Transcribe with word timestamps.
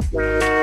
Música 0.00 0.53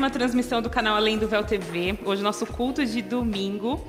uma 0.00 0.08
transmissão 0.08 0.62
do 0.62 0.70
canal 0.70 0.96
Além 0.96 1.18
do 1.18 1.28
Véu 1.28 1.44
TV. 1.44 1.98
Hoje 2.06 2.22
nosso 2.22 2.46
culto 2.46 2.86
de 2.86 3.02
domingo. 3.02 3.86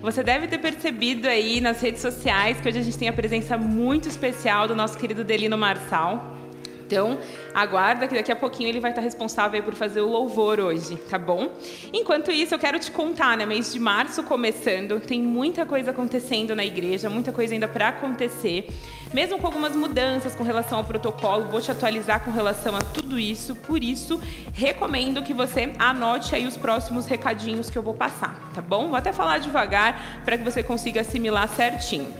Você 0.00 0.20
deve 0.20 0.48
ter 0.48 0.58
percebido 0.58 1.28
aí 1.28 1.60
nas 1.60 1.80
redes 1.80 2.02
sociais 2.02 2.60
que 2.60 2.68
hoje 2.68 2.80
a 2.80 2.82
gente 2.82 2.98
tem 2.98 3.08
a 3.08 3.12
presença 3.12 3.56
muito 3.56 4.08
especial 4.08 4.66
do 4.66 4.74
nosso 4.74 4.98
querido 4.98 5.22
Delino 5.22 5.56
Marçal. 5.56 6.36
Então, 6.84 7.16
aguarda 7.54 8.08
que 8.08 8.14
daqui 8.14 8.32
a 8.32 8.36
pouquinho 8.36 8.70
ele 8.70 8.80
vai 8.80 8.90
estar 8.90 9.02
responsável 9.02 9.62
por 9.62 9.74
fazer 9.74 10.00
o 10.00 10.08
louvor 10.08 10.58
hoje, 10.58 10.96
tá 11.08 11.16
bom? 11.16 11.52
Enquanto 11.92 12.32
isso, 12.32 12.52
eu 12.52 12.58
quero 12.58 12.80
te 12.80 12.90
contar, 12.90 13.36
né? 13.36 13.46
Mês 13.46 13.72
de 13.72 13.78
março 13.78 14.24
começando, 14.24 14.98
tem 14.98 15.22
muita 15.22 15.64
coisa 15.64 15.92
acontecendo 15.92 16.56
na 16.56 16.64
igreja, 16.64 17.08
muita 17.08 17.30
coisa 17.30 17.54
ainda 17.54 17.68
para 17.68 17.88
acontecer. 17.88 18.66
Mesmo 19.12 19.38
com 19.38 19.46
algumas 19.46 19.76
mudanças 19.76 20.34
com 20.34 20.42
relação 20.42 20.78
ao 20.78 20.84
protocolo, 20.84 21.44
vou 21.44 21.60
te 21.60 21.70
atualizar 21.70 22.20
com 22.20 22.30
relação 22.30 22.74
a 22.74 22.80
tudo 22.80 23.18
isso. 23.18 23.54
Por 23.54 23.84
isso, 23.84 24.18
recomendo 24.54 25.22
que 25.22 25.34
você 25.34 25.72
anote 25.78 26.34
aí 26.34 26.46
os 26.46 26.56
próximos 26.56 27.06
recadinhos 27.06 27.68
que 27.68 27.76
eu 27.76 27.82
vou 27.82 27.92
passar, 27.92 28.50
tá 28.54 28.62
bom? 28.62 28.88
Vou 28.88 28.96
até 28.96 29.12
falar 29.12 29.38
devagar 29.38 30.22
para 30.24 30.38
que 30.38 30.44
você 30.44 30.62
consiga 30.62 31.02
assimilar 31.02 31.46
certinho. 31.48 32.12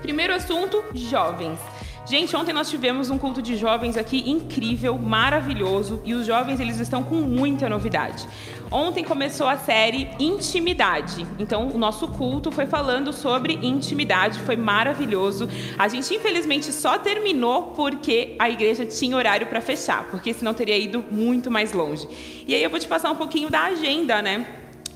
Primeiro 0.00 0.34
assunto: 0.34 0.82
jovens. 0.94 1.58
Gente, 2.06 2.34
ontem 2.34 2.52
nós 2.52 2.68
tivemos 2.68 3.10
um 3.10 3.18
culto 3.18 3.40
de 3.40 3.56
jovens 3.56 3.96
aqui 3.96 4.28
incrível, 4.28 4.98
maravilhoso, 4.98 6.00
e 6.04 6.14
os 6.14 6.26
jovens 6.26 6.58
eles 6.58 6.80
estão 6.80 7.04
com 7.04 7.16
muita 7.16 7.68
novidade. 7.68 8.26
Ontem 8.70 9.02
começou 9.02 9.48
a 9.48 9.56
série 9.56 10.08
Intimidade. 10.20 11.26
Então, 11.40 11.68
o 11.74 11.78
nosso 11.78 12.06
culto 12.06 12.52
foi 12.52 12.66
falando 12.66 13.12
sobre 13.12 13.54
intimidade, 13.54 14.38
foi 14.40 14.56
maravilhoso. 14.56 15.48
A 15.76 15.88
gente 15.88 16.14
infelizmente 16.14 16.72
só 16.72 16.96
terminou 16.96 17.72
porque 17.74 18.36
a 18.38 18.48
igreja 18.48 18.86
tinha 18.86 19.16
horário 19.16 19.48
para 19.48 19.60
fechar, 19.60 20.04
porque 20.08 20.32
senão 20.32 20.54
teria 20.54 20.78
ido 20.78 21.04
muito 21.10 21.50
mais 21.50 21.72
longe. 21.72 22.06
E 22.46 22.54
aí 22.54 22.62
eu 22.62 22.70
vou 22.70 22.78
te 22.78 22.86
passar 22.86 23.10
um 23.10 23.16
pouquinho 23.16 23.50
da 23.50 23.64
agenda, 23.64 24.22
né? 24.22 24.46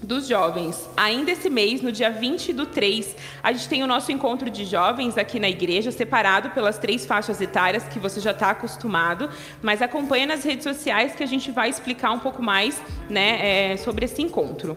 Dos 0.04 0.28
jovens. 0.28 0.88
Ainda 0.96 1.32
esse 1.32 1.49
mês, 1.49 1.80
no 1.80 1.90
dia 1.90 2.11
20 2.11 2.52
do 2.52 2.66
3, 2.66 3.16
a 3.42 3.52
gente 3.52 3.68
tem 3.68 3.82
o 3.82 3.87
nosso 3.87 4.12
encontro 4.12 4.50
de 4.50 4.64
jovens 4.64 5.16
aqui 5.16 5.40
na 5.40 5.49
igreja, 5.49 5.90
separado 5.90 6.50
pelas 6.50 6.78
três 6.78 7.06
faixas 7.06 7.40
etárias 7.40 7.84
que 7.84 7.99
você 7.99 8.20
já 8.20 8.30
está 8.32 8.50
acostumado, 8.50 9.30
mas 9.62 9.80
acompanha 9.82 10.26
nas 10.26 10.44
redes 10.44 10.64
sociais 10.64 11.14
que 11.14 11.23
a 11.23 11.26
gente 11.26 11.50
vai 11.50 11.68
explicar 11.68 12.12
um 12.12 12.18
pouco 12.18 12.42
mais 12.42 12.80
né, 13.08 13.73
é, 13.73 13.76
sobre 13.78 14.04
esse 14.04 14.23
encontro. 14.23 14.76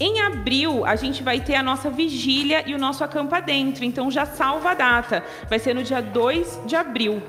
Em 0.00 0.20
abril, 0.20 0.84
a 0.84 0.96
gente 0.96 1.22
vai 1.22 1.38
ter 1.40 1.54
a 1.54 1.62
nossa 1.62 1.90
vigília 1.90 2.64
e 2.66 2.74
o 2.74 2.78
nosso 2.78 3.04
acampa 3.04 3.40
dentro, 3.40 3.84
então 3.84 4.10
já 4.10 4.24
salva 4.24 4.70
a 4.70 4.74
data. 4.74 5.22
Vai 5.48 5.58
ser 5.58 5.74
no 5.74 5.82
dia 5.82 6.00
2 6.00 6.62
de 6.66 6.74
abril 6.74 7.22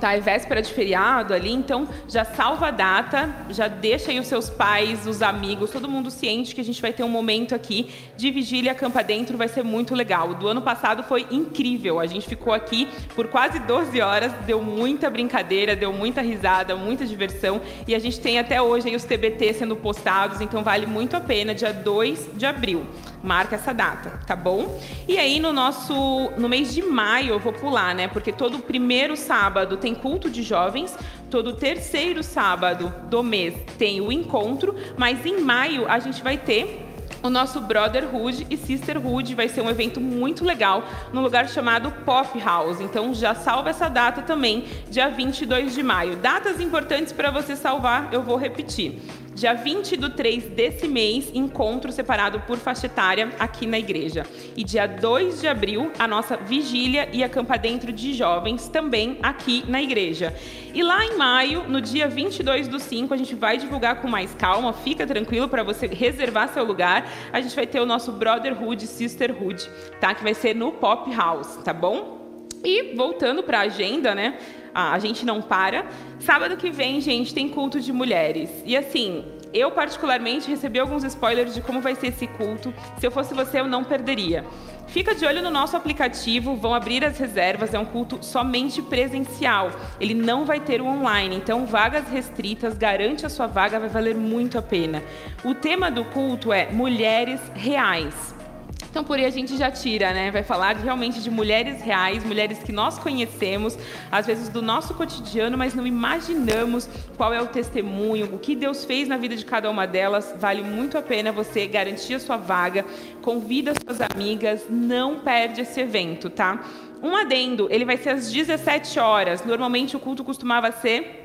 tá? 0.00 0.14
É 0.14 0.20
véspera 0.20 0.62
de 0.62 0.72
feriado 0.72 1.34
ali, 1.34 1.52
então 1.52 1.86
já 2.08 2.24
salva 2.24 2.68
a 2.68 2.70
data, 2.70 3.28
já 3.50 3.68
deixa 3.68 4.10
aí 4.10 4.18
os 4.18 4.26
seus 4.26 4.48
pais, 4.48 5.06
os 5.06 5.22
amigos, 5.22 5.70
todo 5.70 5.88
mundo 5.88 6.10
ciente 6.10 6.54
que 6.54 6.60
a 6.60 6.64
gente 6.64 6.80
vai 6.80 6.92
ter 6.92 7.04
um 7.04 7.08
momento 7.08 7.54
aqui 7.54 7.90
de 8.16 8.30
vigília 8.30 8.74
campa 8.74 9.02
dentro, 9.02 9.36
vai 9.36 9.48
ser 9.48 9.62
muito 9.62 9.94
legal. 9.94 10.34
Do 10.34 10.48
ano 10.48 10.62
passado 10.62 11.02
foi 11.02 11.26
incrível, 11.30 12.00
a 12.00 12.06
gente 12.06 12.26
ficou 12.26 12.52
aqui 12.52 12.88
por 13.14 13.28
quase 13.28 13.58
12 13.60 14.00
horas, 14.00 14.32
deu 14.46 14.62
muita 14.62 15.10
brincadeira, 15.10 15.76
deu 15.76 15.92
muita 15.92 16.22
risada, 16.22 16.74
muita 16.74 17.04
diversão 17.04 17.60
e 17.86 17.94
a 17.94 17.98
gente 17.98 18.18
tem 18.18 18.38
até 18.38 18.60
hoje 18.60 18.88
aí 18.88 18.96
os 18.96 19.04
TBT 19.04 19.52
sendo 19.54 19.76
postados, 19.76 20.40
então 20.40 20.62
vale 20.64 20.86
muito 20.86 21.16
a 21.16 21.20
pena, 21.20 21.54
dia 21.54 21.72
2 21.72 22.30
de 22.34 22.46
abril. 22.46 22.86
Marca 23.22 23.56
essa 23.56 23.72
data, 23.72 24.18
tá 24.26 24.34
bom? 24.34 24.80
E 25.06 25.18
aí 25.18 25.38
no 25.38 25.52
nosso 25.52 26.30
no 26.38 26.48
mês 26.48 26.72
de 26.72 26.82
maio 26.82 27.34
eu 27.34 27.38
vou 27.38 27.52
pular, 27.52 27.94
né? 27.94 28.08
Porque 28.08 28.32
todo 28.32 28.58
primeiro 28.58 29.16
sábado 29.16 29.76
tem 29.76 29.94
culto 29.94 30.30
de 30.30 30.42
jovens, 30.42 30.96
todo 31.30 31.54
terceiro 31.54 32.22
sábado 32.22 32.92
do 33.10 33.22
mês 33.22 33.54
tem 33.78 34.00
o 34.00 34.10
encontro, 34.10 34.74
mas 34.96 35.24
em 35.26 35.40
maio 35.40 35.86
a 35.88 35.98
gente 35.98 36.22
vai 36.22 36.38
ter 36.38 36.86
o 37.22 37.28
nosso 37.28 37.60
Brotherhood 37.60 38.46
e 38.48 38.56
Sisterhood 38.56 39.34
vai 39.34 39.48
ser 39.48 39.60
um 39.60 39.68
evento 39.68 40.00
muito 40.00 40.44
legal 40.44 40.82
no 41.12 41.20
lugar 41.20 41.48
chamado 41.48 41.90
Pop 42.04 42.38
House. 42.40 42.80
Então 42.80 43.12
já 43.14 43.34
salva 43.34 43.70
essa 43.70 43.88
data 43.88 44.22
também, 44.22 44.64
dia 44.90 45.10
22 45.10 45.74
de 45.74 45.82
maio. 45.82 46.16
Datas 46.16 46.60
importantes 46.60 47.12
para 47.12 47.30
você 47.30 47.56
salvar, 47.56 48.08
eu 48.12 48.22
vou 48.22 48.36
repetir. 48.36 49.00
Dia 49.40 49.54
20 49.54 49.96
do 49.96 50.10
3 50.10 50.50
desse 50.50 50.86
mês, 50.86 51.30
encontro 51.32 51.90
separado 51.90 52.40
por 52.40 52.58
faixa 52.58 52.84
etária 52.84 53.30
aqui 53.38 53.66
na 53.66 53.78
igreja. 53.78 54.26
E 54.54 54.62
dia 54.62 54.86
2 54.86 55.40
de 55.40 55.48
abril, 55.48 55.90
a 55.98 56.06
nossa 56.06 56.36
vigília 56.36 57.08
e 57.10 57.24
acampa 57.24 57.56
dentro 57.56 57.90
de 57.90 58.12
jovens 58.12 58.68
também 58.68 59.16
aqui 59.22 59.64
na 59.66 59.80
igreja. 59.80 60.34
E 60.74 60.82
lá 60.82 61.06
em 61.06 61.16
maio, 61.16 61.66
no 61.66 61.80
dia 61.80 62.06
22 62.06 62.68
do 62.68 62.78
5, 62.78 63.14
a 63.14 63.16
gente 63.16 63.34
vai 63.34 63.56
divulgar 63.56 64.02
com 64.02 64.08
mais 64.08 64.34
calma, 64.34 64.74
fica 64.74 65.06
tranquilo 65.06 65.48
para 65.48 65.62
você 65.62 65.86
reservar 65.86 66.52
seu 66.52 66.62
lugar. 66.62 67.10
A 67.32 67.40
gente 67.40 67.56
vai 67.56 67.66
ter 67.66 67.80
o 67.80 67.86
nosso 67.86 68.12
Brotherhood, 68.12 68.86
Sisterhood, 68.86 69.70
tá? 69.98 70.14
Que 70.14 70.22
vai 70.22 70.34
ser 70.34 70.54
no 70.54 70.70
Pop 70.72 71.10
House, 71.14 71.56
tá 71.64 71.72
bom? 71.72 72.44
E 72.62 72.94
voltando 72.94 73.42
para 73.42 73.60
a 73.60 73.62
agenda, 73.62 74.14
né? 74.14 74.38
A 74.74 74.98
gente 74.98 75.24
não 75.24 75.40
para. 75.42 75.86
Sábado 76.20 76.56
que 76.56 76.70
vem, 76.70 77.00
gente, 77.00 77.34
tem 77.34 77.48
culto 77.48 77.80
de 77.80 77.92
mulheres. 77.92 78.50
E 78.64 78.76
assim, 78.76 79.24
eu 79.52 79.70
particularmente 79.70 80.48
recebi 80.48 80.78
alguns 80.78 81.02
spoilers 81.04 81.54
de 81.54 81.60
como 81.60 81.80
vai 81.80 81.94
ser 81.94 82.08
esse 82.08 82.26
culto. 82.26 82.72
Se 82.98 83.06
eu 83.06 83.10
fosse 83.10 83.34
você, 83.34 83.60
eu 83.60 83.66
não 83.66 83.82
perderia. 83.82 84.44
Fica 84.86 85.14
de 85.14 85.24
olho 85.24 85.40
no 85.40 85.50
nosso 85.50 85.76
aplicativo, 85.76 86.56
vão 86.56 86.74
abrir 86.74 87.04
as 87.04 87.16
reservas, 87.16 87.72
é 87.72 87.78
um 87.78 87.84
culto 87.84 88.18
somente 88.22 88.82
presencial. 88.82 89.70
Ele 90.00 90.14
não 90.14 90.44
vai 90.44 90.58
ter 90.58 90.80
o 90.80 90.86
online, 90.86 91.36
então 91.36 91.64
vagas 91.64 92.08
restritas, 92.08 92.76
garante 92.76 93.24
a 93.24 93.28
sua 93.28 93.46
vaga, 93.46 93.78
vai 93.78 93.88
valer 93.88 94.16
muito 94.16 94.58
a 94.58 94.62
pena. 94.62 95.02
O 95.44 95.54
tema 95.54 95.92
do 95.92 96.04
culto 96.04 96.52
é 96.52 96.70
mulheres 96.72 97.40
reais. 97.54 98.39
Então, 98.88 99.04
por 99.04 99.18
aí 99.18 99.24
a 99.24 99.30
gente 99.30 99.56
já 99.56 99.70
tira, 99.70 100.12
né? 100.12 100.30
Vai 100.30 100.42
falar 100.42 100.76
realmente 100.76 101.20
de 101.20 101.30
mulheres 101.30 101.82
reais, 101.82 102.24
mulheres 102.24 102.58
que 102.58 102.72
nós 102.72 102.98
conhecemos, 102.98 103.78
às 104.10 104.26
vezes 104.26 104.48
do 104.48 104.62
nosso 104.62 104.94
cotidiano, 104.94 105.56
mas 105.56 105.74
não 105.74 105.86
imaginamos 105.86 106.88
qual 107.16 107.32
é 107.32 107.40
o 107.40 107.46
testemunho, 107.46 108.34
o 108.34 108.38
que 108.38 108.56
Deus 108.56 108.84
fez 108.84 109.06
na 109.06 109.16
vida 109.16 109.36
de 109.36 109.44
cada 109.44 109.70
uma 109.70 109.86
delas. 109.86 110.34
Vale 110.38 110.62
muito 110.62 110.98
a 110.98 111.02
pena 111.02 111.30
você 111.30 111.66
garantir 111.66 112.14
a 112.14 112.20
sua 112.20 112.36
vaga, 112.36 112.84
convida 113.22 113.72
suas 113.84 114.00
amigas, 114.00 114.66
não 114.68 115.20
perde 115.20 115.60
esse 115.60 115.80
evento, 115.80 116.28
tá? 116.28 116.64
Um 117.02 117.16
adendo, 117.16 117.66
ele 117.70 117.84
vai 117.84 117.96
ser 117.96 118.10
às 118.10 118.30
17 118.30 118.98
horas. 118.98 119.44
Normalmente 119.44 119.96
o 119.96 120.00
culto 120.00 120.22
costumava 120.22 120.70
ser 120.70 121.19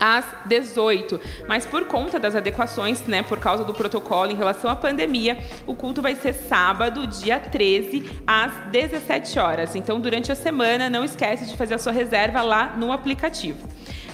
às 0.00 0.24
18. 0.46 1.20
Mas 1.46 1.66
por 1.66 1.84
conta 1.84 2.18
das 2.18 2.34
adequações, 2.34 3.02
né, 3.02 3.22
por 3.22 3.38
causa 3.38 3.62
do 3.62 3.74
protocolo 3.74 4.32
em 4.32 4.36
relação 4.36 4.70
à 4.70 4.74
pandemia, 4.74 5.38
o 5.66 5.74
culto 5.74 6.00
vai 6.00 6.16
ser 6.16 6.32
sábado, 6.32 7.06
dia 7.06 7.38
13, 7.38 8.10
às 8.26 8.52
17 8.70 9.38
horas. 9.38 9.76
Então, 9.76 10.00
durante 10.00 10.32
a 10.32 10.34
semana, 10.34 10.88
não 10.88 11.04
esquece 11.04 11.44
de 11.46 11.56
fazer 11.56 11.74
a 11.74 11.78
sua 11.78 11.92
reserva 11.92 12.40
lá 12.40 12.74
no 12.76 12.90
aplicativo. 12.90 13.68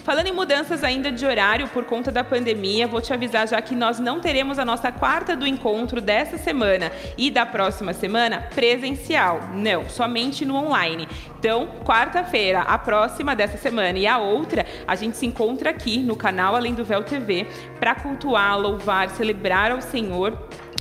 Falando 0.06 0.28
em 0.28 0.32
mudanças 0.32 0.84
ainda 0.84 1.10
de 1.10 1.26
horário 1.26 1.66
por 1.66 1.84
conta 1.84 2.12
da 2.12 2.22
pandemia, 2.22 2.86
vou 2.86 3.00
te 3.00 3.12
avisar 3.12 3.48
já 3.48 3.60
que 3.60 3.74
nós 3.74 3.98
não 3.98 4.20
teremos 4.20 4.56
a 4.56 4.64
nossa 4.64 4.92
quarta 4.92 5.34
do 5.34 5.44
encontro 5.44 6.00
dessa 6.00 6.38
semana 6.38 6.92
e 7.18 7.28
da 7.28 7.44
próxima 7.44 7.92
semana 7.92 8.46
presencial. 8.54 9.40
Não, 9.52 9.88
somente 9.88 10.44
no 10.44 10.54
online. 10.54 11.08
Então, 11.40 11.66
quarta-feira, 11.84 12.60
a 12.60 12.78
próxima 12.78 13.34
dessa 13.34 13.58
semana 13.58 13.98
e 13.98 14.06
a 14.06 14.16
outra, 14.18 14.64
a 14.86 14.94
gente 14.94 15.16
se 15.16 15.26
encontra 15.26 15.70
aqui 15.70 15.98
no 15.98 16.14
canal 16.14 16.54
Além 16.54 16.72
do 16.72 16.84
Véu 16.84 17.02
TV 17.02 17.44
para 17.80 17.96
cultuar, 17.96 18.56
louvar, 18.56 19.10
celebrar 19.10 19.72
ao 19.72 19.82
Senhor 19.82 20.38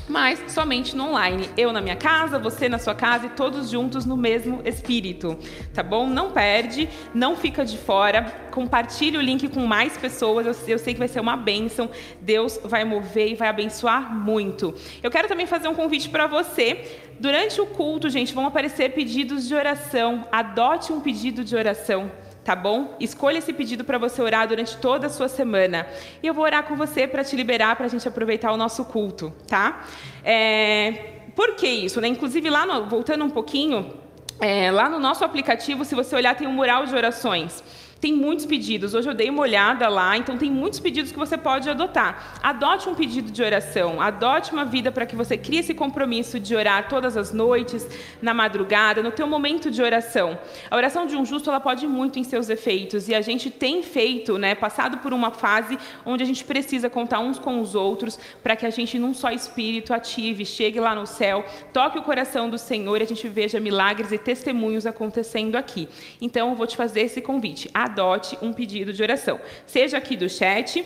mas 0.07 0.51
somente 0.51 0.95
no 0.95 1.09
online. 1.09 1.49
Eu 1.57 1.71
na 1.71 1.81
minha 1.81 1.95
casa, 1.95 2.37
você 2.37 2.69
na 2.69 2.79
sua 2.79 2.95
casa 2.95 3.25
e 3.25 3.29
todos 3.29 3.69
juntos 3.69 4.05
no 4.05 4.15
mesmo 4.15 4.61
espírito, 4.65 5.37
tá 5.73 5.81
bom? 5.81 6.07
Não 6.07 6.31
perde, 6.31 6.89
não 7.13 7.35
fica 7.35 7.65
de 7.65 7.77
fora. 7.77 8.23
Compartilhe 8.51 9.17
o 9.17 9.21
link 9.21 9.47
com 9.49 9.65
mais 9.65 9.97
pessoas. 9.97 10.45
Eu, 10.45 10.55
eu 10.67 10.79
sei 10.79 10.93
que 10.93 10.99
vai 10.99 11.07
ser 11.07 11.19
uma 11.19 11.35
bênção. 11.35 11.89
Deus 12.21 12.59
vai 12.63 12.83
mover 12.83 13.31
e 13.31 13.35
vai 13.35 13.47
abençoar 13.47 14.13
muito. 14.13 14.73
Eu 15.01 15.11
quero 15.11 15.27
também 15.27 15.45
fazer 15.45 15.67
um 15.67 15.75
convite 15.75 16.09
para 16.09 16.27
você. 16.27 16.99
Durante 17.19 17.59
o 17.61 17.65
culto, 17.65 18.09
gente, 18.09 18.33
vão 18.33 18.45
aparecer 18.45 18.91
pedidos 18.91 19.47
de 19.47 19.55
oração. 19.55 20.27
Adote 20.31 20.91
um 20.91 20.99
pedido 20.99 21.43
de 21.43 21.55
oração 21.55 22.11
tá 22.45 22.55
bom? 22.55 22.95
Escolha 22.99 23.39
esse 23.39 23.51
pedido 23.51 23.83
para 23.83 23.97
você 23.97 24.21
orar 24.21 24.47
durante 24.47 24.77
toda 24.77 25.07
a 25.07 25.09
sua 25.09 25.27
semana. 25.27 25.87
E 26.21 26.27
eu 26.27 26.33
vou 26.33 26.45
orar 26.45 26.63
com 26.63 26.75
você 26.75 27.07
para 27.07 27.23
te 27.23 27.35
liberar, 27.35 27.75
para 27.75 27.87
a 27.87 27.89
gente 27.89 28.07
aproveitar 28.07 28.51
o 28.51 28.57
nosso 28.57 28.85
culto, 28.85 29.33
tá? 29.47 29.83
É... 30.23 31.13
Por 31.35 31.55
que 31.55 31.67
isso? 31.67 31.99
Né? 31.99 32.07
Inclusive, 32.07 32.47
lá 32.47 32.63
no... 32.67 32.85
voltando 32.85 33.25
um 33.25 33.31
pouquinho, 33.31 33.95
é, 34.39 34.69
lá 34.71 34.87
no 34.87 34.99
nosso 34.99 35.25
aplicativo, 35.25 35.83
se 35.83 35.95
você 35.95 36.15
olhar, 36.15 36.35
tem 36.35 36.47
um 36.47 36.53
mural 36.53 36.85
de 36.85 36.95
orações. 36.95 37.63
Tem 38.01 38.13
muitos 38.13 38.45
pedidos. 38.45 38.93
Hoje 38.93 39.09
eu 39.09 39.13
dei 39.13 39.29
uma 39.29 39.41
olhada 39.41 39.87
lá, 39.87 40.17
então 40.17 40.37
tem 40.37 40.51
muitos 40.51 40.79
pedidos 40.79 41.11
que 41.11 41.17
você 41.17 41.37
pode 41.37 41.69
adotar. 41.69 42.37
Adote 42.43 42.89
um 42.89 42.93
pedido 42.93 43.31
de 43.31 43.41
oração, 43.41 44.01
adote 44.01 44.51
uma 44.51 44.65
vida 44.65 44.91
para 44.91 45.05
que 45.05 45.15
você 45.15 45.37
crie 45.37 45.59
esse 45.59 45.73
compromisso 45.73 46.39
de 46.39 46.55
orar 46.55 46.89
todas 46.89 47.15
as 47.15 47.31
noites, 47.31 47.87
na 48.21 48.33
madrugada, 48.33 49.01
no 49.01 49.11
teu 49.11 49.25
momento 49.25 49.71
de 49.71 49.81
oração. 49.81 50.37
A 50.69 50.75
oração 50.75 51.05
de 51.05 51.15
um 51.15 51.25
justo 51.25 51.49
ela 51.49 51.59
pode 51.59 51.87
muito 51.87 52.19
em 52.19 52.23
seus 52.23 52.49
efeitos 52.49 53.07
e 53.07 53.15
a 53.15 53.21
gente 53.21 53.49
tem 53.49 53.81
feito, 53.81 54.37
né, 54.37 54.53
passado 54.55 54.97
por 54.97 55.13
uma 55.13 55.31
fase 55.31 55.77
onde 56.05 56.21
a 56.21 56.27
gente 56.27 56.43
precisa 56.43 56.89
contar 56.89 57.19
uns 57.21 57.39
com 57.39 57.61
os 57.61 57.75
outros 57.75 58.19
para 58.43 58.55
que 58.57 58.65
a 58.65 58.69
gente 58.69 58.99
num 58.99 59.13
só 59.13 59.31
espírito 59.31 59.93
ative, 59.93 60.45
chegue 60.45 60.79
lá 60.79 60.93
no 60.93 61.07
céu, 61.07 61.45
toque 61.71 61.97
o 61.97 62.03
coração 62.03 62.49
do 62.49 62.57
Senhor 62.57 62.99
e 62.99 63.03
a 63.03 63.07
gente 63.07 63.27
veja 63.29 63.59
milagres 63.59 64.11
e 64.11 64.17
testemunhos 64.17 64.85
acontecendo 64.85 65.55
aqui. 65.55 65.87
Então 66.21 66.49
eu 66.49 66.55
vou 66.55 66.67
te 66.67 66.75
fazer 66.75 67.01
esse 67.01 67.21
convite 67.21 67.69
adote 67.73 67.94
um 68.41 68.51
pedido 68.53 68.91
de 68.93 69.01
oração. 69.01 69.39
Seja 69.65 69.97
aqui 69.97 70.15
do 70.15 70.29
chat, 70.29 70.83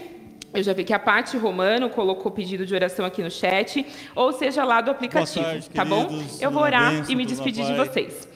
eu 0.53 0.63
já 0.63 0.73
vi 0.73 0.83
que 0.83 0.93
a 0.93 0.99
Paty 0.99 1.37
Romano 1.37 1.89
colocou 1.89 2.31
pedido 2.31 2.65
de 2.65 2.73
oração 2.73 3.05
aqui 3.05 3.21
no 3.21 3.29
chat, 3.29 3.85
ou 4.15 4.31
seja 4.33 4.63
lá 4.63 4.81
do 4.81 4.89
aplicativo, 4.91 5.45
tarde, 5.45 5.69
tá 5.69 5.85
bom? 5.85 6.07
Eu 6.41 6.51
vou 6.51 6.63
orar 6.63 6.91
e 7.09 7.15
me 7.15 7.25
despedir 7.25 7.65
de 7.65 7.73
vocês. 7.73 8.27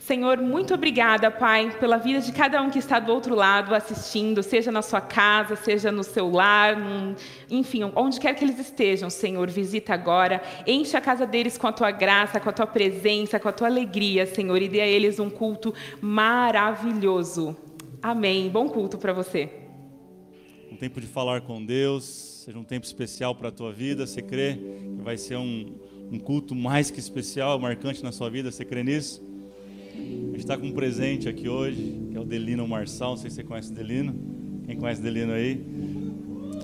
Senhor, 0.00 0.38
muito 0.38 0.74
obrigada, 0.74 1.30
Pai, 1.30 1.70
pela 1.78 1.96
vida 1.96 2.18
de 2.18 2.32
cada 2.32 2.60
um 2.60 2.68
que 2.70 2.78
está 2.80 2.98
do 2.98 3.12
outro 3.12 3.36
lado 3.36 3.72
assistindo, 3.72 4.42
seja 4.42 4.72
na 4.72 4.82
sua 4.82 5.00
casa, 5.00 5.54
seja 5.54 5.92
no 5.92 6.02
seu 6.02 6.28
lar, 6.28 6.76
num- 6.76 7.14
enfim, 7.48 7.88
onde 7.94 8.18
quer 8.18 8.34
que 8.34 8.44
eles 8.44 8.58
estejam, 8.58 9.08
Senhor, 9.08 9.48
visita 9.48 9.94
agora, 9.94 10.42
enche 10.66 10.96
a 10.96 11.00
casa 11.00 11.24
deles 11.24 11.56
com 11.56 11.68
a 11.68 11.72
tua 11.72 11.92
graça, 11.92 12.40
com 12.40 12.48
a 12.48 12.52
tua 12.52 12.66
presença, 12.66 13.38
com 13.38 13.48
a 13.48 13.52
tua 13.52 13.68
alegria, 13.68 14.26
Senhor, 14.26 14.60
e 14.60 14.68
dê 14.68 14.80
a 14.80 14.86
eles 14.88 15.20
um 15.20 15.30
culto 15.30 15.72
maravilhoso. 16.00 17.56
Amém. 18.02 18.50
Bom 18.50 18.68
culto 18.68 18.98
para 18.98 19.12
você. 19.12 19.48
Um 20.68 20.74
tempo 20.74 21.00
de 21.00 21.06
falar 21.06 21.42
com 21.42 21.64
Deus, 21.64 22.02
seja 22.44 22.58
um 22.58 22.64
tempo 22.64 22.84
especial 22.84 23.32
para 23.32 23.48
a 23.48 23.52
tua 23.52 23.72
vida. 23.72 24.04
Você 24.04 24.20
crê 24.20 24.54
que 24.54 25.02
vai 25.04 25.16
ser 25.16 25.36
um, 25.36 25.72
um 26.10 26.18
culto 26.18 26.52
mais 26.52 26.90
que 26.90 26.98
especial, 26.98 27.60
marcante 27.60 28.02
na 28.02 28.10
sua 28.10 28.28
vida? 28.28 28.50
Você 28.50 28.64
crê 28.64 28.82
nisso? 28.82 29.22
A 29.94 30.32
gente 30.32 30.38
está 30.38 30.58
com 30.58 30.66
um 30.66 30.72
presente 30.72 31.28
aqui 31.28 31.48
hoje, 31.48 32.00
que 32.10 32.16
é 32.16 32.20
o 32.20 32.24
Delino 32.24 32.66
Marçal. 32.66 33.10
Não 33.10 33.18
sei 33.18 33.30
se 33.30 33.36
você 33.36 33.44
conhece 33.44 33.70
o 33.70 33.74
Delino. 33.74 34.12
Quem 34.66 34.76
conhece 34.76 35.00
o 35.00 35.04
Delino 35.04 35.32
aí? 35.32 35.64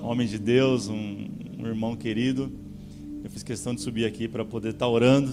Homem 0.03 0.27
de 0.27 0.37
Deus, 0.37 0.89
um, 0.89 1.29
um 1.57 1.65
irmão 1.65 1.95
querido. 1.95 2.51
Eu 3.23 3.29
fiz 3.29 3.43
questão 3.43 3.73
de 3.73 3.79
subir 3.79 4.03
aqui 4.03 4.27
para 4.27 4.43
poder 4.43 4.71
estar 4.71 4.89
orando, 4.89 5.31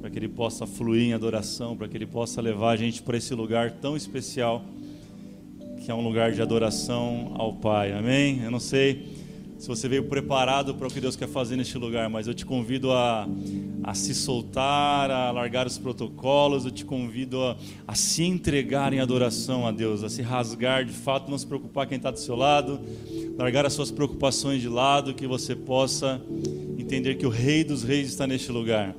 para 0.00 0.08
que 0.08 0.18
ele 0.18 0.28
possa 0.28 0.66
fluir 0.66 1.02
em 1.02 1.12
adoração, 1.12 1.76
para 1.76 1.86
que 1.86 1.98
ele 1.98 2.06
possa 2.06 2.40
levar 2.40 2.70
a 2.70 2.76
gente 2.76 3.02
para 3.02 3.18
esse 3.18 3.34
lugar 3.34 3.72
tão 3.72 3.94
especial 3.94 4.64
que 5.88 5.92
é 5.92 5.94
um 5.94 6.02
lugar 6.02 6.32
de 6.32 6.42
adoração 6.42 7.32
ao 7.38 7.50
Pai. 7.50 7.92
Amém? 7.92 8.42
Eu 8.44 8.50
não 8.50 8.60
sei 8.60 9.08
se 9.58 9.66
você 9.66 9.88
veio 9.88 10.04
preparado 10.04 10.74
para 10.74 10.86
o 10.86 10.90
que 10.90 11.00
Deus 11.00 11.16
quer 11.16 11.28
fazer 11.28 11.56
neste 11.56 11.78
lugar, 11.78 12.10
mas 12.10 12.26
eu 12.26 12.34
te 12.34 12.44
convido 12.44 12.92
a, 12.92 13.26
a 13.82 13.94
se 13.94 14.14
soltar, 14.14 15.10
a 15.10 15.30
largar 15.30 15.66
os 15.66 15.78
protocolos, 15.78 16.66
eu 16.66 16.70
te 16.70 16.84
convido 16.84 17.42
a, 17.42 17.56
a 17.86 17.94
se 17.94 18.22
entregar 18.22 18.92
em 18.92 19.00
adoração 19.00 19.66
a 19.66 19.70
Deus, 19.70 20.04
a 20.04 20.10
se 20.10 20.20
rasgar 20.20 20.84
de 20.84 20.92
fato, 20.92 21.30
não 21.30 21.38
se 21.38 21.46
preocupar 21.46 21.86
quem 21.86 21.96
está 21.96 22.10
do 22.10 22.20
seu 22.20 22.36
lado, 22.36 22.78
largar 23.38 23.64
as 23.64 23.72
suas 23.72 23.90
preocupações 23.90 24.60
de 24.60 24.68
lado, 24.68 25.14
que 25.14 25.26
você 25.26 25.56
possa 25.56 26.20
entender 26.78 27.14
que 27.14 27.24
o 27.24 27.30
Rei 27.30 27.64
dos 27.64 27.82
Reis 27.82 28.08
está 28.08 28.26
neste 28.26 28.52
lugar 28.52 28.94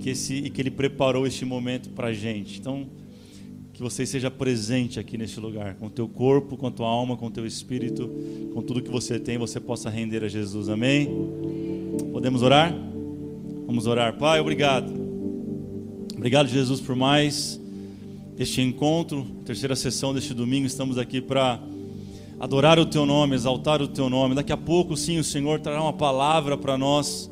que, 0.00 0.10
esse, 0.10 0.34
e 0.34 0.50
que 0.50 0.60
Ele 0.60 0.70
preparou 0.70 1.26
este 1.26 1.44
momento 1.44 1.90
para 1.90 2.08
a 2.08 2.12
gente. 2.12 2.58
Então, 2.58 2.88
que 3.80 3.84
você 3.84 4.04
seja 4.04 4.30
presente 4.30 5.00
aqui 5.00 5.16
neste 5.16 5.40
lugar, 5.40 5.74
com 5.76 5.86
o 5.86 5.90
teu 5.90 6.06
corpo, 6.06 6.54
com 6.54 6.66
a 6.66 6.70
tua 6.70 6.86
alma, 6.86 7.16
com 7.16 7.28
o 7.28 7.30
teu 7.30 7.46
espírito, 7.46 8.10
com 8.52 8.60
tudo 8.60 8.82
que 8.82 8.90
você 8.90 9.18
tem, 9.18 9.38
você 9.38 9.58
possa 9.58 9.88
render 9.88 10.22
a 10.22 10.28
Jesus. 10.28 10.68
Amém? 10.68 11.08
Podemos 12.12 12.42
orar? 12.42 12.76
Vamos 13.66 13.86
orar. 13.86 14.18
Pai, 14.18 14.38
obrigado. 14.38 14.92
Obrigado, 16.14 16.46
Jesus, 16.48 16.78
por 16.78 16.94
mais 16.94 17.58
este 18.38 18.60
encontro, 18.60 19.26
terceira 19.46 19.74
sessão 19.74 20.12
deste 20.12 20.34
domingo. 20.34 20.66
Estamos 20.66 20.98
aqui 20.98 21.22
para 21.22 21.58
adorar 22.38 22.78
o 22.78 22.84
teu 22.84 23.06
nome, 23.06 23.34
exaltar 23.34 23.80
o 23.80 23.88
teu 23.88 24.10
nome. 24.10 24.34
Daqui 24.34 24.52
a 24.52 24.58
pouco, 24.58 24.94
sim, 24.94 25.18
o 25.18 25.24
Senhor 25.24 25.58
trará 25.58 25.80
uma 25.80 25.94
palavra 25.94 26.54
para 26.54 26.76
nós, 26.76 27.29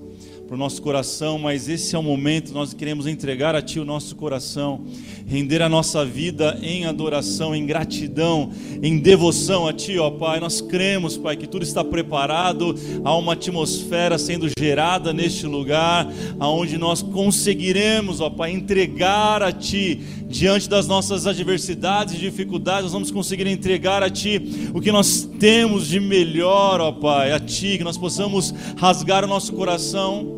para 0.49 0.55
o 0.55 0.59
nosso 0.59 0.81
coração, 0.81 1.39
mas 1.39 1.69
esse 1.69 1.95
é 1.95 1.99
o 1.99 2.03
momento, 2.03 2.55
nós 2.55 2.73
queremos 2.73 3.07
entregar 3.07 3.55
a 3.55 3.61
Ti 3.61 3.79
o 3.81 3.85
nosso 3.85 4.17
coração, 4.17 4.81
render 5.27 5.61
a 5.61 5.69
nossa 5.69 6.07
vida 6.07 6.59
em 6.63 6.87
adoração, 6.87 7.55
em 7.55 7.67
gratidão, 7.67 8.51
em 8.83 8.99
devoção 8.99 9.69
a 9.69 9.75
Ti, 9.75 9.99
ó 9.99 10.11
Pai. 10.11 10.41
Nós 10.41 10.63
cremos, 10.63 11.19
Pai, 11.19 11.37
que 11.37 11.47
tudo 11.47 11.65
está 11.65 11.85
preparado, 11.85 12.75
há 13.05 13.15
uma 13.15 13.35
atmosfera 13.35 14.17
sendo 14.17 14.49
gerada 14.59 15.13
neste 15.13 15.47
lugar, 15.47 16.11
aonde 16.41 16.79
nós 16.79 17.03
conseguiremos, 17.03 18.23
ó 18.23 18.31
Pai, 18.31 18.51
entregar 18.51 19.43
a 19.43 19.53
Ti 19.53 20.01
diante 20.27 20.67
das 20.67 20.87
nossas 20.87 21.27
adversidades 21.27 22.15
e 22.15 22.19
dificuldades, 22.19 22.85
nós 22.85 22.93
vamos 22.93 23.11
conseguir 23.11 23.47
entregar 23.49 24.03
a 24.03 24.09
Ti 24.09 24.71
o 24.73 24.81
que 24.81 24.91
nós 24.91 25.29
temos 25.39 25.89
de 25.89 26.01
melhor, 26.01 26.81
ó 26.81 26.91
Pai, 26.91 27.33
a 27.33 27.39
Ti, 27.39 27.77
que 27.77 27.85
nós 27.85 27.99
possamos 27.99 28.55
rasgar 28.79 29.25
o 29.25 29.29
nosso 29.29 29.53
coração 29.53 30.38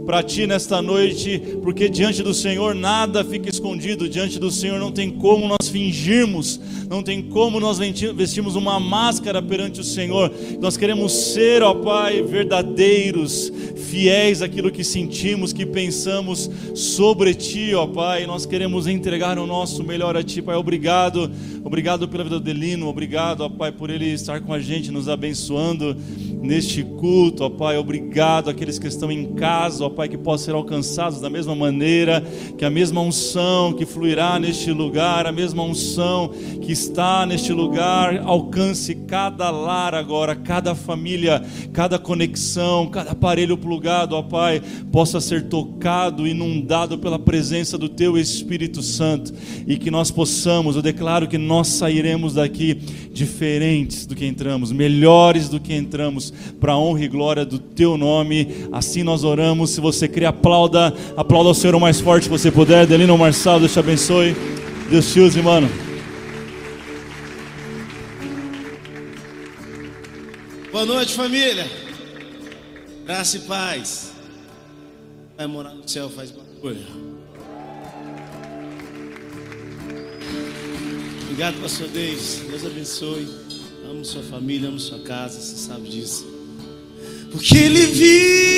para 0.05 0.23
Ti 0.23 0.47
nesta 0.47 0.81
noite, 0.81 1.41
porque 1.61 1.89
diante 1.89 2.23
do 2.23 2.33
Senhor 2.33 2.73
nada 2.75 3.23
fica 3.23 3.49
escondido, 3.49 4.09
diante 4.09 4.39
do 4.39 4.51
Senhor 4.51 4.79
não 4.79 4.91
tem 4.91 5.09
como 5.09 5.47
nós 5.47 5.69
fingirmos, 5.69 6.59
não 6.89 7.03
tem 7.03 7.21
como 7.21 7.59
nós 7.59 7.77
vestirmos 7.79 8.55
uma 8.55 8.79
máscara 8.79 9.41
perante 9.41 9.79
o 9.79 9.83
Senhor. 9.83 10.31
Nós 10.59 10.75
queremos 10.75 11.11
ser, 11.11 11.61
ó 11.63 11.73
Pai, 11.73 12.21
verdadeiros, 12.21 13.51
fiéis 13.75 14.41
àquilo 14.41 14.71
que 14.71 14.83
sentimos, 14.83 15.53
que 15.53 15.65
pensamos 15.65 16.49
sobre 16.73 17.33
Ti, 17.33 17.73
ó 17.75 17.87
Pai. 17.87 18.25
Nós 18.25 18.45
queremos 18.45 18.87
entregar 18.87 19.37
o 19.37 19.47
nosso 19.47 19.83
melhor 19.83 20.17
a 20.17 20.23
Ti, 20.23 20.41
Pai. 20.41 20.55
Obrigado, 20.55 21.31
obrigado 21.63 22.07
pela 22.07 22.23
vida 22.23 22.39
do 22.39 22.43
Delino, 22.43 22.87
obrigado, 22.87 23.41
ó 23.41 23.49
Pai, 23.49 23.71
por 23.71 23.89
ele 23.89 24.11
estar 24.11 24.41
com 24.41 24.53
a 24.53 24.59
gente, 24.59 24.91
nos 24.91 25.07
abençoando 25.07 25.95
neste 26.41 26.83
culto, 26.83 27.43
ó 27.43 27.49
Pai. 27.49 27.77
Obrigado 27.77 28.49
àqueles 28.49 28.79
que 28.79 28.87
estão 28.87 29.11
em 29.11 29.33
casa, 29.33 29.85
ó 29.85 29.89
Pai, 29.91 30.09
que 30.09 30.17
possam 30.17 30.45
ser 30.45 30.55
alcançados 30.55 31.19
da 31.19 31.29
mesma 31.29 31.55
maneira, 31.55 32.23
que 32.57 32.65
a 32.65 32.69
mesma 32.69 33.01
unção 33.01 33.73
que 33.73 33.85
fluirá 33.85 34.39
neste 34.39 34.71
lugar, 34.71 35.27
a 35.27 35.31
mesma 35.31 35.63
unção 35.63 36.31
que 36.61 36.71
está 36.71 37.25
neste 37.25 37.53
lugar, 37.53 38.21
alcance 38.23 38.95
cada 38.95 39.49
lar 39.49 39.93
agora, 39.93 40.35
cada 40.35 40.73
família, 40.73 41.41
cada 41.73 41.99
conexão, 41.99 42.87
cada 42.87 43.11
aparelho 43.11 43.57
plugado, 43.57 44.15
ó 44.15 44.21
Pai, 44.21 44.61
possa 44.91 45.19
ser 45.19 45.43
tocado, 45.49 46.27
inundado 46.27 46.97
pela 46.97 47.19
presença 47.19 47.77
do 47.77 47.89
Teu 47.89 48.17
Espírito 48.17 48.81
Santo 48.81 49.33
e 49.67 49.77
que 49.77 49.91
nós 49.91 50.11
possamos, 50.11 50.75
eu 50.75 50.81
declaro 50.81 51.27
que 51.27 51.37
nós 51.37 51.67
sairemos 51.67 52.33
daqui 52.33 52.75
diferentes 53.11 54.05
do 54.05 54.15
que 54.15 54.25
entramos, 54.25 54.71
melhores 54.71 55.49
do 55.49 55.59
que 55.59 55.73
entramos, 55.73 56.33
para 56.59 56.73
a 56.73 56.77
honra 56.77 57.03
e 57.03 57.07
glória 57.07 57.45
do 57.45 57.59
Teu 57.59 57.97
nome. 57.97 58.47
Assim 58.71 59.03
nós 59.03 59.23
oramos. 59.23 59.71
Se 59.81 59.83
você 59.83 60.07
crê, 60.07 60.25
aplauda, 60.25 60.93
aplauda 61.17 61.49
o 61.49 61.55
Senhor 61.55 61.73
o 61.73 61.79
mais 61.79 61.99
forte 61.99 62.25
que 62.25 62.29
você 62.29 62.51
puder. 62.51 62.85
Delino 62.85 63.17
Marçal, 63.17 63.59
Deus 63.59 63.73
te 63.73 63.79
abençoe. 63.79 64.35
Deus 64.91 65.11
te 65.11 65.19
use, 65.19 65.41
mano. 65.41 65.67
Boa 70.71 70.85
noite, 70.85 71.15
família. 71.15 71.67
Graça 73.07 73.37
e 73.37 73.39
paz. 73.39 74.11
Vai 75.35 75.47
morar 75.47 75.73
no 75.73 75.89
céu, 75.89 76.11
faz 76.11 76.29
barulho. 76.29 76.85
Obrigado, 81.23 81.59
pastor 81.59 81.87
Deus. 81.87 82.41
Deus 82.47 82.63
abençoe. 82.63 83.27
Amo 83.89 84.05
sua 84.05 84.21
família, 84.21 84.69
amo 84.69 84.79
sua 84.79 84.99
casa, 84.99 85.41
você 85.41 85.55
sabe 85.55 85.89
disso. 85.89 86.27
Porque 87.31 87.57
ele 87.57 87.87
vive. 87.87 88.50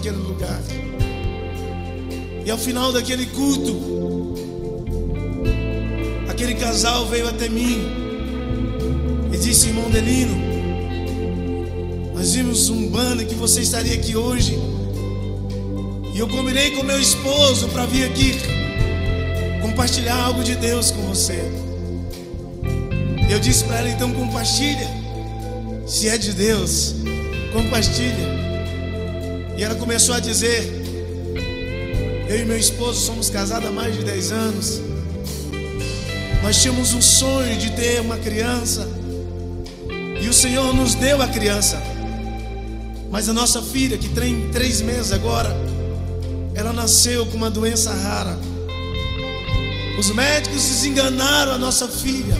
Naquele 0.00 0.16
lugar. 0.16 0.60
E 2.44 2.50
ao 2.50 2.56
final 2.56 2.90
daquele 2.90 3.26
culto, 3.26 4.34
aquele 6.28 6.54
casal 6.54 7.06
veio 7.06 7.28
até 7.28 7.48
mim 7.50 7.78
e 9.30 9.36
disse: 9.36 9.68
Irmão 9.68 9.90
Delino, 9.90 10.34
nós 12.14 12.32
vimos 12.32 12.70
um 12.70 12.88
banner 12.88 13.26
que 13.26 13.34
você 13.34 13.60
estaria 13.60 13.94
aqui 13.94 14.16
hoje. 14.16 14.58
E 16.14 16.18
eu 16.18 16.26
combinei 16.28 16.72
com 16.72 16.82
meu 16.82 16.98
esposo 16.98 17.68
para 17.68 17.86
vir 17.86 18.04
aqui 18.04 18.38
compartilhar 19.60 20.16
algo 20.16 20.42
de 20.42 20.56
Deus 20.56 20.90
com 20.90 21.02
você. 21.02 21.40
Eu 23.30 23.38
disse 23.38 23.64
para 23.64 23.78
ela 23.78 23.90
então 23.90 24.10
compartilha. 24.12 24.88
Se 25.86 26.08
é 26.08 26.16
de 26.18 26.32
Deus, 26.32 26.94
compartilha. 27.52 28.39
E 29.60 29.62
ela 29.62 29.74
começou 29.74 30.14
a 30.14 30.20
dizer: 30.20 30.72
Eu 32.26 32.40
e 32.40 32.44
meu 32.46 32.56
esposo 32.56 32.98
somos 32.98 33.28
casados 33.28 33.68
há 33.68 33.70
mais 33.70 33.94
de 33.94 34.02
10 34.02 34.32
anos. 34.32 34.80
Nós 36.42 36.62
tínhamos 36.62 36.94
um 36.94 37.02
sonho 37.02 37.54
de 37.58 37.70
ter 37.72 38.00
uma 38.00 38.16
criança. 38.16 38.88
E 40.18 40.26
o 40.26 40.32
Senhor 40.32 40.74
nos 40.74 40.94
deu 40.94 41.20
a 41.20 41.28
criança. 41.28 41.78
Mas 43.10 43.28
a 43.28 43.34
nossa 43.34 43.60
filha, 43.60 43.98
que 43.98 44.08
tem 44.08 44.48
três 44.48 44.80
meses 44.80 45.12
agora, 45.12 45.54
ela 46.54 46.72
nasceu 46.72 47.26
com 47.26 47.36
uma 47.36 47.50
doença 47.50 47.92
rara. 47.92 48.38
Os 49.98 50.10
médicos 50.10 50.62
desenganaram 50.62 51.52
a 51.52 51.58
nossa 51.58 51.86
filha. 51.86 52.34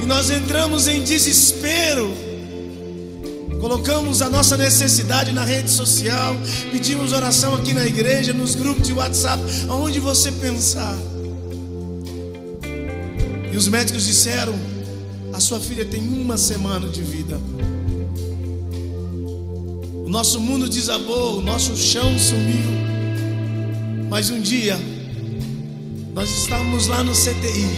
E 0.00 0.06
nós 0.06 0.30
entramos 0.30 0.86
em 0.86 1.02
desespero. 1.02 2.29
Colocamos 3.60 4.22
a 4.22 4.30
nossa 4.30 4.56
necessidade 4.56 5.32
na 5.32 5.44
rede 5.44 5.70
social, 5.70 6.34
pedimos 6.72 7.12
oração 7.12 7.54
aqui 7.54 7.74
na 7.74 7.84
igreja, 7.84 8.32
nos 8.32 8.54
grupos 8.54 8.86
de 8.86 8.94
WhatsApp, 8.94 9.42
aonde 9.68 10.00
você 10.00 10.32
pensar. 10.32 10.96
E 13.52 13.56
os 13.56 13.68
médicos 13.68 14.06
disseram: 14.06 14.54
a 15.30 15.38
sua 15.38 15.60
filha 15.60 15.84
tem 15.84 16.00
uma 16.00 16.38
semana 16.38 16.88
de 16.88 17.02
vida. 17.02 17.38
O 20.06 20.08
nosso 20.08 20.40
mundo 20.40 20.66
desabou, 20.66 21.38
o 21.38 21.42
nosso 21.42 21.76
chão 21.76 22.18
sumiu. 22.18 22.80
Mas 24.08 24.30
um 24.30 24.40
dia, 24.40 24.78
nós 26.14 26.30
estávamos 26.30 26.86
lá 26.86 27.04
no 27.04 27.12
CTI, 27.12 27.68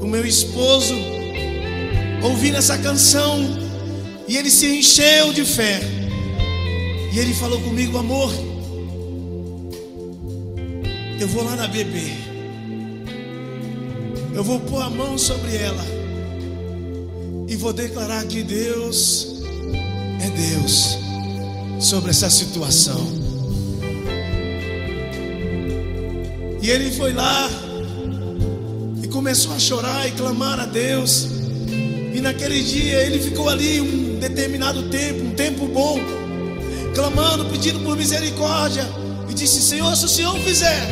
o 0.00 0.06
meu 0.06 0.24
esposo, 0.24 0.94
ouvindo 2.22 2.56
essa 2.56 2.78
canção 2.78 3.63
E 4.26 4.36
ele 4.36 4.50
se 4.50 4.66
encheu 4.66 5.32
de 5.32 5.44
fé. 5.44 5.80
E 7.12 7.18
ele 7.18 7.34
falou 7.34 7.60
comigo, 7.60 7.96
amor, 7.98 8.32
eu 11.20 11.28
vou 11.28 11.44
lá 11.44 11.56
na 11.56 11.68
bebê. 11.68 12.12
Eu 14.34 14.42
vou 14.42 14.58
pôr 14.60 14.82
a 14.82 14.90
mão 14.90 15.16
sobre 15.16 15.56
ela. 15.56 15.84
E 17.46 17.54
vou 17.56 17.72
declarar 17.72 18.24
que 18.26 18.42
Deus 18.42 19.42
é 20.20 20.30
Deus 20.30 20.98
sobre 21.78 22.10
essa 22.10 22.28
situação. 22.30 23.24
E 26.62 26.70
ele 26.70 26.90
foi 26.90 27.12
lá 27.12 27.50
e 29.02 29.06
começou 29.08 29.52
a 29.52 29.58
chorar 29.58 30.08
e 30.08 30.12
clamar 30.12 30.58
a 30.58 30.66
Deus. 30.66 31.28
E 32.14 32.20
naquele 32.20 32.62
dia 32.62 33.02
ele 33.04 33.18
ficou 33.18 33.48
ali 33.48 33.80
um 33.82 34.03
determinado 34.28 34.84
tempo, 34.84 35.24
um 35.24 35.30
tempo 35.30 35.66
bom, 35.66 36.00
clamando, 36.94 37.44
pedindo 37.46 37.80
por 37.80 37.96
misericórdia. 37.96 38.86
E 39.28 39.34
disse: 39.34 39.60
Senhor, 39.60 39.94
se 39.96 40.04
o 40.04 40.08
Senhor 40.08 40.38
fizer, 40.40 40.86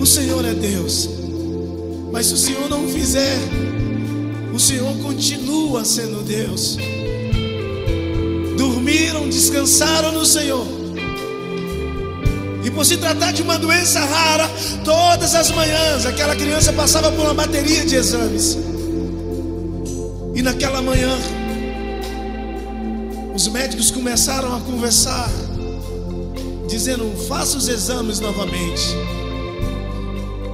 o 0.00 0.06
Senhor 0.06 0.44
é 0.44 0.54
Deus. 0.54 1.08
Mas 2.12 2.26
se 2.26 2.34
o 2.34 2.36
Senhor 2.36 2.68
não 2.68 2.88
fizer, 2.88 3.36
o 4.54 4.58
Senhor 4.58 4.96
continua 4.98 5.84
sendo 5.84 6.22
Deus. 6.22 6.76
Dormiram, 8.56 9.28
descansaram 9.28 10.12
no 10.12 10.24
Senhor. 10.24 10.66
E 12.64 12.70
por 12.70 12.84
se 12.84 12.96
tratar 12.96 13.32
de 13.32 13.42
uma 13.42 13.58
doença 13.58 14.00
rara, 14.00 14.50
todas 14.84 15.34
as 15.34 15.50
manhãs 15.50 16.06
aquela 16.06 16.34
criança 16.34 16.72
passava 16.72 17.10
por 17.12 17.24
uma 17.24 17.34
bateria 17.34 17.84
de 17.84 17.94
exames. 17.94 18.58
E 20.34 20.42
naquela 20.42 20.82
manhã, 20.82 21.16
os 23.38 23.46
médicos 23.46 23.92
começaram 23.92 24.52
a 24.56 24.60
conversar, 24.60 25.30
dizendo: 26.68 27.08
faça 27.28 27.56
os 27.56 27.68
exames 27.68 28.18
novamente, 28.18 28.82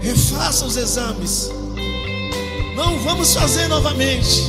refaça 0.03 0.66
os 0.66 0.76
exames. 0.76 1.51
Não 2.76 2.99
vamos 2.99 3.32
fazer 3.32 3.68
novamente. 3.68 4.43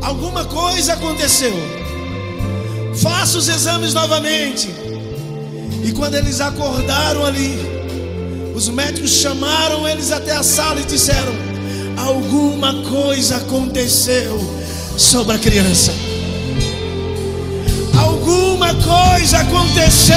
Alguma 0.00 0.46
coisa 0.46 0.94
aconteceu. 0.94 1.52
Faça 2.94 3.36
os 3.36 3.46
exames 3.46 3.92
novamente. 3.92 4.74
E 5.84 5.92
quando 5.92 6.14
eles 6.14 6.40
acordaram 6.40 7.26
ali, 7.26 7.58
os 8.54 8.70
médicos 8.70 9.10
chamaram 9.10 9.86
eles 9.86 10.10
até 10.12 10.32
a 10.32 10.42
sala 10.42 10.80
e 10.80 10.84
disseram: 10.84 11.34
alguma 11.98 12.72
coisa 12.84 13.36
aconteceu 13.36 14.40
sobre 14.96 15.36
a 15.36 15.38
criança. 15.38 16.03
Alguma 18.24 18.72
coisa 18.76 19.40
aconteceu. 19.40 20.14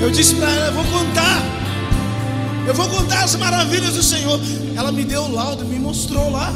Eu 0.00 0.10
disse 0.10 0.34
para 0.36 0.50
ela: 0.50 0.66
Eu 0.68 0.72
vou 0.72 0.84
contar. 0.84 1.42
Eu 2.66 2.74
vou 2.74 2.88
contar 2.88 3.24
as 3.24 3.36
maravilhas 3.36 3.92
do 3.92 4.02
Senhor. 4.02 4.40
Ela 4.74 4.90
me 4.90 5.04
deu 5.04 5.24
o 5.24 5.32
laudo, 5.34 5.66
me 5.66 5.78
mostrou 5.78 6.30
lá. 6.30 6.50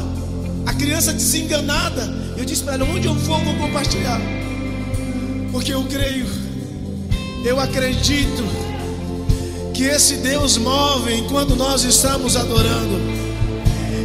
A 0.65 0.73
criança 0.73 1.13
desenganada. 1.13 2.01
Eu 2.35 2.43
disse 2.43 2.63
para 2.63 2.73
ela: 2.73 2.85
onde 2.85 3.07
eu 3.07 3.15
for, 3.15 3.37
eu 3.37 3.45
vou 3.45 3.55
compartilhar. 3.67 4.40
Porque 5.51 5.73
eu 5.73 5.83
creio, 5.83 6.25
eu 7.43 7.59
acredito 7.59 8.43
que 9.73 9.83
esse 9.83 10.15
Deus 10.15 10.57
move 10.57 11.13
enquanto 11.13 11.55
nós 11.57 11.83
estamos 11.83 12.37
adorando. 12.37 13.01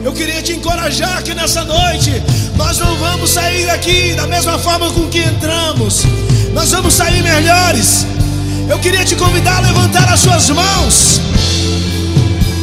Eu 0.02 0.12
queria 0.12 0.42
te 0.42 0.52
encorajar 0.54 1.22
que 1.22 1.34
nessa 1.34 1.64
noite 1.64 2.10
nós 2.56 2.78
não 2.78 2.96
vamos 2.96 3.30
sair 3.30 3.70
aqui 3.70 4.14
da 4.14 4.26
mesma 4.26 4.58
forma 4.58 4.90
com 4.90 5.08
que 5.08 5.20
entramos. 5.20 6.02
Nós 6.52 6.72
vamos 6.72 6.94
sair 6.94 7.22
melhores. 7.22 8.06
Eu 8.68 8.78
queria 8.80 9.04
te 9.04 9.14
convidar 9.14 9.58
a 9.58 9.60
levantar 9.60 10.12
as 10.12 10.20
suas 10.20 10.50
mãos. 10.50 11.20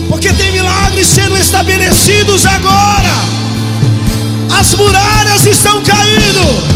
Porque 0.09 0.33
tem 0.33 0.51
milagres 0.51 1.07
sendo 1.07 1.37
estabelecidos 1.37 2.45
agora. 2.45 3.13
As 4.59 4.73
muralhas 4.75 5.45
estão 5.45 5.81
caindo. 5.83 6.72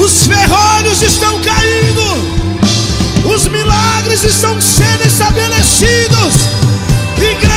Os 0.00 0.26
ferrolhos 0.26 1.02
estão 1.02 1.38
caindo. 1.42 2.02
Os 3.34 3.46
milagres 3.48 4.24
estão 4.24 4.58
sendo 4.58 5.06
estabelecidos. 5.06 6.48
Igreja 7.18 7.49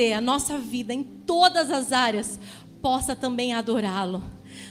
você, 0.00 0.12
a 0.12 0.20
nossa 0.20 0.56
vida 0.56 0.94
em 0.94 1.02
todas 1.02 1.70
as 1.70 1.92
áreas, 1.92 2.40
possa 2.80 3.14
também 3.14 3.52
adorá-lo. 3.52 4.24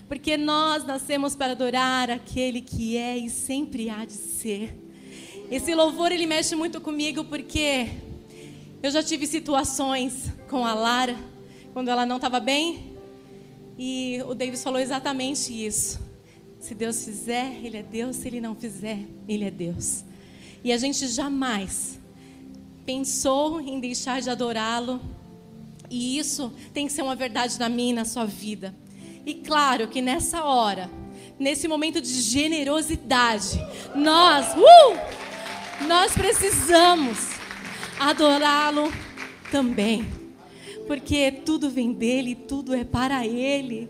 Porque 0.07 0.35
nós 0.35 0.83
nascemos 0.83 1.35
para 1.35 1.51
adorar 1.51 2.09
aquele 2.09 2.61
que 2.61 2.97
é 2.97 3.15
e 3.15 3.29
sempre 3.29 3.91
há 3.91 4.05
de 4.05 4.13
ser. 4.13 4.75
Esse 5.51 5.75
louvor 5.75 6.11
ele 6.11 6.25
mexe 6.25 6.55
muito 6.55 6.81
comigo 6.81 7.23
porque 7.25 7.89
eu 8.81 8.89
já 8.89 9.03
tive 9.03 9.27
situações 9.27 10.31
com 10.49 10.65
a 10.65 10.73
Lara 10.73 11.15
quando 11.73 11.89
ela 11.89 12.07
não 12.07 12.15
estava 12.15 12.39
bem 12.39 12.97
e 13.77 14.19
o 14.27 14.33
Davis 14.33 14.63
falou 14.63 14.79
exatamente 14.79 15.53
isso. 15.53 15.99
Se 16.59 16.73
Deus 16.73 17.05
fizer, 17.05 17.63
ele 17.63 17.77
é 17.77 17.83
Deus, 17.83 18.15
se 18.15 18.27
ele 18.27 18.41
não 18.41 18.55
fizer, 18.55 19.05
ele 19.27 19.45
é 19.45 19.51
Deus. 19.51 20.03
E 20.63 20.71
a 20.73 20.77
gente 20.77 21.07
jamais 21.07 21.99
pensou 22.83 23.61
em 23.61 23.79
deixar 23.79 24.21
de 24.21 24.29
adorá-lo. 24.31 25.18
E 25.89 26.17
isso 26.17 26.53
tem 26.73 26.87
que 26.87 26.93
ser 26.93 27.01
uma 27.01 27.15
verdade 27.15 27.59
na 27.59 27.67
minha 27.67 27.91
e 27.91 27.93
na 27.93 28.05
sua 28.05 28.25
vida. 28.25 28.75
E 29.25 29.33
claro 29.33 29.87
que 29.87 30.01
nessa 30.01 30.43
hora, 30.43 30.89
nesse 31.37 31.67
momento 31.67 31.99
de 32.01 32.21
generosidade, 32.21 33.59
nós, 33.95 34.55
uh, 34.55 35.85
nós 35.87 36.13
precisamos 36.13 37.17
adorá-lo 37.99 38.91
também. 39.51 40.07
porque 40.87 41.31
tudo 41.31 41.69
vem 41.69 41.93
dele, 41.93 42.33
tudo 42.33 42.73
é 42.73 42.83
para 42.83 43.23
ele. 43.23 43.87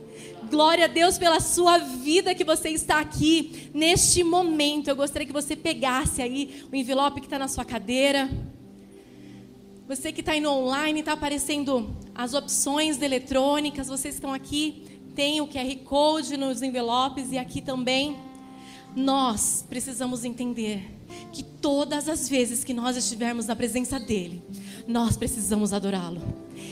Glória 0.49 0.83
a 0.83 0.87
Deus 0.89 1.17
pela 1.17 1.39
sua 1.39 1.77
vida 1.77 2.35
que 2.35 2.43
você 2.43 2.71
está 2.71 2.99
aqui 2.99 3.69
neste 3.73 4.21
momento. 4.21 4.89
Eu 4.89 4.97
gostaria 4.97 5.25
que 5.25 5.31
você 5.31 5.55
pegasse 5.55 6.21
aí 6.21 6.65
o 6.69 6.75
envelope 6.75 7.21
que 7.21 7.27
está 7.27 7.39
na 7.39 7.47
sua 7.47 7.63
cadeira. 7.63 8.29
Você 9.89 10.11
que 10.11 10.19
está 10.19 10.37
indo 10.37 10.51
online, 10.51 10.99
está 10.99 11.13
aparecendo 11.13 11.89
as 12.13 12.35
opções 12.35 13.01
eletrônicas. 13.01 13.87
Vocês 13.87 14.13
estão 14.13 14.31
aqui, 14.31 14.83
tem 15.15 15.41
o 15.41 15.47
QR 15.47 15.75
Code 15.83 16.37
nos 16.37 16.61
envelopes 16.61 17.31
e 17.31 17.39
aqui 17.39 17.59
também. 17.59 18.15
Nós 18.95 19.65
precisamos 19.67 20.23
entender 20.23 20.95
que 21.33 21.41
todas 21.41 22.07
as 22.07 22.29
vezes 22.29 22.63
que 22.63 22.71
nós 22.71 22.97
estivermos 22.97 23.47
na 23.47 23.55
presença 23.55 23.99
dEle, 23.99 24.43
nós 24.87 25.17
precisamos 25.17 25.73
adorá-lo. 25.73 26.21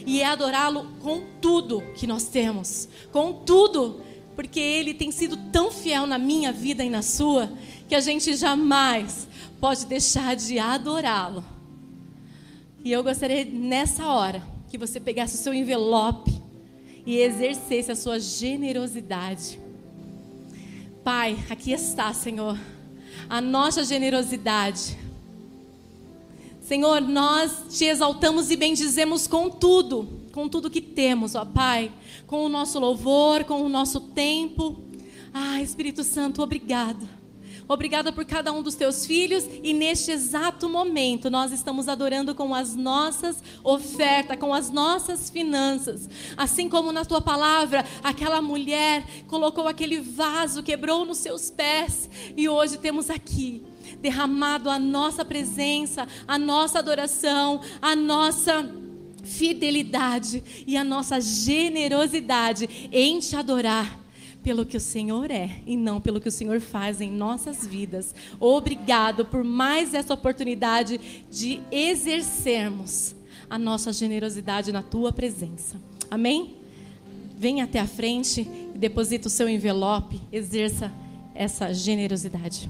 E 0.06 0.22
é 0.22 0.26
adorá-lo 0.26 0.88
com 1.02 1.24
tudo 1.42 1.82
que 1.96 2.06
nós 2.06 2.26
temos, 2.26 2.88
com 3.12 3.34
tudo, 3.34 4.00
porque 4.36 4.60
Ele 4.60 4.94
tem 4.94 5.12
sido 5.12 5.36
tão 5.52 5.72
fiel 5.72 6.06
na 6.06 6.20
minha 6.20 6.52
vida 6.52 6.84
e 6.84 6.90
na 6.92 7.02
sua, 7.02 7.52
que 7.90 7.96
a 7.96 8.00
gente 8.00 8.36
jamais 8.36 9.28
pode 9.60 9.88
deixar 9.88 10.36
de 10.36 10.60
adorá-lo. 10.60 11.57
E 12.84 12.92
eu 12.92 13.04
gostaria 13.04 13.46
nessa 13.46 14.08
hora 14.08 14.42
que 14.70 14.78
você 14.78 15.00
pegasse 15.00 15.36
o 15.36 15.38
seu 15.38 15.54
envelope 15.54 16.42
e 17.06 17.18
exercesse 17.18 17.92
a 17.92 17.96
sua 17.96 18.20
generosidade. 18.20 19.60
Pai, 21.04 21.38
aqui 21.50 21.72
está, 21.72 22.14
Senhor, 22.14 22.58
a 23.30 23.40
nossa 23.40 23.84
generosidade 23.84 24.98
Senhor, 26.68 27.00
nós 27.00 27.64
te 27.70 27.86
exaltamos 27.86 28.52
e 28.52 28.58
bendizemos 28.58 29.26
com 29.26 29.50
tudo, 29.50 30.06
com 30.34 30.50
tudo 30.50 30.70
que 30.70 30.82
temos, 30.82 31.34
ó 31.34 31.46
Pai, 31.46 31.90
com 32.26 32.44
o 32.44 32.50
nosso 32.50 32.78
louvor, 32.78 33.46
com 33.46 33.62
o 33.62 33.70
nosso 33.70 34.02
tempo. 34.02 34.76
Ah, 35.34 35.62
Espírito 35.62 36.04
Santo, 36.04 36.44
obrigado. 36.44 37.08
Obrigada 37.68 38.12
por 38.12 38.24
cada 38.26 38.52
um 38.54 38.62
dos 38.62 38.76
teus 38.76 39.06
filhos. 39.06 39.46
E 39.64 39.74
neste 39.74 40.12
exato 40.12 40.70
momento 40.70 41.30
nós 41.30 41.52
estamos 41.52 41.88
adorando 41.88 42.34
com 42.34 42.56
as 42.56 42.76
nossas 42.76 43.44
ofertas, 43.64 44.40
com 44.40 44.54
as 44.54 44.70
nossas 44.70 45.30
finanças. 45.30 46.10
Assim 46.36 46.70
como 46.70 46.92
na 46.92 47.04
tua 47.04 47.22
palavra, 47.22 47.86
aquela 48.04 48.42
mulher 48.42 49.06
colocou 49.28 49.68
aquele 49.68 50.00
vaso, 50.00 50.64
quebrou 50.64 51.06
nos 51.06 51.18
seus 51.18 51.50
pés. 51.50 52.10
E 52.36 52.48
hoje 52.48 52.78
temos 52.78 53.10
aqui 53.10 53.64
derramado 54.02 54.70
a 54.70 54.80
nossa 54.80 55.26
presença, 55.26 56.08
a 56.28 56.38
nossa 56.38 56.80
adoração, 56.80 57.62
a 57.82 57.96
nossa 57.96 58.70
fidelidade 59.24 60.44
e 60.66 60.78
a 60.78 60.84
nossa 60.84 61.20
generosidade 61.20 62.90
em 62.92 63.20
te 63.20 63.36
adorar 63.36 64.07
pelo 64.48 64.66
que 64.66 64.78
o 64.78 64.80
Senhor 64.80 65.30
é 65.30 65.58
e 65.66 65.76
não 65.76 66.00
pelo 66.00 66.22
que 66.22 66.30
o 66.30 66.32
Senhor 66.32 66.62
faz 66.62 67.02
em 67.02 67.12
nossas 67.12 67.68
vidas. 67.68 68.16
Obrigado 68.40 69.26
por 69.26 69.44
mais 69.44 69.94
essa 69.94 70.14
oportunidade 70.14 71.26
de 71.30 71.60
exercermos 71.70 73.14
a 73.50 73.60
nossa 73.60 73.92
generosidade 73.92 74.72
na 74.72 74.82
tua 74.82 75.12
presença. 75.12 75.76
Amém? 76.10 76.56
Venha 77.38 77.66
até 77.66 77.78
a 77.78 77.86
frente 77.86 78.48
e 78.74 78.78
deposita 78.78 79.28
o 79.28 79.30
seu 79.30 79.50
envelope, 79.50 80.22
exerça 80.32 80.94
essa 81.36 81.74
generosidade. 81.74 82.70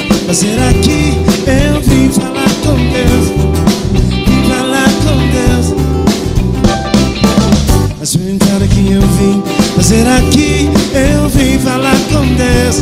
Fazer 0.31 0.57
aqui 0.69 1.11
eu 1.45 1.81
vim 1.81 2.09
falar 2.09 2.49
com 2.63 2.77
Deus? 2.93 3.27
Vim 4.25 4.43
falar 4.47 4.89
com 5.03 5.17
Deus. 5.27 5.75
Mas 7.99 8.15
perguntaram 8.15 8.65
que 8.65 8.93
eu 8.93 9.01
vim. 9.01 9.43
fazer 9.75 10.07
aqui 10.07 10.69
eu 10.93 11.27
vim 11.27 11.59
falar 11.59 11.97
com 12.13 12.25
Deus? 12.35 12.77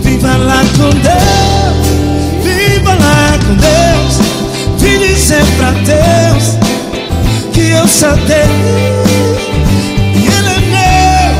Vim 0.00 0.18
falar 0.18 0.64
com 0.78 0.88
Deus. 1.00 1.86
Vim 2.42 2.82
falar 2.82 3.38
com 3.40 3.54
Deus. 3.56 4.20
Vim 4.78 5.06
dizer 5.06 5.44
pra 5.58 5.70
Deus 5.72 6.56
que 7.52 7.72
eu 7.72 7.86
sou 7.86 8.16
Deus. 8.16 8.48
É 11.12 11.32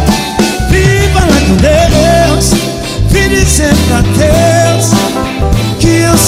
vim 0.70 1.09
falar 1.14 1.41
com 1.47 1.57
Deus, 1.57 2.51
vim 3.09 3.29
dizer 3.31 3.75
pra 3.89 4.03
Deus. 4.03 4.54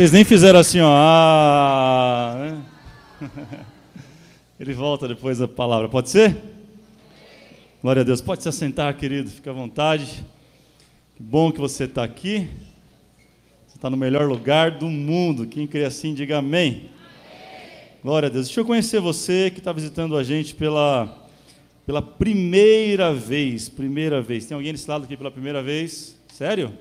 Vocês 0.00 0.12
nem 0.12 0.24
fizeram 0.24 0.58
assim, 0.58 0.80
ó. 0.80 0.90
Ah, 0.90 2.34
né? 3.20 3.28
Ele 4.58 4.72
volta 4.72 5.06
depois 5.06 5.36
da 5.36 5.46
palavra. 5.46 5.90
Pode 5.90 6.08
ser? 6.08 6.38
Glória 7.82 8.00
a 8.00 8.02
Deus. 8.02 8.22
Pode 8.22 8.42
se 8.42 8.48
assentar, 8.48 8.96
querido. 8.96 9.28
Fica 9.28 9.50
à 9.50 9.52
vontade. 9.52 10.24
Que 11.14 11.22
bom 11.22 11.52
que 11.52 11.60
você 11.60 11.84
está 11.84 12.02
aqui. 12.02 12.48
Você 13.68 13.76
está 13.76 13.90
no 13.90 13.96
melhor 13.98 14.26
lugar 14.26 14.70
do 14.70 14.88
mundo. 14.88 15.46
Quem 15.46 15.66
crê 15.66 15.84
assim, 15.84 16.14
diga 16.14 16.38
amém. 16.38 16.88
Glória 18.02 18.28
a 18.28 18.32
Deus. 18.32 18.46
Deixa 18.46 18.62
eu 18.62 18.64
conhecer 18.64 19.02
você 19.02 19.50
que 19.50 19.58
está 19.58 19.70
visitando 19.70 20.16
a 20.16 20.24
gente 20.24 20.54
pela, 20.54 21.28
pela 21.84 22.00
primeira 22.00 23.12
vez. 23.12 23.68
Primeira 23.68 24.22
vez. 24.22 24.46
Tem 24.46 24.54
alguém 24.54 24.72
nesse 24.72 24.88
lado 24.88 25.04
aqui 25.04 25.14
pela 25.14 25.30
primeira 25.30 25.62
vez? 25.62 26.18
Sério? 26.32 26.72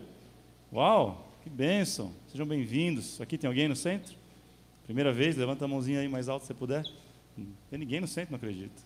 Uau, 0.71 1.33
que 1.43 1.49
bênção. 1.49 2.17
Sejam 2.31 2.45
bem-vindos. 2.45 3.19
Aqui 3.19 3.39
tem 3.39 3.47
alguém 3.47 3.67
no 3.67 3.75
centro? 3.75 4.13
Primeira 4.85 5.11
vez? 5.11 5.35
Levanta 5.35 5.65
a 5.65 5.67
mãozinha 5.67 5.99
aí 5.99 6.07
mais 6.07 6.29
alto 6.29 6.45
se 6.45 6.53
puder. 6.53 6.83
Tem 7.71 7.79
ninguém 7.79 7.99
no 7.99 8.07
centro, 8.07 8.33
não 8.33 8.37
acredito. 8.37 8.83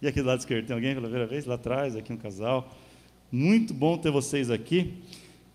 E 0.00 0.08
aqui 0.08 0.22
do 0.22 0.26
lado 0.26 0.38
esquerdo, 0.38 0.66
tem 0.66 0.74
alguém 0.74 0.94
pela 0.94 1.06
primeira 1.06 1.26
vez? 1.26 1.44
Lá 1.44 1.56
atrás, 1.56 1.94
aqui 1.94 2.14
um 2.14 2.16
casal. 2.16 2.74
Muito 3.30 3.74
bom 3.74 3.98
ter 3.98 4.10
vocês 4.10 4.50
aqui. 4.50 4.94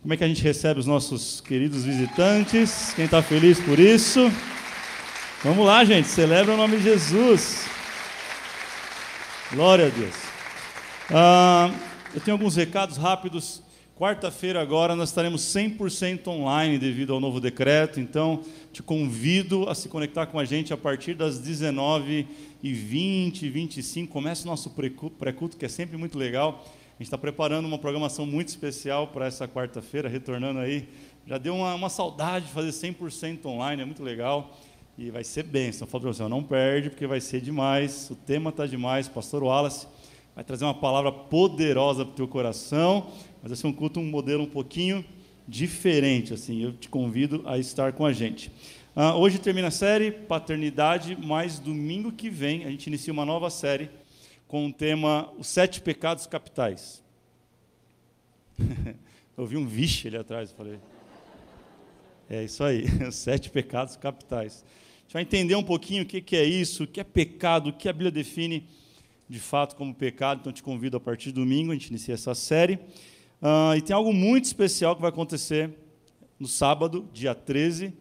Como 0.03 0.13
é 0.13 0.17
que 0.17 0.23
a 0.23 0.27
gente 0.27 0.43
recebe 0.43 0.79
os 0.79 0.85
nossos 0.85 1.41
queridos 1.41 1.83
visitantes? 1.83 2.93
Quem 2.93 3.05
está 3.05 3.23
feliz 3.23 3.59
por 3.59 3.79
isso? 3.79 4.31
Vamos 5.43 5.65
lá, 5.65 5.83
gente. 5.83 6.09
Celebra 6.09 6.53
o 6.53 6.57
nome 6.57 6.77
de 6.77 6.83
Jesus. 6.83 7.65
Glória 9.51 9.87
a 9.87 9.89
Deus. 9.89 10.15
Ah, 11.09 11.71
eu 12.13 12.21
tenho 12.21 12.35
alguns 12.35 12.55
recados 12.55 12.95
rápidos. 12.95 13.62
Quarta-feira 14.03 14.61
agora 14.61 14.97
nós 14.97 15.07
estaremos 15.07 15.43
100% 15.43 16.27
online 16.27 16.77
devido 16.77 17.13
ao 17.13 17.21
novo 17.21 17.39
decreto, 17.39 18.01
então 18.01 18.41
te 18.73 18.83
convido 18.83 19.69
a 19.69 19.73
se 19.73 19.87
conectar 19.87 20.25
com 20.25 20.37
a 20.37 20.43
gente 20.43 20.73
a 20.73 20.77
partir 20.77 21.13
das 21.13 21.39
19 21.39 22.27
e 22.61 22.73
20, 22.73 23.49
25. 23.49 24.11
Começa 24.11 24.43
o 24.43 24.47
nosso 24.47 24.71
pré-culto, 24.71 25.55
que 25.55 25.65
é 25.65 25.69
sempre 25.69 25.95
muito 25.95 26.17
legal. 26.17 26.65
A 26.65 27.01
gente 27.01 27.03
está 27.03 27.17
preparando 27.17 27.65
uma 27.65 27.79
programação 27.79 28.25
muito 28.25 28.49
especial 28.49 29.07
para 29.07 29.25
essa 29.25 29.47
quarta-feira, 29.47 30.09
retornando 30.09 30.59
aí. 30.59 30.85
Já 31.25 31.37
deu 31.37 31.55
uma, 31.55 31.73
uma 31.73 31.87
saudade 31.87 32.47
de 32.47 32.51
fazer 32.51 32.71
100% 32.71 33.45
online, 33.45 33.83
é 33.83 33.85
muito 33.85 34.03
legal. 34.03 34.51
E 34.97 35.11
vai 35.11 35.23
ser 35.23 35.43
bênção. 35.43 35.87
Falo 35.87 36.01
para 36.01 36.13
você, 36.13 36.27
não 36.27 36.43
perde, 36.43 36.89
porque 36.89 37.07
vai 37.07 37.21
ser 37.21 37.39
demais. 37.39 38.09
O 38.11 38.15
tema 38.17 38.49
está 38.49 38.67
demais. 38.67 39.07
Pastor 39.07 39.43
Wallace 39.43 39.87
vai 40.35 40.43
trazer 40.43 40.65
uma 40.65 40.73
palavra 40.73 41.09
poderosa 41.09 42.03
para 42.03 42.11
o 42.11 42.15
teu 42.15 42.27
coração. 42.27 43.07
Mas 43.43 43.51
vai 43.51 43.57
ser 43.57 43.67
um 43.67 43.73
culto, 43.73 43.99
um 43.99 44.05
modelo 44.05 44.43
um 44.43 44.49
pouquinho 44.49 45.03
diferente. 45.45 46.33
assim. 46.33 46.63
Eu 46.63 46.71
te 46.71 46.87
convido 46.87 47.43
a 47.45 47.57
estar 47.57 47.91
com 47.91 48.05
a 48.05 48.13
gente. 48.13 48.49
Uh, 48.95 49.17
hoje 49.17 49.37
termina 49.37 49.67
a 49.67 49.71
série 49.71 50.11
Paternidade, 50.11 51.17
mas 51.21 51.59
domingo 51.59 52.09
que 52.09 52.29
vem 52.29 52.63
a 52.63 52.69
gente 52.69 52.87
inicia 52.87 53.11
uma 53.11 53.25
nova 53.25 53.49
série 53.49 53.89
com 54.47 54.67
o 54.67 54.71
tema 54.71 55.29
Os 55.37 55.47
Sete 55.47 55.81
Pecados 55.81 56.25
Capitais. 56.25 57.03
Eu 59.35 59.45
vi 59.45 59.57
um 59.57 59.67
vixe 59.67 60.07
ali 60.07 60.15
atrás, 60.15 60.53
falei. 60.53 60.79
É 62.29 62.45
isso 62.45 62.63
aí, 62.63 62.85
os 63.05 63.15
sete 63.15 63.49
pecados 63.49 63.97
capitais. 63.97 64.63
A 64.63 65.01
gente 65.01 65.13
vai 65.13 65.21
entender 65.23 65.55
um 65.55 65.63
pouquinho 65.63 66.03
o 66.03 66.05
que 66.05 66.35
é 66.37 66.45
isso, 66.45 66.85
o 66.85 66.87
que 66.87 67.01
é 67.01 67.03
pecado, 67.03 67.71
o 67.71 67.73
que 67.73 67.89
a 67.89 67.93
Bíblia 67.93 68.11
define 68.11 68.65
de 69.27 69.39
fato 69.39 69.75
como 69.75 69.93
pecado. 69.93 70.39
Então, 70.39 70.53
te 70.53 70.63
convido 70.63 70.95
a 70.95 70.99
partir 70.99 71.25
de 71.25 71.33
domingo, 71.33 71.71
a 71.71 71.73
gente 71.73 71.89
inicia 71.89 72.13
essa 72.13 72.33
série. 72.33 72.79
Uh, 73.43 73.75
e 73.75 73.81
tem 73.81 73.93
algo 73.93 74.13
muito 74.13 74.45
especial 74.45 74.95
que 74.95 75.01
vai 75.01 75.09
acontecer 75.09 75.69
no 76.39 76.47
sábado, 76.47 77.09
dia 77.11 77.35
13. 77.35 77.93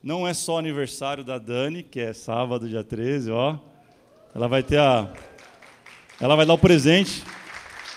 Não 0.00 0.24
é 0.24 0.32
só 0.32 0.56
aniversário 0.56 1.24
da 1.24 1.36
Dani, 1.36 1.82
que 1.82 1.98
é 1.98 2.12
sábado, 2.12 2.68
dia 2.68 2.84
13, 2.84 3.28
ó. 3.32 3.58
Ela 4.32 4.46
vai 4.46 4.62
ter 4.62 4.78
a. 4.78 5.12
Ela 6.20 6.36
vai 6.36 6.46
dar 6.46 6.54
o 6.54 6.58
presente. 6.58 7.24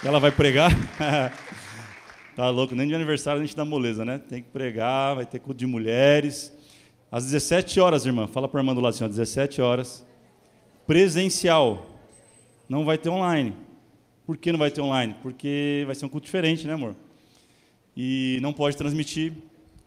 Ela 0.04 0.20
vai 0.20 0.32
pregar. 0.32 0.72
tá 2.36 2.50
louco, 2.50 2.74
nem 2.74 2.88
de 2.88 2.96
aniversário 2.96 3.44
a 3.44 3.46
gente 3.46 3.56
dá 3.56 3.64
moleza, 3.64 4.04
né? 4.04 4.18
Tem 4.18 4.42
que 4.42 4.50
pregar, 4.50 5.18
vai 5.18 5.26
ter 5.28 5.38
culto 5.38 5.60
de 5.60 5.68
mulheres. 5.68 6.52
Às 7.12 7.26
17 7.26 7.80
horas, 7.80 8.08
irmã. 8.08 8.26
Fala 8.28 8.48
para 8.48 8.60
a 8.60 8.62
irmã 8.64 8.74
do 8.74 8.82
lado 8.82 8.96
assim, 8.96 9.04
ó, 9.04 9.08
17 9.08 9.62
horas. 9.62 10.04
Presencial. 10.88 11.86
Não 12.68 12.84
vai 12.84 12.98
ter 12.98 13.10
online. 13.10 13.67
Por 14.28 14.36
que 14.36 14.52
não 14.52 14.60
vai 14.60 14.70
ter 14.70 14.82
online? 14.82 15.16
Porque 15.22 15.84
vai 15.86 15.96
ser 15.96 16.06
um 16.06 16.10
culto 16.10 16.26
diferente, 16.26 16.68
né, 16.68 16.74
amor? 16.74 16.94
E 17.96 18.40
não 18.42 18.52
pode 18.52 18.76
transmitir. 18.76 19.32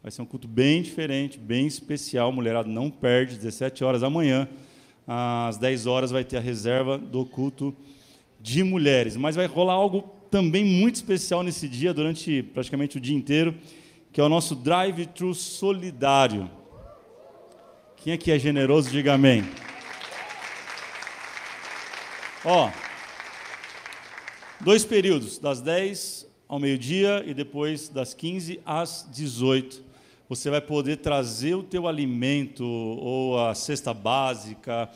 Vai 0.02 0.10
ser 0.10 0.22
um 0.22 0.24
culto 0.24 0.48
bem 0.48 0.80
diferente, 0.80 1.38
bem 1.38 1.66
especial. 1.66 2.32
Mulherada 2.32 2.66
não 2.66 2.90
perde, 2.90 3.36
17 3.36 3.84
horas 3.84 4.00
da 4.00 4.08
manhã. 4.08 4.48
Às 5.06 5.58
10 5.58 5.86
horas 5.86 6.10
vai 6.10 6.24
ter 6.24 6.38
a 6.38 6.40
reserva 6.40 6.96
do 6.96 7.26
culto 7.26 7.76
de 8.40 8.64
mulheres. 8.64 9.14
Mas 9.14 9.36
vai 9.36 9.44
rolar 9.44 9.74
algo 9.74 10.10
também 10.30 10.64
muito 10.64 10.94
especial 10.94 11.42
nesse 11.42 11.68
dia, 11.68 11.92
durante 11.92 12.42
praticamente 12.42 12.96
o 12.96 13.00
dia 13.00 13.14
inteiro, 13.14 13.54
que 14.10 14.22
é 14.22 14.24
o 14.24 14.28
nosso 14.30 14.54
drive-thru 14.54 15.34
solidário. 15.34 16.50
Quem 17.94 18.14
aqui 18.14 18.32
é 18.32 18.38
generoso, 18.38 18.90
diga 18.90 19.12
amém. 19.12 19.44
Ó, 22.42 22.70
Dois 24.62 24.84
períodos, 24.84 25.38
das 25.38 25.62
10 25.62 26.28
ao 26.46 26.58
meio-dia 26.58 27.24
e 27.26 27.32
depois 27.32 27.88
das 27.88 28.12
15 28.12 28.60
às 28.66 29.08
18. 29.10 29.82
Você 30.28 30.50
vai 30.50 30.60
poder 30.60 30.98
trazer 30.98 31.54
o 31.54 31.62
teu 31.62 31.88
alimento 31.88 32.62
ou 32.62 33.42
a 33.42 33.54
cesta 33.54 33.94
básica. 33.94 34.90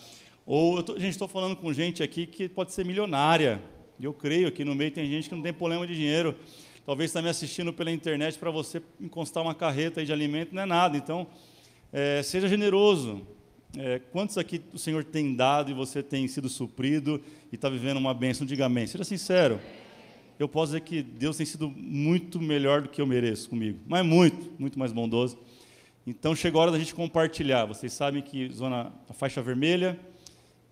Ou 0.44 0.82
tô, 0.82 0.98
gente, 0.98 1.12
estou 1.12 1.26
falando 1.26 1.56
com 1.56 1.72
gente 1.72 2.02
aqui 2.02 2.26
que 2.26 2.46
pode 2.46 2.74
ser 2.74 2.84
milionária. 2.84 3.58
Eu 3.98 4.12
creio 4.12 4.48
aqui 4.48 4.66
no 4.66 4.74
meio 4.74 4.90
tem 4.90 5.08
gente 5.08 5.30
que 5.30 5.34
não 5.34 5.42
tem 5.42 5.52
problema 5.52 5.86
de 5.86 5.94
dinheiro. 5.94 6.36
Talvez 6.84 7.08
está 7.08 7.22
me 7.22 7.30
assistindo 7.30 7.72
pela 7.72 7.90
internet 7.90 8.38
para 8.38 8.50
você 8.50 8.82
encostar 9.00 9.42
uma 9.42 9.54
carreta 9.54 10.04
de 10.04 10.12
alimento 10.12 10.54
não 10.54 10.60
é 10.60 10.66
nada. 10.66 10.94
Então, 10.94 11.26
é, 11.90 12.22
seja 12.22 12.48
generoso. 12.48 13.26
É, 13.76 13.98
quantos 13.98 14.38
aqui 14.38 14.62
o 14.72 14.78
Senhor 14.78 15.02
tem 15.02 15.34
dado 15.34 15.70
e 15.70 15.74
você 15.74 16.00
tem 16.00 16.28
sido 16.28 16.48
suprido 16.48 17.20
e 17.50 17.56
está 17.56 17.68
vivendo 17.68 17.96
uma 17.96 18.14
bênção? 18.14 18.46
Diga 18.46 18.66
amém. 18.66 18.86
Seja 18.86 19.02
sincero. 19.02 19.60
Eu 20.38 20.48
posso 20.48 20.72
dizer 20.72 20.82
que 20.82 21.02
Deus 21.02 21.36
tem 21.36 21.46
sido 21.46 21.68
muito 21.70 22.40
melhor 22.40 22.82
do 22.82 22.88
que 22.88 23.00
eu 23.00 23.06
mereço 23.06 23.48
comigo, 23.48 23.80
mas 23.86 24.04
muito, 24.06 24.52
muito 24.58 24.78
mais 24.78 24.92
bondoso. 24.92 25.36
Então 26.06 26.36
chegou 26.36 26.60
a 26.60 26.64
hora 26.64 26.72
da 26.72 26.78
gente 26.78 26.94
compartilhar. 26.94 27.64
Vocês 27.64 27.92
sabem 27.92 28.22
que 28.22 28.48
zona 28.52 28.92
a 29.08 29.12
faixa 29.12 29.42
vermelha 29.42 29.98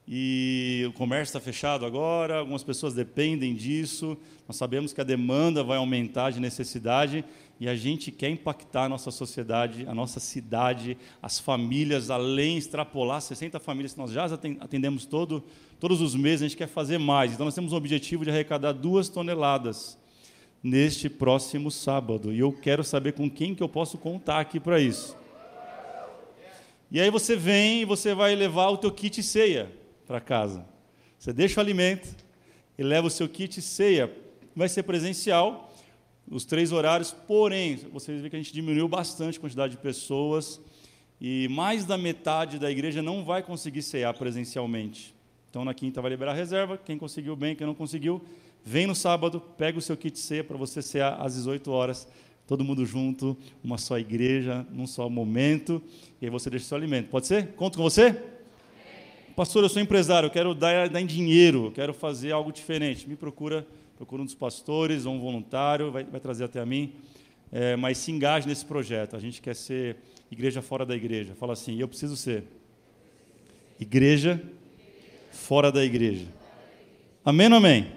e 0.07 0.85
o 0.89 0.93
comércio 0.93 1.31
está 1.31 1.41
fechado 1.41 1.85
agora. 1.85 2.39
Algumas 2.39 2.63
pessoas 2.63 2.95
dependem 2.95 3.55
disso. 3.55 4.17
Nós 4.47 4.57
sabemos 4.57 4.93
que 4.93 5.01
a 5.01 5.05
demanda 5.05 5.65
vai 5.65 5.79
aumentar 5.79 6.31
de 6.31 6.39
necessidade 6.39 7.25
e 7.63 7.69
a 7.69 7.77
gente 7.77 8.11
quer 8.11 8.29
impactar 8.29 8.87
a 8.87 8.89
nossa 8.89 9.13
sociedade, 9.13 9.87
a 9.87 9.95
nossa 9.95 10.19
cidade, 10.19 10.99
as 11.23 11.39
famílias, 11.39 12.11
além 12.11 12.59
extrapolar 12.59 13.21
60 13.21 13.61
famílias 13.61 13.93
que 13.93 14.01
nós 14.01 14.11
já 14.11 14.25
atendemos 14.59 15.07
todo, 15.07 15.45
todos 15.79 16.01
os 16.01 16.13
meses, 16.17 16.43
a 16.43 16.49
gente 16.49 16.57
quer 16.57 16.67
fazer 16.67 16.99
mais. 16.99 17.33
Então 17.33 17.45
nós 17.45 17.55
temos 17.55 17.73
o 17.73 17.77
objetivo 17.77 18.25
de 18.25 18.31
arrecadar 18.31 18.73
duas 18.73 19.09
toneladas 19.09 19.97
neste 20.61 21.09
próximo 21.09 21.71
sábado. 21.71 22.33
E 22.33 22.41
eu 22.41 22.53
quero 22.53 22.83
saber 22.83 23.13
com 23.13 23.31
quem 23.31 23.55
que 23.55 23.63
eu 23.63 23.69
posso 23.69 23.97
contar 23.97 24.41
aqui 24.41 24.59
para 24.59 24.81
isso. 24.81 25.17
E 26.91 27.01
aí 27.01 27.11
você 27.11 27.37
vem 27.37 27.83
e 27.83 27.85
você 27.85 28.13
vai 28.13 28.35
levar 28.35 28.71
o 28.71 28.77
teu 28.77 28.91
kit 28.91 29.23
ceia 29.23 29.71
para 30.05 30.21
casa. 30.21 30.67
Você 31.17 31.33
deixa 31.33 31.61
o 31.61 31.63
alimento 31.63 32.09
e 32.77 32.83
leva 32.83 33.07
o 33.07 33.11
seu 33.11 33.29
kit 33.29 33.63
ceia. 33.63 34.13
Vai 34.57 34.69
ser 34.69 34.83
presencial 34.83 35.72
os 36.31 36.45
três 36.45 36.73
horários, 36.73 37.13
porém, 37.13 37.77
vocês 37.93 38.21
veem 38.21 38.31
que 38.31 38.37
a 38.37 38.39
gente 38.39 38.53
diminuiu 38.53 38.89
bastante 38.89 39.39
a 39.39 39.41
quantidade 39.41 39.73
de 39.73 39.79
pessoas 39.79 40.61
e 41.21 41.47
mais 41.49 41.85
da 41.85 41.97
metade 41.97 42.59
da 42.59 42.71
igreja 42.71 43.03
não 43.03 43.25
vai 43.25 43.43
conseguir 43.43 43.83
cear 43.83 44.13
presencialmente. 44.15 45.15
Então, 45.49 45.65
na 45.65 45.75
quinta 45.75 46.01
vai 46.01 46.11
liberar 46.11 46.33
a 46.33 46.35
reserva, 46.35 46.79
quem 46.79 46.97
conseguiu 46.97 47.37
bem, 47.37 47.55
quem 47.55 47.67
não 47.67 47.75
conseguiu, 47.75 48.23
vem 48.65 48.87
no 48.87 48.95
sábado, 48.95 49.41
pega 49.59 49.79
o 49.79 49.83
seu 49.83 49.97
kit 49.97 50.19
ceia 50.19 50.43
para 50.43 50.57
você 50.57 50.81
cear 50.81 51.21
às 51.21 51.35
18 51.35 51.71
horas, 51.71 52.09
todo 52.47 52.65
mundo 52.65 52.87
junto, 52.87 53.37
uma 53.63 53.79
só 53.79 53.99
igreja, 53.99 54.67
num 54.71 54.87
só 54.87 55.09
momento, 55.09 55.83
e 56.21 56.25
aí 56.25 56.31
você 56.31 56.49
deixa 56.49 56.65
o 56.65 56.69
seu 56.69 56.77
alimento. 56.79 57.09
Pode 57.09 57.27
ser? 57.27 57.49
Conto 57.49 57.77
com 57.77 57.85
você? 57.85 58.21
Pastor, 59.37 59.63
eu 59.63 59.69
sou 59.69 59.81
empresário, 59.81 60.27
eu 60.27 60.31
quero 60.31 60.55
dar, 60.55 60.89
dar 60.89 61.01
em 61.01 61.07
dinheiro, 61.07 61.67
eu 61.67 61.73
quero 61.73 61.95
fazer 61.95 62.33
algo 62.33 62.53
diferente. 62.53 63.09
Me 63.09 63.17
procura 63.17 63.67
procura 64.03 64.21
um 64.21 64.25
dos 64.25 64.35
pastores 64.35 65.07
ou 65.07 65.15
um 65.15 65.21
voluntário, 65.21 65.93
vai, 65.93 66.03
vai 66.03 66.19
trazer 66.19 66.43
até 66.43 66.59
a 66.59 66.67
mim. 66.67 66.93
É, 67.53 67.77
mas 67.77 67.99
se 67.99 68.11
engaje 68.11 68.49
nesse 68.49 68.67
projeto. 68.67 69.15
A 69.15 69.21
gente 69.21 69.41
quer 69.41 69.55
ser 69.55 69.97
igreja 70.29 70.61
fora 70.61 70.85
da 70.85 70.97
igreja. 70.97 71.37
Fala 71.37 71.53
assim, 71.53 71.79
eu 71.79 71.87
preciso 71.87 72.17
ser 72.17 72.43
igreja 73.79 74.43
fora 75.31 75.71
da 75.71 75.85
igreja. 75.85 76.27
Amém 77.25 77.47
ou 77.49 77.59
amém? 77.59 77.93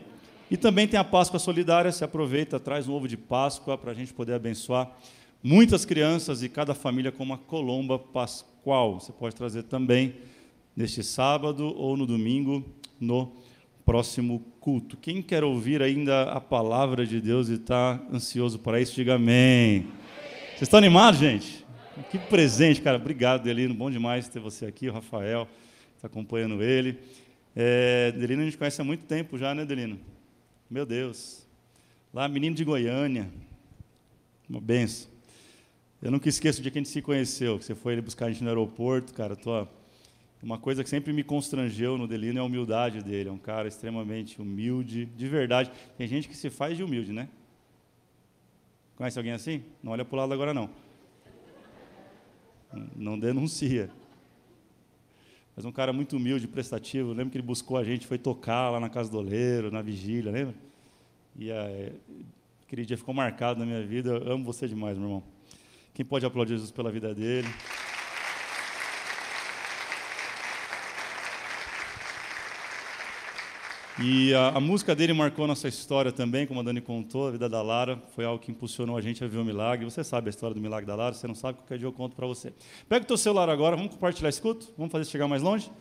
E 0.51 0.55
também 0.55 0.87
tem 0.87 0.99
a 0.99 1.03
Páscoa 1.03 1.39
Solidária, 1.39 1.91
se 1.91 2.03
aproveita, 2.03 2.59
traz 2.59 2.87
um 2.87 2.93
ovo 2.93 3.07
de 3.07 3.17
Páscoa 3.17 3.75
para 3.75 3.89
a 3.89 3.95
gente 3.95 4.13
poder 4.13 4.33
abençoar 4.33 4.95
muitas 5.41 5.85
crianças 5.85 6.43
e 6.43 6.49
cada 6.49 6.75
família 6.75 7.11
com 7.11 7.23
uma 7.23 7.39
colomba 7.39 7.97
pascual. 7.97 8.99
Você 8.99 9.11
pode 9.11 9.35
trazer 9.35 9.63
também 9.63 10.13
neste 10.75 11.03
sábado 11.03 11.75
ou 11.75 11.97
no 11.97 12.05
domingo, 12.05 12.63
no 12.99 13.31
próximo 13.85 14.39
culto. 14.59 14.97
Quem 14.97 15.21
quer 15.21 15.43
ouvir 15.43 15.81
ainda 15.81 16.23
a 16.23 16.41
palavra 16.41 17.05
de 17.05 17.21
Deus 17.21 17.49
e 17.49 17.53
está 17.53 18.01
ansioso 18.11 18.57
para 18.57 18.81
isso, 18.81 18.95
diga 18.95 19.15
amém. 19.15 19.87
Vocês 20.49 20.63
estão 20.63 20.79
animados, 20.79 21.19
gente? 21.19 21.63
Que 22.09 22.17
presente, 22.17 22.81
cara. 22.81 22.97
Obrigado, 22.97 23.43
Delino. 23.43 23.73
Bom 23.73 23.91
demais 23.91 24.27
ter 24.27 24.39
você 24.39 24.65
aqui, 24.65 24.89
o 24.89 24.93
Rafael 24.93 25.47
está 25.95 26.07
acompanhando 26.07 26.61
ele. 26.63 26.97
É, 27.55 28.11
Delino 28.11 28.41
a 28.41 28.45
gente 28.45 28.57
conhece 28.57 28.81
há 28.81 28.83
muito 28.83 29.05
tempo 29.05 29.37
já, 29.37 29.53
né, 29.53 29.63
Delino? 29.63 29.99
Meu 30.69 30.85
Deus. 30.85 31.47
Lá, 32.13 32.27
menino 32.27 32.55
de 32.55 32.63
Goiânia. 32.63 33.29
Uma 34.49 34.59
benção. 34.59 35.09
Eu 36.01 36.11
nunca 36.11 36.27
esqueço 36.27 36.59
o 36.59 36.61
dia 36.61 36.71
que 36.71 36.77
a 36.77 36.81
gente 36.81 36.91
se 36.91 37.01
conheceu, 37.01 37.57
que 37.57 37.65
você 37.65 37.75
foi 37.75 37.93
ele 37.93 38.01
buscar 38.01 38.25
a 38.25 38.31
gente 38.31 38.43
no 38.43 38.49
aeroporto, 38.49 39.13
cara. 39.13 39.35
Tua... 39.35 39.69
Uma 40.45 40.59
coisa 40.59 40.83
que 40.83 40.89
sempre 40.91 41.11
me 41.11 41.23
constrangeu 41.23 41.97
no 41.97 42.07
Delino 42.07 42.37
é 42.37 42.41
a 42.41 42.45
humildade 42.45 43.01
dele. 43.01 43.29
É 43.29 43.31
um 43.31 43.37
cara 43.37 43.67
extremamente 43.67 44.39
humilde, 44.39 45.07
de 45.07 45.27
verdade. 45.27 45.71
Tem 45.97 46.07
gente 46.07 46.29
que 46.29 46.37
se 46.37 46.51
faz 46.51 46.77
de 46.77 46.83
humilde, 46.83 47.11
né? 47.11 47.27
Conhece 48.95 49.17
alguém 49.17 49.33
assim? 49.33 49.63
Não 49.81 49.91
olha 49.91 50.05
para 50.05 50.15
o 50.15 50.19
lado 50.19 50.31
agora, 50.35 50.53
não. 50.53 50.69
Não 52.95 53.17
denuncia. 53.17 53.89
Mas 55.55 55.65
um 55.65 55.71
cara 55.71 55.91
muito 55.91 56.15
humilde, 56.15 56.47
prestativo. 56.47 57.11
lembro 57.11 57.31
que 57.31 57.37
ele 57.39 57.47
buscou 57.47 57.75
a 57.75 57.83
gente, 57.83 58.05
foi 58.05 58.19
tocar 58.19 58.69
lá 58.69 58.79
na 58.79 58.87
casa 58.87 59.09
do 59.09 59.17
oleiro, 59.17 59.71
na 59.71 59.81
vigília, 59.81 60.31
lembra? 60.31 60.53
E 61.39 61.49
é, 61.49 61.91
aquele 62.67 62.85
dia 62.85 62.97
ficou 62.97 63.15
marcado 63.15 63.59
na 63.59 63.65
minha 63.65 63.83
vida. 63.83 64.11
Eu 64.11 64.33
amo 64.33 64.45
você 64.45 64.67
demais, 64.67 64.95
meu 64.95 65.07
irmão. 65.07 65.23
Quem 65.91 66.05
pode 66.05 66.23
aplaudir 66.23 66.53
Jesus 66.53 66.69
pela 66.69 66.91
vida 66.91 67.15
dele? 67.15 67.47
E 73.97 74.33
a, 74.33 74.49
a, 74.49 74.59
música 74.59 74.93
dele 74.93 75.13
marcou 75.13 75.47
nossa 75.47 75.69
história 75.69 76.11
também, 76.11 76.45
como 76.45 76.59
a 76.59 76.63
Dani 76.63 76.81
contou, 76.81 77.29
a 77.29 77.31
vida 77.31 77.47
da 77.47 77.61
Lara. 77.61 77.97
Foi 78.13 78.25
algo 78.25 78.43
que 78.43 78.51
impulsionou 78.51 78.97
a 78.97 79.01
gente 79.01 79.23
a 79.23 79.27
ver 79.27 79.37
o 79.37 79.45
milagre. 79.45 79.85
Você 79.85 80.03
sabe 80.03 80.27
a 80.27 80.31
história 80.31 80.53
do 80.53 80.59
milagre 80.59 80.85
da 80.85 80.95
Lara, 80.95 81.13
você 81.13 81.25
não 81.25 81.33
sabe, 81.33 81.59
qualquer 81.59 81.77
dia 81.77 81.87
eu 81.87 81.93
conto 81.93 82.13
para 82.13 82.27
você. 82.27 82.51
Pega 82.89 83.05
o 83.05 83.07
teu 83.07 83.15
celular 83.15 83.49
agora, 83.49 83.77
vamos 83.77 83.93
compartilhar 83.93 84.27
esse 84.27 84.41
culto? 84.41 84.69
Vamos 84.77 84.91
fazer 84.91 85.05
chegar 85.05 85.29
mais 85.29 85.41
longe? 85.41 85.71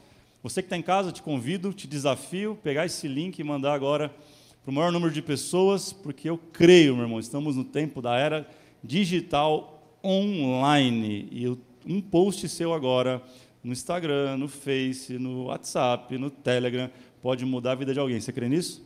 Você 0.44 0.62
que 0.62 0.66
está 0.66 0.76
em 0.76 0.82
casa, 0.82 1.10
te 1.10 1.22
convido, 1.22 1.72
te 1.72 1.88
desafio, 1.88 2.56
pegar 2.62 2.86
esse 2.86 3.08
link 3.08 3.40
e 3.40 3.42
mandar 3.42 3.74
agora 3.74 4.14
para 4.62 4.70
o 4.70 4.74
maior 4.74 4.92
número 4.92 5.12
de 5.12 5.20
pessoas, 5.20 5.92
porque 5.92 6.30
eu 6.30 6.38
creio, 6.38 6.94
meu 6.94 7.06
irmão, 7.06 7.18
estamos 7.18 7.56
no 7.56 7.64
tempo 7.64 8.00
da 8.00 8.16
era 8.16 8.48
digital 8.80 9.82
online. 10.04 11.28
E 11.32 11.48
um 11.84 12.00
post 12.00 12.48
seu 12.48 12.72
agora 12.72 13.20
no 13.64 13.72
Instagram, 13.72 14.36
no 14.36 14.46
Face, 14.46 15.18
no 15.18 15.46
WhatsApp, 15.46 16.16
no 16.16 16.30
Telegram, 16.30 16.90
pode 17.24 17.42
mudar 17.46 17.72
a 17.72 17.74
vida 17.74 17.94
de 17.94 17.98
alguém. 17.98 18.20
Você 18.20 18.30
crê 18.34 18.50
nisso? 18.50 18.84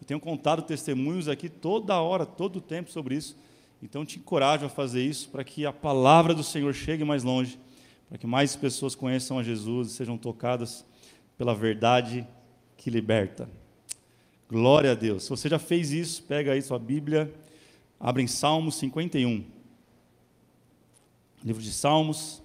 Eu 0.00 0.06
tenho 0.06 0.20
contado 0.20 0.62
testemunhos 0.62 1.26
aqui 1.26 1.48
toda 1.48 2.00
hora, 2.00 2.24
todo 2.24 2.58
o 2.58 2.60
tempo 2.60 2.92
sobre 2.92 3.16
isso. 3.16 3.36
Então 3.82 4.04
te 4.04 4.20
encorajo 4.20 4.66
a 4.66 4.68
fazer 4.68 5.04
isso 5.04 5.28
para 5.30 5.42
que 5.42 5.66
a 5.66 5.72
palavra 5.72 6.32
do 6.32 6.44
Senhor 6.44 6.72
chegue 6.72 7.02
mais 7.02 7.24
longe, 7.24 7.58
para 8.08 8.16
que 8.18 8.24
mais 8.24 8.54
pessoas 8.54 8.94
conheçam 8.94 9.36
a 9.36 9.42
Jesus 9.42 9.88
e 9.88 9.94
sejam 9.94 10.16
tocadas 10.16 10.86
pela 11.36 11.56
verdade 11.56 12.24
que 12.76 12.88
liberta. 12.88 13.50
Glória 14.48 14.92
a 14.92 14.94
Deus. 14.94 15.24
Se 15.24 15.30
você 15.30 15.48
já 15.48 15.58
fez 15.58 15.90
isso, 15.90 16.22
pega 16.22 16.52
aí 16.52 16.62
sua 16.62 16.78
Bíblia, 16.78 17.34
abre 17.98 18.22
em 18.22 18.28
Salmos 18.28 18.76
51. 18.76 19.44
Livro 21.42 21.60
de 21.60 21.72
Salmos 21.72 22.40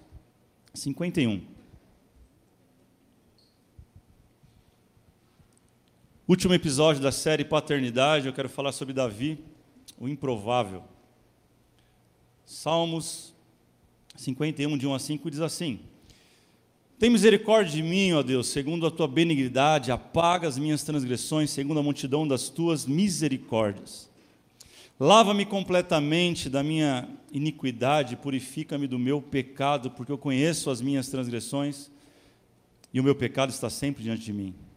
51. 0.74 1.57
Último 6.28 6.52
episódio 6.52 7.00
da 7.00 7.10
série 7.10 7.42
Paternidade, 7.42 8.26
eu 8.26 8.34
quero 8.34 8.50
falar 8.50 8.72
sobre 8.72 8.92
Davi, 8.92 9.38
o 9.98 10.06
improvável. 10.06 10.84
Salmos 12.44 13.32
51, 14.14 14.76
de 14.76 14.86
1 14.86 14.92
a 14.92 14.98
5, 14.98 15.30
diz 15.30 15.40
assim: 15.40 15.80
Tem 16.98 17.08
misericórdia 17.08 17.72
de 17.72 17.82
mim, 17.82 18.12
ó 18.12 18.22
Deus, 18.22 18.48
segundo 18.48 18.86
a 18.86 18.90
tua 18.90 19.08
benignidade, 19.08 19.90
apaga 19.90 20.46
as 20.46 20.58
minhas 20.58 20.82
transgressões, 20.82 21.48
segundo 21.48 21.80
a 21.80 21.82
multidão 21.82 22.28
das 22.28 22.50
tuas 22.50 22.84
misericórdias. 22.84 24.10
Lava-me 25.00 25.46
completamente 25.46 26.50
da 26.50 26.62
minha 26.62 27.08
iniquidade, 27.32 28.16
purifica-me 28.16 28.86
do 28.86 28.98
meu 28.98 29.22
pecado, 29.22 29.92
porque 29.92 30.12
eu 30.12 30.18
conheço 30.18 30.68
as 30.68 30.82
minhas 30.82 31.08
transgressões 31.08 31.90
e 32.92 33.00
o 33.00 33.02
meu 33.02 33.14
pecado 33.14 33.48
está 33.48 33.70
sempre 33.70 34.02
diante 34.02 34.24
de 34.24 34.32
mim. 34.34 34.67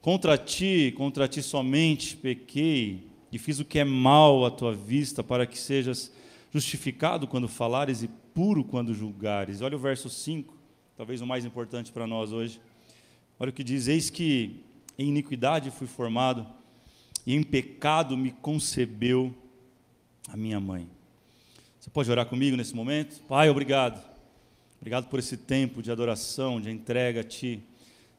Contra 0.00 0.36
ti, 0.36 0.92
contra 0.96 1.26
ti 1.28 1.42
somente 1.42 2.16
pequei 2.16 3.06
e 3.32 3.38
fiz 3.38 3.58
o 3.58 3.64
que 3.64 3.78
é 3.78 3.84
mal 3.84 4.44
à 4.44 4.50
tua 4.50 4.74
vista, 4.74 5.22
para 5.22 5.46
que 5.46 5.58
sejas 5.58 6.12
justificado 6.52 7.26
quando 7.26 7.48
falares 7.48 8.02
e 8.02 8.08
puro 8.32 8.62
quando 8.62 8.94
julgares. 8.94 9.60
Olha 9.60 9.76
o 9.76 9.80
verso 9.80 10.08
5, 10.08 10.54
talvez 10.96 11.20
o 11.20 11.26
mais 11.26 11.44
importante 11.44 11.90
para 11.90 12.06
nós 12.06 12.32
hoje. 12.32 12.60
Olha 13.38 13.50
o 13.50 13.52
que 13.52 13.64
diz: 13.64 13.88
Eis 13.88 14.10
que 14.10 14.60
em 14.98 15.08
iniquidade 15.08 15.70
fui 15.70 15.86
formado, 15.86 16.46
e 17.26 17.34
em 17.34 17.42
pecado 17.42 18.16
me 18.16 18.30
concebeu 18.30 19.34
a 20.28 20.36
minha 20.36 20.60
mãe. 20.60 20.88
Você 21.80 21.90
pode 21.90 22.10
orar 22.10 22.26
comigo 22.26 22.56
nesse 22.56 22.74
momento? 22.74 23.20
Pai, 23.24 23.50
obrigado. 23.50 24.02
Obrigado 24.80 25.08
por 25.08 25.18
esse 25.18 25.36
tempo 25.36 25.82
de 25.82 25.90
adoração, 25.90 26.60
de 26.60 26.70
entrega 26.70 27.20
a 27.20 27.24
Ti. 27.24 27.62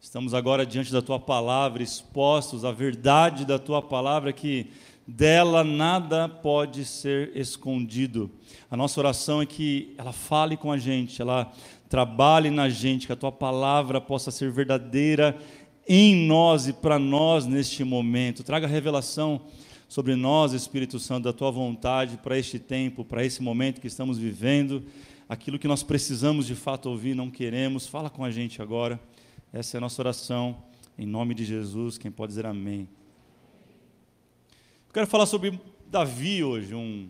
Estamos 0.06 0.36
agora 0.36 0.68
diante 0.68 0.94
da 0.94 1.02
tua 1.02 1.20
palavra, 1.20 1.82
expostos 1.82 2.64
à 2.64 2.72
verdade 2.72 3.44
da 3.44 3.58
tua 3.58 3.82
palavra, 3.82 4.32
que 4.32 4.68
dela 5.08 5.64
nada 5.64 6.30
pode 6.30 6.86
ser 6.86 7.36
escondido. 7.36 8.30
A 8.70 8.78
nossa 8.78 9.00
oração 9.00 9.42
é 9.42 9.48
que 9.48 9.96
ela 9.98 10.14
fale 10.14 10.56
com 10.58 10.72
a 10.72 10.78
gente, 10.78 11.20
ela 11.20 11.52
trabalhe 11.90 12.52
na 12.52 12.70
gente, 12.70 13.08
que 13.08 13.14
a 13.14 13.16
tua 13.16 13.32
palavra 13.32 14.00
possa 14.00 14.30
ser 14.30 14.52
verdadeira 14.52 15.36
em 15.88 16.28
nós 16.28 16.68
e 16.68 16.74
para 16.74 17.00
nós 17.00 17.48
neste 17.48 17.84
momento. 17.84 18.44
Traga 18.44 18.68
revelação 18.68 19.42
sobre 19.88 20.16
nós, 20.16 20.54
Espírito 20.54 21.00
Santo, 21.00 21.24
da 21.24 21.34
tua 21.34 21.50
vontade 21.50 22.18
para 22.18 22.38
este 22.38 22.60
tempo, 22.60 23.04
para 23.04 23.26
esse 23.26 23.42
momento 23.42 23.82
que 23.82 23.88
estamos 23.88 24.20
vivendo. 24.20 24.84
Aquilo 25.28 25.58
que 25.58 25.68
nós 25.68 25.82
precisamos 25.82 26.46
de 26.46 26.54
fato 26.54 26.92
ouvir, 26.92 27.16
não 27.16 27.32
queremos. 27.32 27.88
Fala 27.88 28.08
com 28.08 28.24
a 28.24 28.30
gente 28.30 28.62
agora. 28.62 29.00
Essa 29.56 29.78
é 29.78 29.80
a 29.80 29.82
nossa 29.82 30.02
oração, 30.02 30.62
em 30.98 31.06
nome 31.06 31.34
de 31.34 31.46
Jesus. 31.46 31.98
Quem 31.98 32.12
pode 32.12 32.32
dizer 32.32 32.46
amém? 32.46 32.90
Eu 34.86 34.94
quero 34.94 35.08
falar 35.08 35.26
sobre 35.26 35.58
Davi 35.88 36.44
hoje. 36.44 36.76
Um, 36.76 37.08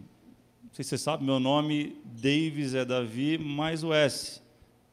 não 0.64 0.70
sei 0.72 0.84
se 0.84 0.90
você 0.90 0.98
sabe, 1.00 1.24
meu 1.24 1.40
nome 1.40 2.00
Davis 2.06 2.76
é 2.76 2.86
Davi, 2.86 3.40
mais 3.40 3.84
o 3.84 3.92
S. 3.92 4.44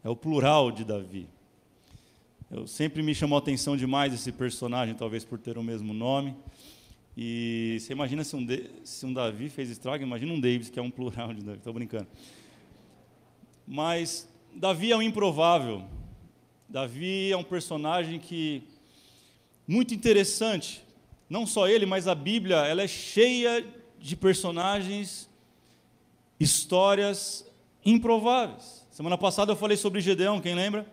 É 0.03 0.09
o 0.09 0.17
plural 0.17 0.73
de 0.73 0.83
Davi. 0.83 1.29
Eu 2.51 2.67
sempre 2.67 3.03
me 3.03 3.15
chamou 3.15 3.37
a 3.37 3.39
atenção 3.39 3.77
demais 3.77 4.15
esse 4.15 4.33
personagem, 4.33 4.95
talvez 4.95 5.23
por 5.23 5.39
ter 5.39 5.59
o 5.59 5.63
mesmo 5.63 5.93
nome. 5.93 6.35
E 7.15 7.77
você 7.79 7.93
imagina 7.93 8.25
se 8.25 8.35
um, 8.35 8.47
de, 8.47 8.71
se 8.83 9.05
um 9.05 9.13
Davi 9.13 9.51
fez 9.51 9.69
estrago, 9.69 10.03
imagina 10.03 10.33
um 10.33 10.41
Davis, 10.41 10.71
que 10.71 10.79
é 10.79 10.83
um 10.83 10.91
plural 10.91 11.35
de 11.35 11.43
Davi. 11.43 11.59
Estou 11.59 11.75
brincando. 11.75 12.09
Mas 13.69 14.27
Davi 14.55 14.91
é 14.91 14.97
um 14.97 15.03
improvável. 15.03 15.85
Davi 16.73 17.31
é 17.31 17.37
um 17.37 17.45
personagem 17.45 18.19
que 18.19 18.63
muito 19.69 19.93
interessante. 19.93 20.83
Não 21.29 21.47
só 21.47 21.69
ele, 21.69 21.85
mas 21.85 22.09
a 22.09 22.15
Bíblia, 22.15 22.57
ela 22.65 22.81
é 22.81 22.89
cheia 22.89 23.63
de 23.99 24.17
personagens, 24.17 25.29
histórias 26.41 27.47
improváveis. 27.85 28.87
Semana 28.91 29.19
passada 29.19 29.53
eu 29.53 29.57
falei 29.57 29.77
sobre 29.77 30.01
Gedeão, 30.01 30.41
quem 30.41 30.55
lembra? 30.55 30.91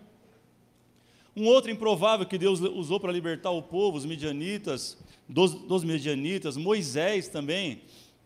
Um 1.34 1.46
outro 1.46 1.72
improvável 1.72 2.26
que 2.26 2.38
Deus 2.38 2.60
usou 2.60 3.00
para 3.00 3.14
libertar 3.14 3.52
o 3.52 3.62
povo, 3.62 3.98
os 3.98 4.06
midianitas, 4.06 4.98
dos, 5.30 5.54
dos 5.54 5.86
midianitas, 5.86 6.58
Moisés 6.58 7.30
também. 7.30 7.84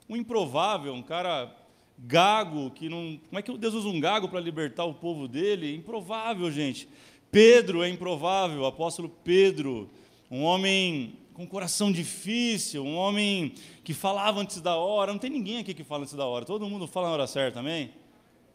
Um 0.09 0.15
improvável, 0.15 0.91
um 0.91 1.03
cara 1.03 1.55
gago, 1.99 2.71
que 2.71 2.89
não. 2.89 3.19
Como 3.29 3.37
é 3.37 3.43
que 3.43 3.55
Deus 3.59 3.75
usa 3.75 3.87
um 3.87 3.99
gago 3.99 4.27
para 4.27 4.39
libertar 4.39 4.85
o 4.85 4.93
povo 4.95 5.27
dele? 5.27 5.75
Improvável, 5.75 6.51
gente. 6.51 6.89
Pedro 7.33 7.81
é 7.81 7.89
improvável, 7.89 8.61
o 8.61 8.65
apóstolo 8.67 9.09
Pedro, 9.09 9.89
um 10.29 10.43
homem 10.43 11.17
com 11.33 11.47
coração 11.47 11.91
difícil, 11.91 12.85
um 12.85 12.95
homem 12.95 13.55
que 13.83 13.91
falava 13.91 14.39
antes 14.39 14.61
da 14.61 14.75
hora. 14.75 15.11
Não 15.11 15.17
tem 15.17 15.31
ninguém 15.31 15.57
aqui 15.57 15.73
que 15.73 15.83
fala 15.83 16.03
antes 16.03 16.13
da 16.13 16.27
hora, 16.27 16.45
todo 16.45 16.69
mundo 16.69 16.85
fala 16.85 17.07
na 17.07 17.13
hora 17.13 17.25
certa, 17.25 17.59
amém? 17.59 17.89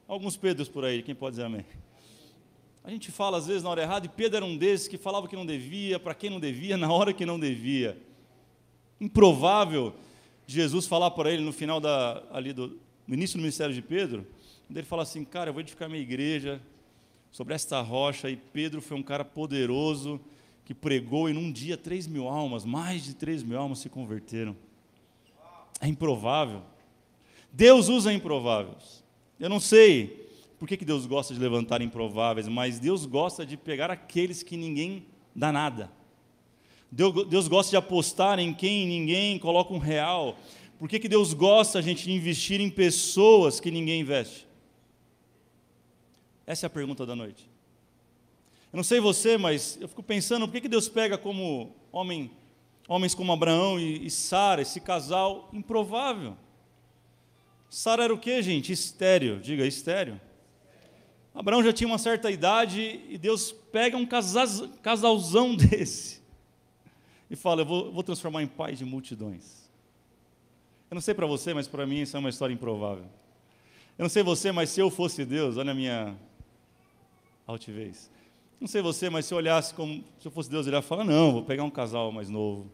Alguns 0.06 0.36
Pedros 0.36 0.68
por 0.68 0.84
aí, 0.84 1.02
quem 1.02 1.12
pode 1.12 1.32
dizer 1.32 1.46
amém? 1.46 1.66
A 2.84 2.90
gente 2.92 3.10
fala 3.10 3.38
às 3.38 3.48
vezes 3.48 3.64
na 3.64 3.70
hora 3.70 3.82
errada, 3.82 4.06
e 4.06 4.08
Pedro 4.08 4.36
era 4.36 4.46
um 4.46 4.56
desses 4.56 4.86
que 4.86 4.96
falava 4.96 5.26
que 5.26 5.34
não 5.34 5.44
devia, 5.44 5.98
para 5.98 6.14
quem 6.14 6.30
não 6.30 6.38
devia, 6.38 6.76
na 6.78 6.92
hora 6.92 7.12
que 7.12 7.26
não 7.26 7.36
devia. 7.36 8.00
Improvável 9.00 9.92
Jesus 10.46 10.86
falar 10.86 11.10
para 11.10 11.32
ele 11.32 11.42
no 11.42 11.52
final 11.52 11.80
da, 11.80 12.22
ali 12.30 12.52
do 12.52 12.78
no 13.08 13.14
início 13.14 13.38
do 13.38 13.40
ministério 13.40 13.74
de 13.74 13.82
Pedro, 13.82 14.24
ele 14.70 14.84
fala 14.84 15.02
assim, 15.02 15.24
cara, 15.24 15.50
eu 15.50 15.52
vou 15.52 15.62
edificar 15.62 15.88
minha 15.88 16.00
igreja 16.00 16.60
sobre 17.30 17.54
esta 17.54 17.80
rocha, 17.80 18.30
e 18.30 18.36
Pedro 18.36 18.80
foi 18.80 18.96
um 18.96 19.02
cara 19.02 19.24
poderoso, 19.24 20.20
que 20.64 20.74
pregou, 20.74 21.28
e 21.28 21.32
num 21.32 21.50
dia 21.50 21.76
três 21.76 22.06
mil 22.06 22.28
almas, 22.28 22.64
mais 22.64 23.04
de 23.04 23.14
três 23.14 23.42
mil 23.42 23.58
almas 23.58 23.78
se 23.78 23.88
converteram. 23.88 24.56
É 25.80 25.86
improvável. 25.86 26.62
Deus 27.52 27.88
usa 27.88 28.12
improváveis. 28.12 29.04
Eu 29.38 29.48
não 29.48 29.60
sei 29.60 30.28
por 30.58 30.66
que, 30.66 30.76
que 30.76 30.84
Deus 30.84 31.06
gosta 31.06 31.32
de 31.32 31.38
levantar 31.38 31.80
improváveis, 31.80 32.48
mas 32.48 32.80
Deus 32.80 33.06
gosta 33.06 33.46
de 33.46 33.56
pegar 33.56 33.90
aqueles 33.90 34.42
que 34.42 34.56
ninguém 34.56 35.06
dá 35.34 35.52
nada. 35.52 35.90
Deus, 36.90 37.28
Deus 37.28 37.46
gosta 37.46 37.70
de 37.70 37.76
apostar 37.76 38.38
em 38.38 38.52
quem 38.52 38.86
ninguém 38.86 39.38
coloca 39.38 39.72
um 39.72 39.78
real. 39.78 40.36
Por 40.78 40.88
que, 40.88 40.98
que 40.98 41.08
Deus 41.08 41.32
gosta, 41.32 41.78
a 41.78 41.82
gente, 41.82 42.04
de 42.04 42.12
investir 42.12 42.60
em 42.60 42.70
pessoas 42.70 43.60
que 43.60 43.70
ninguém 43.70 44.00
investe? 44.00 44.47
Essa 46.48 46.64
é 46.64 46.68
a 46.68 46.70
pergunta 46.70 47.04
da 47.04 47.14
noite. 47.14 47.46
Eu 48.72 48.78
não 48.78 48.82
sei 48.82 49.00
você, 49.00 49.36
mas 49.36 49.76
eu 49.82 49.86
fico 49.86 50.02
pensando, 50.02 50.48
por 50.48 50.52
que, 50.52 50.62
que 50.62 50.68
Deus 50.68 50.88
pega 50.88 51.18
como 51.18 51.76
homem, 51.92 52.30
homens 52.88 53.14
como 53.14 53.30
Abraão 53.30 53.78
e, 53.78 54.06
e 54.06 54.10
Sara, 54.10 54.62
esse 54.62 54.80
casal 54.80 55.50
improvável? 55.52 56.38
Sara 57.68 58.04
era 58.04 58.14
o 58.14 58.18
que, 58.18 58.40
gente? 58.40 58.72
Estéreo, 58.72 59.38
diga 59.40 59.66
estéreo. 59.66 60.18
Abraão 61.34 61.62
já 61.62 61.70
tinha 61.70 61.86
uma 61.86 61.98
certa 61.98 62.30
idade 62.30 62.98
e 63.10 63.18
Deus 63.18 63.52
pega 63.52 63.98
um 63.98 64.06
casalzão 64.06 65.52
desse 65.54 66.22
e 67.28 67.36
fala: 67.36 67.60
Eu 67.60 67.66
vou, 67.66 67.92
vou 67.92 68.02
transformar 68.02 68.42
em 68.42 68.48
pai 68.48 68.74
de 68.74 68.86
multidões. 68.86 69.68
Eu 70.90 70.94
não 70.94 71.02
sei 71.02 71.12
para 71.12 71.26
você, 71.26 71.52
mas 71.52 71.68
para 71.68 71.86
mim 71.86 72.00
isso 72.00 72.16
é 72.16 72.20
uma 72.20 72.30
história 72.30 72.54
improvável. 72.54 73.04
Eu 73.98 74.04
não 74.04 74.08
sei 74.08 74.22
você, 74.22 74.50
mas 74.50 74.70
se 74.70 74.80
eu 74.80 74.90
fosse 74.90 75.26
Deus, 75.26 75.58
olha 75.58 75.72
a 75.72 75.74
minha 75.74 76.16
altivez. 77.48 78.10
Não 78.60 78.68
sei 78.68 78.82
você, 78.82 79.08
mas 79.08 79.26
se 79.26 79.32
eu 79.32 79.38
olhasse 79.38 79.72
como 79.72 80.04
se 80.20 80.26
eu 80.26 80.30
fosse 80.30 80.50
Deus, 80.50 80.66
ele 80.66 80.76
ia 80.76 80.82
falar: 80.82 81.04
não, 81.04 81.32
vou 81.32 81.42
pegar 81.42 81.64
um 81.64 81.70
casal 81.70 82.12
mais 82.12 82.28
novo, 82.28 82.70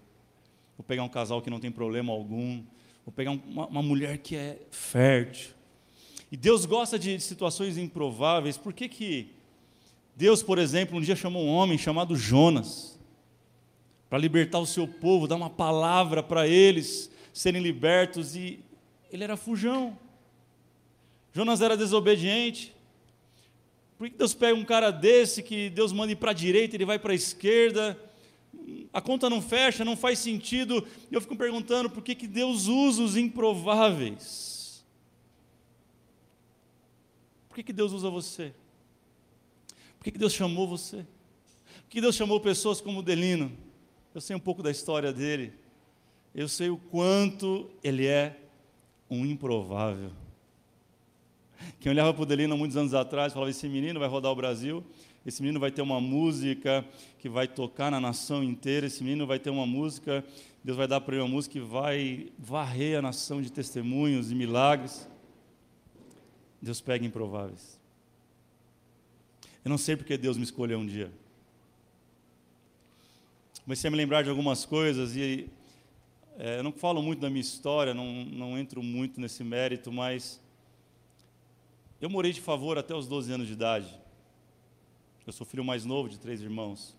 vou 0.77 0.85
pegar 0.85 1.05
um 1.05 1.09
casal 1.09 1.41
que 1.41 1.49
não 1.49 1.61
tem 1.61 1.70
problema 1.70 2.12
algum, 2.12 2.62
vou 3.07 3.12
pegar 3.14 3.31
uma, 3.31 3.66
uma 3.66 3.83
mulher 3.83 4.18
que 4.18 4.35
é 4.35 4.61
fértil. 4.70 5.55
E 6.33 6.37
Deus 6.37 6.66
gosta 6.66 6.99
de 6.99 7.20
situações 7.20 7.79
improváveis. 7.79 8.59
Por 8.59 8.72
que, 8.72 8.89
que 8.89 9.31
Deus, 10.16 10.43
por 10.43 10.59
exemplo, 10.59 10.99
um 10.99 11.01
dia 11.01 11.14
chamou 11.14 11.45
um 11.45 11.49
homem 11.49 11.79
chamado 11.79 12.16
Jonas 12.16 12.99
para 14.09 14.18
libertar 14.18 14.59
o 14.59 14.66
seu 14.66 14.89
povo, 14.89 15.29
dar 15.29 15.37
uma 15.37 15.51
palavra 15.51 16.22
para 16.22 16.49
eles 16.49 17.11
serem 17.33 17.62
libertos 17.62 18.35
e 18.35 18.61
ele 19.11 19.25
era 19.25 19.37
fujão. 19.37 19.99
Jonas 21.33 21.61
era 21.61 21.77
desobediente. 21.77 22.74
Por 24.05 24.11
que 24.11 24.18
Deus 24.18 24.34
pega 24.34 24.55
um 24.55 24.64
cara 24.66 24.90
desse 24.90 25.42
que 25.42 25.70
Deus 25.70 25.90
manda 25.90 26.12
ir 26.12 26.16
para 26.16 26.32
a 26.32 26.34
direita, 26.34 26.76
ele 26.76 26.84
vai 26.84 26.98
para 26.98 27.12
a 27.12 27.16
esquerda? 27.16 27.98
A 28.92 29.00
conta 29.00 29.30
não 29.30 29.40
fecha, 29.40 29.82
não 29.82 29.96
faz 29.96 30.18
sentido. 30.18 30.86
Eu 31.11 31.22
fico 31.22 31.34
perguntando 31.34 31.88
por 31.88 32.02
que, 32.02 32.14
que 32.14 32.26
Deus 32.26 32.66
usa 32.66 33.02
os 33.02 33.16
improváveis? 33.16 34.84
Por 37.48 37.55
que, 37.55 37.62
que 37.62 37.72
Deus 37.72 37.92
usa 37.92 38.11
você? 38.11 38.52
Por 39.96 40.05
que, 40.05 40.11
que 40.11 40.18
Deus 40.18 40.34
chamou 40.34 40.68
você? 40.68 40.98
Por 40.98 41.88
que 41.88 42.00
Deus 42.02 42.14
chamou 42.14 42.38
pessoas 42.40 42.82
como 42.82 43.02
Delino? 43.02 43.50
Eu 44.14 44.20
sei 44.20 44.36
um 44.36 44.40
pouco 44.40 44.62
da 44.62 44.70
história 44.70 45.14
dele 45.14 45.64
eu 46.34 46.46
sei 46.48 46.68
o 46.68 46.76
quanto 46.76 47.70
ele 47.82 48.07
é 48.07 48.36
um 49.09 49.24
improvável. 49.24 50.11
Quem 51.81 51.93
olhava 51.93 52.12
para 52.12 52.23
o 52.23 52.27
Delino 52.27 52.57
muitos 52.57 52.77
anos 52.77 52.95
atrás 52.95 53.33
falava: 53.33 53.51
esse 53.51 53.69
menino 53.69 54.01
vai 54.01 54.09
rodar 54.09 54.33
o 54.33 54.37
Brasil, 54.37 54.85
esse 55.25 55.43
menino 55.43 55.61
vai 55.61 55.71
ter 55.71 55.83
uma 55.83 56.01
música 56.01 56.85
que 57.19 57.29
vai 57.29 57.47
tocar 57.47 57.91
na 57.91 58.01
nação 58.01 58.43
inteira, 58.43 58.87
esse 58.87 59.03
menino 59.03 59.27
vai 59.27 59.39
ter 59.39 59.51
uma 59.51 59.67
música, 59.67 60.25
Deus 60.62 60.77
vai 60.77 60.87
dar 60.87 61.01
para 61.01 61.15
ele 61.15 61.23
uma 61.23 61.29
música 61.29 61.53
que 61.53 61.61
vai 61.61 62.29
varrer 62.39 62.99
a 62.99 63.03
nação 63.03 63.41
de 63.41 63.51
testemunhos 63.51 64.31
e 64.31 64.35
milagres. 64.35 65.09
Deus 66.61 66.81
pega 66.81 67.05
improváveis. 67.05 67.79
Eu 69.65 69.71
não 69.71 69.79
sei 69.79 69.97
porque 69.97 70.17
Deus 70.17 70.37
me 70.37 70.45
escolheu 70.45 70.79
um 70.79 70.87
dia. 70.87 71.11
Comecei 73.65 73.89
a 73.89 73.91
me 73.91 73.97
lembrar 73.97 74.23
de 74.23 74.29
algumas 74.29 74.67
coisas 74.67 75.17
e 75.17 75.49
é, 76.39 76.59
eu 76.59 76.62
não 76.62 76.73
falo 76.73 77.01
muito 77.03 77.21
da 77.21 77.31
minha 77.31 77.41
história, 77.41 77.95
não, 77.95 78.25
não 78.27 78.59
entro 78.59 78.83
muito 78.83 79.21
nesse 79.21 79.43
mérito, 79.43 79.91
mas 79.91 80.39
eu 82.05 82.11
morei 82.11 82.34
de 82.34 82.40
favor 82.42 82.76
até 82.76 82.94
os 82.94 83.09
12 83.09 83.32
anos 83.32 83.46
de 83.46 83.55
idade. 83.55 83.98
Eu 85.26 85.32
sou 85.32 85.46
filho 85.46 85.64
mais 85.64 85.86
novo 85.86 86.07
de 86.07 86.18
três 86.18 86.42
irmãos. 86.42 86.94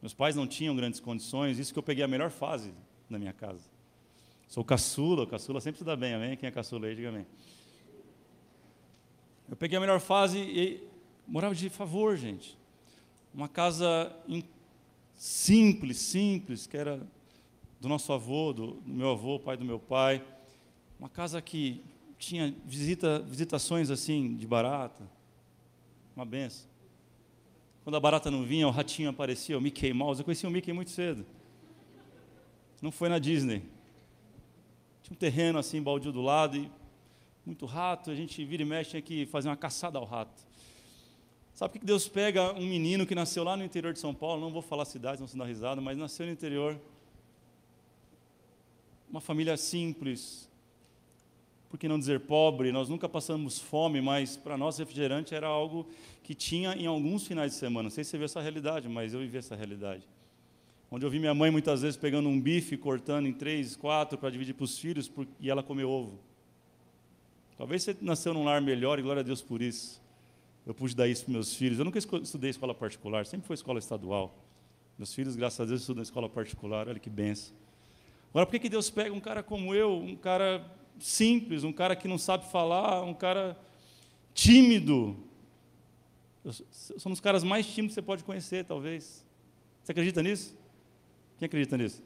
Meus 0.00 0.14
pais 0.14 0.34
não 0.34 0.46
tinham 0.46 0.74
grandes 0.74 1.00
condições, 1.00 1.58
isso 1.58 1.70
que 1.70 1.78
eu 1.78 1.82
peguei 1.82 2.02
a 2.02 2.08
melhor 2.08 2.30
fase 2.30 2.72
na 3.10 3.18
minha 3.18 3.34
casa. 3.34 3.68
Sou 4.48 4.64
caçula, 4.64 5.26
caçula 5.26 5.60
sempre 5.60 5.80
se 5.80 5.84
dá 5.84 5.94
bem, 5.94 6.14
amém? 6.14 6.34
Quem 6.34 6.46
é 6.46 6.50
caçula 6.50 6.86
aí, 6.86 6.96
diga 6.96 7.10
amém. 7.10 7.26
Eu 9.50 9.56
peguei 9.56 9.76
a 9.76 9.80
melhor 9.82 10.00
fase 10.00 10.38
e 10.38 10.82
morava 11.26 11.54
de 11.54 11.68
favor, 11.68 12.16
gente. 12.16 12.56
Uma 13.34 13.50
casa 13.50 14.10
simples, 15.14 15.98
simples, 15.98 16.66
que 16.66 16.78
era 16.78 17.06
do 17.78 17.86
nosso 17.86 18.10
avô, 18.14 18.54
do, 18.54 18.72
do 18.80 18.94
meu 18.94 19.10
avô, 19.10 19.38
pai 19.38 19.58
do 19.58 19.64
meu 19.66 19.78
pai. 19.78 20.24
Uma 20.98 21.10
casa 21.10 21.42
que 21.42 21.84
tinha 22.18 22.54
visita, 22.64 23.20
visitações 23.20 23.90
assim 23.90 24.36
de 24.36 24.46
barata. 24.46 25.08
Uma 26.16 26.24
benção. 26.24 26.68
Quando 27.84 27.96
a 27.96 28.00
barata 28.00 28.30
não 28.30 28.44
vinha, 28.44 28.66
o 28.66 28.70
ratinho 28.70 29.08
aparecia, 29.08 29.56
o 29.56 29.60
Mickey 29.60 29.92
Mouse. 29.92 30.20
Eu 30.20 30.24
conheci 30.24 30.46
o 30.46 30.50
Mickey 30.50 30.72
muito 30.72 30.90
cedo. 30.90 31.24
Não 32.82 32.90
foi 32.90 33.08
na 33.08 33.18
Disney. 33.18 33.62
Tinha 35.02 35.14
um 35.14 35.18
terreno 35.18 35.58
assim, 35.58 35.80
baldio 35.80 36.12
do 36.12 36.20
lado 36.20 36.56
e 36.56 36.70
muito 37.46 37.64
rato. 37.64 38.10
A 38.10 38.14
gente 38.14 38.44
vira 38.44 38.62
e 38.62 38.66
mexe, 38.66 38.90
tinha 38.90 39.02
que 39.02 39.26
fazer 39.26 39.48
uma 39.48 39.56
caçada 39.56 39.98
ao 39.98 40.04
rato. 40.04 40.46
Sabe 41.54 41.72
por 41.72 41.80
que 41.80 41.86
Deus 41.86 42.06
pega 42.06 42.52
um 42.52 42.66
menino 42.66 43.06
que 43.06 43.14
nasceu 43.14 43.42
lá 43.42 43.56
no 43.56 43.64
interior 43.64 43.92
de 43.92 43.98
São 43.98 44.14
Paulo? 44.14 44.40
Não 44.40 44.52
vou 44.52 44.62
falar 44.62 44.84
cidade, 44.84 45.20
não 45.20 45.26
se 45.26 45.36
dá 45.36 45.44
risada, 45.44 45.80
mas 45.80 45.96
nasceu 45.96 46.26
no 46.26 46.32
interior 46.32 46.78
uma 49.10 49.20
família 49.20 49.56
simples, 49.56 50.47
por 51.68 51.78
que 51.78 51.86
não 51.86 51.98
dizer 51.98 52.20
pobre? 52.20 52.72
Nós 52.72 52.88
nunca 52.88 53.08
passamos 53.08 53.58
fome, 53.58 54.00
mas 54.00 54.36
para 54.36 54.56
nós 54.56 54.78
refrigerante 54.78 55.34
era 55.34 55.46
algo 55.46 55.86
que 56.22 56.34
tinha 56.34 56.72
em 56.72 56.86
alguns 56.86 57.26
finais 57.26 57.52
de 57.52 57.58
semana. 57.58 57.84
Não 57.84 57.90
sei 57.90 58.04
se 58.04 58.10
você 58.10 58.18
vê 58.18 58.24
essa 58.24 58.40
realidade, 58.40 58.88
mas 58.88 59.12
eu 59.12 59.20
vivi 59.20 59.36
essa 59.36 59.54
realidade. 59.54 60.02
Onde 60.90 61.04
eu 61.04 61.10
vi 61.10 61.18
minha 61.18 61.34
mãe 61.34 61.50
muitas 61.50 61.82
vezes 61.82 61.98
pegando 61.98 62.28
um 62.28 62.40
bife, 62.40 62.76
cortando 62.78 63.26
em 63.26 63.32
três, 63.32 63.76
quatro 63.76 64.16
para 64.16 64.30
dividir 64.30 64.54
para 64.54 64.64
os 64.64 64.78
filhos 64.78 65.10
e 65.38 65.50
ela 65.50 65.62
comeu 65.62 65.90
ovo. 65.90 66.18
Talvez 67.58 67.82
você 67.82 67.96
nasceu 68.00 68.32
num 68.32 68.44
lar 68.44 68.62
melhor 68.62 68.98
e 68.98 69.02
glória 69.02 69.20
a 69.20 69.24
Deus 69.24 69.42
por 69.42 69.60
isso. 69.60 70.00
Eu 70.64 70.72
pude 70.72 70.94
dar 70.96 71.06
isso 71.06 71.24
para 71.24 71.32
meus 71.32 71.54
filhos. 71.54 71.78
Eu 71.78 71.84
nunca 71.84 71.98
estudei 71.98 72.50
escola 72.50 72.74
particular, 72.74 73.26
sempre 73.26 73.46
foi 73.46 73.54
escola 73.54 73.78
estadual. 73.78 74.34
Meus 74.96 75.14
filhos, 75.14 75.36
graças 75.36 75.60
a 75.60 75.64
Deus, 75.64 75.80
estudam 75.80 76.02
escola 76.02 76.28
particular. 76.28 76.88
Olha 76.88 76.98
que 76.98 77.10
benção. 77.10 77.54
Agora, 78.30 78.46
por 78.46 78.58
que 78.58 78.68
Deus 78.68 78.90
pega 78.90 79.12
um 79.12 79.20
cara 79.20 79.42
como 79.42 79.74
eu, 79.74 79.96
um 79.98 80.16
cara 80.16 80.64
simples, 80.98 81.64
um 81.64 81.72
cara 81.72 81.94
que 81.96 82.08
não 82.08 82.18
sabe 82.18 82.50
falar, 82.50 83.02
um 83.02 83.14
cara 83.14 83.58
tímido? 84.34 85.16
Um 86.44 87.10
dos 87.10 87.20
caras 87.20 87.42
mais 87.42 87.66
tímidos 87.66 87.94
que 87.94 88.00
você 88.00 88.02
pode 88.02 88.24
conhecer, 88.24 88.64
talvez. 88.64 89.24
Você 89.82 89.92
acredita 89.92 90.22
nisso? 90.22 90.56
Quem 91.38 91.46
acredita 91.46 91.76
nisso? 91.76 92.02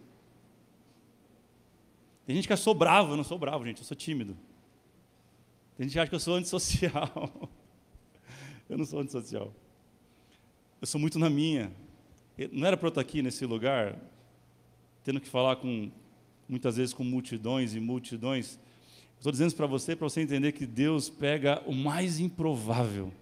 Tem 2.26 2.36
gente 2.36 2.47
que 2.47 2.53
acha 2.53 2.61
que 2.61 2.68
eu 2.68 2.72
sou 2.72 2.74
bravo, 2.74 3.12
eu 3.12 3.16
não 3.16 3.24
sou 3.24 3.38
bravo, 3.38 3.64
gente, 3.64 3.78
eu 3.78 3.84
sou 3.84 3.97
tímido. 3.97 4.36
Tem 5.76 5.86
gente 5.86 5.95
que 5.95 5.99
acha 5.99 6.09
que 6.09 6.14
eu 6.14 6.20
sou 6.20 6.34
antissocial. 6.34 7.51
eu 8.68 8.78
não 8.78 8.84
sou 8.84 9.01
antissocial. 9.01 9.53
Eu 10.80 10.86
sou 10.86 11.01
muito 11.01 11.18
na 11.18 11.30
minha. 11.30 11.72
Não 12.51 12.66
era 12.66 12.76
para 12.76 12.86
eu 12.86 12.90
estar 12.90 13.01
aqui 13.01 13.22
nesse 13.22 13.45
lugar, 13.47 13.99
tendo 15.05 15.20
que 15.20 15.28
falar 15.28 15.57
com 15.57 15.90
muitas 16.49 16.76
vezes 16.76 16.95
com 16.95 17.05
multidões 17.05 17.74
e 17.74 17.80
multidões. 17.80 18.59
Estou 19.23 19.31
dizendo 19.31 19.47
isso 19.47 19.57
para 19.57 19.68
você, 19.68 19.95
para 19.95 20.09
você 20.09 20.20
entender 20.20 20.51
que 20.51 20.66
Deus 20.66 21.09
pega 21.09 21.62
o 21.64 21.73
mais 21.73 22.18
improvável. 22.18 23.12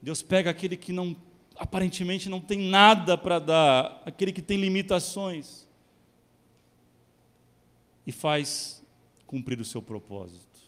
Deus 0.00 0.22
pega 0.22 0.50
aquele 0.50 0.76
que 0.76 0.92
não 0.92 1.16
aparentemente 1.56 2.28
não 2.28 2.40
tem 2.40 2.60
nada 2.60 3.18
para 3.18 3.40
dar, 3.40 4.00
aquele 4.06 4.32
que 4.32 4.40
tem 4.40 4.56
limitações, 4.56 5.66
e 8.06 8.12
faz 8.12 8.84
cumprir 9.26 9.60
o 9.60 9.64
seu 9.64 9.82
propósito. 9.82 10.60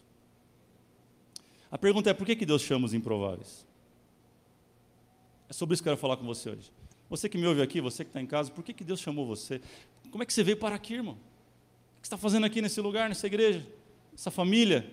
A 1.71 1.77
pergunta 1.77 2.09
é: 2.09 2.13
por 2.13 2.27
que 2.27 2.45
Deus 2.45 2.63
chama 2.63 2.85
os 2.85 2.93
improváveis? 2.93 3.65
É 5.47 5.53
sobre 5.53 5.75
isso 5.75 5.81
que 5.81 5.87
eu 5.87 5.93
quero 5.93 6.01
falar 6.01 6.17
com 6.17 6.25
você 6.25 6.49
hoje. 6.49 6.69
Você 7.09 7.29
que 7.29 7.37
me 7.37 7.47
ouve 7.47 7.61
aqui, 7.61 7.79
você 7.79 8.03
que 8.03 8.09
está 8.09 8.21
em 8.21 8.27
casa, 8.27 8.51
por 8.51 8.61
que 8.61 8.83
Deus 8.83 8.99
chamou 8.99 9.25
você? 9.25 9.61
Como 10.11 10.21
é 10.21 10.25
que 10.25 10.33
você 10.33 10.43
veio 10.43 10.57
para 10.57 10.75
aqui, 10.75 10.95
irmão? 10.95 11.17
Que 12.03 12.07
está 12.07 12.17
fazendo 12.17 12.45
aqui 12.45 12.61
nesse 12.61 12.79
lugar, 12.81 13.09
nessa 13.09 13.25
igreja, 13.25 13.65
essa 14.13 14.29
família? 14.29 14.85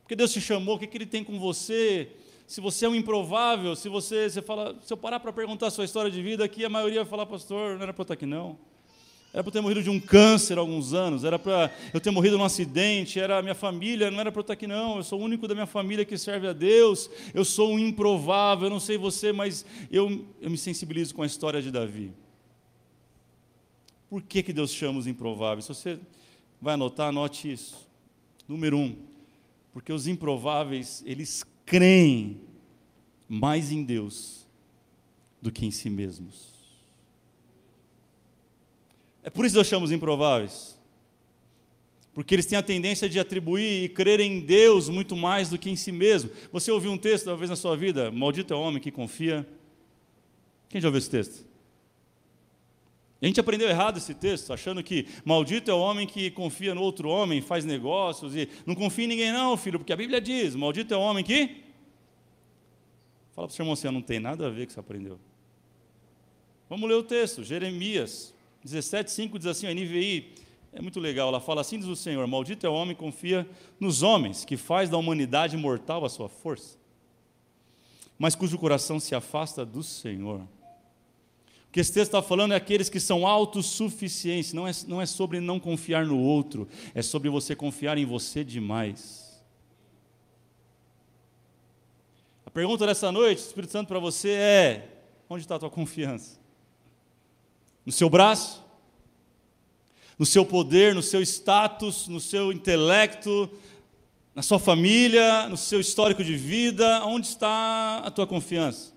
Por 0.00 0.08
que 0.08 0.16
Deus 0.16 0.32
te 0.32 0.40
chamou? 0.40 0.76
O 0.76 0.78
que 0.78 0.96
Ele 0.96 1.04
tem 1.04 1.22
com 1.22 1.38
você? 1.38 2.08
se 2.46 2.60
você 2.60 2.86
é 2.86 2.88
um 2.88 2.94
improvável, 2.94 3.74
se 3.74 3.88
você, 3.88 4.30
você 4.30 4.40
fala, 4.40 4.76
se 4.80 4.92
eu 4.92 4.96
parar 4.96 5.18
para 5.18 5.32
perguntar 5.32 5.66
a 5.66 5.70
sua 5.70 5.84
história 5.84 6.10
de 6.10 6.22
vida 6.22 6.44
aqui, 6.44 6.64
a 6.64 6.68
maioria 6.68 7.02
vai 7.02 7.10
falar, 7.10 7.26
pastor, 7.26 7.74
não 7.74 7.82
era 7.82 7.92
para 7.92 8.02
eu 8.02 8.04
estar 8.04 8.14
aqui 8.14 8.26
não. 8.26 8.56
Era 9.32 9.42
para 9.42 9.48
eu 9.48 9.52
ter 9.52 9.60
morrido 9.60 9.82
de 9.82 9.90
um 9.90 9.98
câncer 9.98 10.56
há 10.56 10.60
alguns 10.60 10.94
anos, 10.94 11.24
era 11.24 11.38
para 11.38 11.70
eu 11.92 12.00
ter 12.00 12.10
morrido 12.12 12.38
num 12.38 12.44
acidente, 12.44 13.18
era 13.18 13.38
a 13.38 13.42
minha 13.42 13.54
família, 13.54 14.10
não 14.10 14.20
era 14.20 14.30
para 14.30 14.38
eu 14.38 14.42
estar 14.42 14.52
aqui 14.52 14.66
não. 14.66 14.98
Eu 14.98 15.02
sou 15.02 15.20
o 15.20 15.24
único 15.24 15.48
da 15.48 15.54
minha 15.54 15.66
família 15.66 16.04
que 16.04 16.16
serve 16.16 16.46
a 16.46 16.52
Deus. 16.52 17.10
Eu 17.34 17.44
sou 17.44 17.72
um 17.72 17.78
improvável, 17.78 18.66
eu 18.66 18.70
não 18.70 18.80
sei 18.80 18.96
você, 18.96 19.32
mas 19.32 19.66
eu, 19.90 20.24
eu 20.40 20.48
me 20.48 20.56
sensibilizo 20.56 21.14
com 21.14 21.22
a 21.22 21.26
história 21.26 21.60
de 21.60 21.70
Davi. 21.70 22.12
Por 24.08 24.22
que, 24.22 24.42
que 24.42 24.52
Deus 24.52 24.72
chama 24.72 25.00
os 25.00 25.06
improváveis? 25.08 25.64
Se 25.64 25.74
você 25.74 25.98
vai 26.60 26.74
anotar, 26.74 27.08
anote 27.08 27.50
isso. 27.50 27.86
Número 28.48 28.78
um, 28.78 28.96
porque 29.72 29.92
os 29.92 30.06
improváveis, 30.06 31.02
eles 31.06 31.44
creem 31.64 32.40
mais 33.28 33.72
em 33.72 33.82
Deus 33.82 34.46
do 35.42 35.50
que 35.50 35.66
em 35.66 35.70
si 35.70 35.90
mesmos. 35.90 36.54
É 39.22 39.30
por 39.30 39.44
isso 39.44 39.54
que 39.54 39.58
Deus 39.58 39.66
chama 39.66 39.84
os 39.84 39.92
improváveis. 39.92 40.76
Porque 42.14 42.34
eles 42.34 42.46
têm 42.46 42.56
a 42.56 42.62
tendência 42.62 43.08
de 43.08 43.18
atribuir 43.18 43.84
e 43.84 43.88
crer 43.88 44.20
em 44.20 44.40
Deus 44.40 44.88
muito 44.88 45.14
mais 45.14 45.50
do 45.50 45.58
que 45.58 45.68
em 45.68 45.76
si 45.76 45.92
mesmo. 45.92 46.30
Você 46.50 46.70
ouviu 46.70 46.90
um 46.90 46.96
texto, 46.96 47.26
talvez 47.26 47.50
na 47.50 47.56
sua 47.56 47.76
vida, 47.76 48.10
maldito 48.10 48.54
é 48.54 48.56
o 48.56 48.60
homem 48.60 48.80
que 48.80 48.90
confia. 48.90 49.46
Quem 50.68 50.80
já 50.80 50.88
ouviu 50.88 50.98
esse 50.98 51.10
texto? 51.10 51.44
A 53.26 53.28
gente 53.28 53.40
aprendeu 53.40 53.68
errado 53.68 53.96
esse 53.98 54.14
texto, 54.14 54.52
achando 54.52 54.84
que 54.84 55.08
maldito 55.24 55.68
é 55.68 55.74
o 55.74 55.80
homem 55.80 56.06
que 56.06 56.30
confia 56.30 56.76
no 56.76 56.80
outro 56.80 57.08
homem, 57.08 57.40
faz 57.40 57.64
negócios 57.64 58.36
e 58.36 58.48
não 58.64 58.72
confia 58.72 59.04
em 59.04 59.08
ninguém, 59.08 59.32
não, 59.32 59.56
filho, 59.56 59.80
porque 59.80 59.92
a 59.92 59.96
Bíblia 59.96 60.20
diz: 60.20 60.54
maldito 60.54 60.94
é 60.94 60.96
o 60.96 61.00
homem 61.00 61.24
que. 61.24 61.64
Fala 63.32 63.48
para 63.48 63.52
o 63.52 63.56
seu 63.56 63.64
irmão 63.64 63.72
assim, 63.72 63.90
não 63.90 64.00
tem 64.00 64.20
nada 64.20 64.46
a 64.46 64.48
ver 64.48 64.58
com 64.58 64.62
o 64.62 64.66
que 64.68 64.72
você 64.74 64.78
aprendeu. 64.78 65.18
Vamos 66.70 66.88
ler 66.88 66.94
o 66.94 67.02
texto, 67.02 67.42
Jeremias 67.42 68.32
17, 68.62 69.10
5 69.10 69.38
diz 69.40 69.48
assim, 69.48 69.66
a 69.66 69.74
NVI, 69.74 70.32
é 70.72 70.80
muito 70.80 71.00
legal, 71.00 71.26
ela 71.26 71.40
fala 71.40 71.62
assim: 71.62 71.80
diz 71.80 71.88
o 71.88 71.96
Senhor, 71.96 72.24
maldito 72.28 72.64
é 72.64 72.70
o 72.70 72.74
homem 72.74 72.94
que 72.94 73.02
confia 73.02 73.44
nos 73.80 74.04
homens, 74.04 74.44
que 74.44 74.56
faz 74.56 74.88
da 74.88 74.98
humanidade 74.98 75.56
mortal 75.56 76.04
a 76.04 76.08
sua 76.08 76.28
força, 76.28 76.78
mas 78.16 78.36
cujo 78.36 78.56
coração 78.56 79.00
se 79.00 79.16
afasta 79.16 79.66
do 79.66 79.82
Senhor 79.82 80.46
que 81.76 81.80
esse 81.80 81.92
texto 81.92 82.08
está 82.08 82.22
falando 82.22 82.52
é 82.52 82.56
aqueles 82.56 82.88
que 82.88 82.98
são 82.98 83.26
autossuficientes, 83.26 84.54
não 84.54 84.66
é, 84.66 84.72
não 84.88 84.98
é 84.98 85.04
sobre 85.04 85.40
não 85.40 85.60
confiar 85.60 86.06
no 86.06 86.18
outro, 86.18 86.66
é 86.94 87.02
sobre 87.02 87.28
você 87.28 87.54
confiar 87.54 87.98
em 87.98 88.06
você 88.06 88.42
demais. 88.42 89.44
A 92.46 92.50
pergunta 92.50 92.86
dessa 92.86 93.12
noite, 93.12 93.40
Espírito 93.40 93.72
Santo, 93.72 93.88
para 93.88 93.98
você 93.98 94.30
é: 94.30 94.88
onde 95.28 95.44
está 95.44 95.56
a 95.56 95.58
tua 95.58 95.68
confiança? 95.68 96.40
No 97.84 97.92
seu 97.92 98.08
braço? 98.08 98.64
No 100.18 100.24
seu 100.24 100.46
poder, 100.46 100.94
no 100.94 101.02
seu 101.02 101.20
status, 101.20 102.08
no 102.08 102.20
seu 102.20 102.52
intelecto, 102.52 103.50
na 104.34 104.40
sua 104.40 104.58
família, 104.58 105.46
no 105.46 105.58
seu 105.58 105.78
histórico 105.78 106.24
de 106.24 106.38
vida? 106.38 107.04
Onde 107.04 107.26
está 107.26 107.98
a 107.98 108.10
tua 108.10 108.26
confiança? 108.26 108.95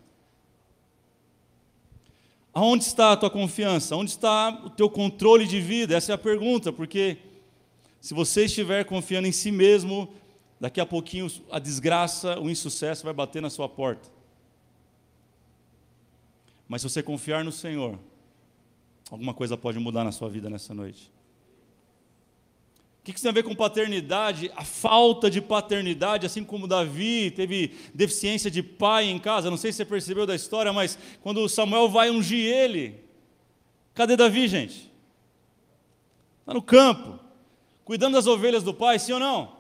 Aonde 2.60 2.84
está 2.84 3.14
a 3.14 3.16
tua 3.16 3.30
confiança? 3.30 3.96
Onde 3.96 4.12
está 4.12 4.50
o 4.66 4.70
teu 4.70 4.90
controle 4.90 5.48
de 5.48 5.62
vida? 5.62 5.96
Essa 5.96 6.12
é 6.12 6.16
a 6.16 6.18
pergunta, 6.18 6.74
porque 6.74 7.18
se 8.02 8.14
você 8.14 8.44
estiver 8.44 8.84
confiando 8.84 9.30
em 9.30 9.32
si 9.32 9.50
mesmo, 9.50 10.10
daqui 10.60 10.82
a 10.82 10.86
pouquinho 10.86 11.32
a 11.50 11.58
desgraça, 11.58 12.38
o 12.38 12.50
insucesso 12.50 13.06
vai 13.06 13.14
bater 13.14 13.42
na 13.42 13.50
sua 13.50 13.70
porta. 13.70 14.10
Mas 16.68 16.82
se 16.82 16.90
você 16.90 17.02
confiar 17.02 17.46
no 17.46 17.52
Senhor, 17.54 17.98
alguma 19.10 19.34
coisa 19.34 19.56
pode 19.56 19.80
mudar 19.80 20.04
na 20.04 20.12
sua 20.12 20.28
vida 20.28 20.50
nessa 20.50 20.74
noite. 20.74 21.10
O 23.00 23.04
que 23.04 23.12
isso 23.12 23.22
tem 23.22 23.30
a 23.30 23.34
ver 23.34 23.44
com 23.44 23.56
paternidade? 23.56 24.52
A 24.56 24.64
falta 24.64 25.30
de 25.30 25.42
paternidade, 25.42 26.26
assim 26.26 26.44
como 26.44 26.68
Davi 26.68 27.32
teve 27.32 27.74
deficiência 27.94 28.52
de 28.52 28.62
pai 28.62 29.06
em 29.06 29.18
casa. 29.18 29.50
Não 29.50 29.58
sei 29.58 29.72
se 29.72 29.78
você 29.78 29.86
percebeu 29.86 30.26
da 30.26 30.36
história, 30.36 30.74
mas 30.74 31.00
quando 31.22 31.48
Samuel 31.48 31.90
vai 31.90 32.10
ungir 32.10 32.46
ele, 32.46 33.00
cadê 33.94 34.16
Davi, 34.16 34.48
gente? 34.48 34.92
Está 36.42 36.54
no 36.54 36.62
campo, 36.62 37.20
cuidando 37.86 38.16
das 38.16 38.28
ovelhas 38.28 38.64
do 38.64 38.74
pai, 38.74 39.00
sim 39.00 39.14
ou 39.14 39.20
não? 39.20 39.58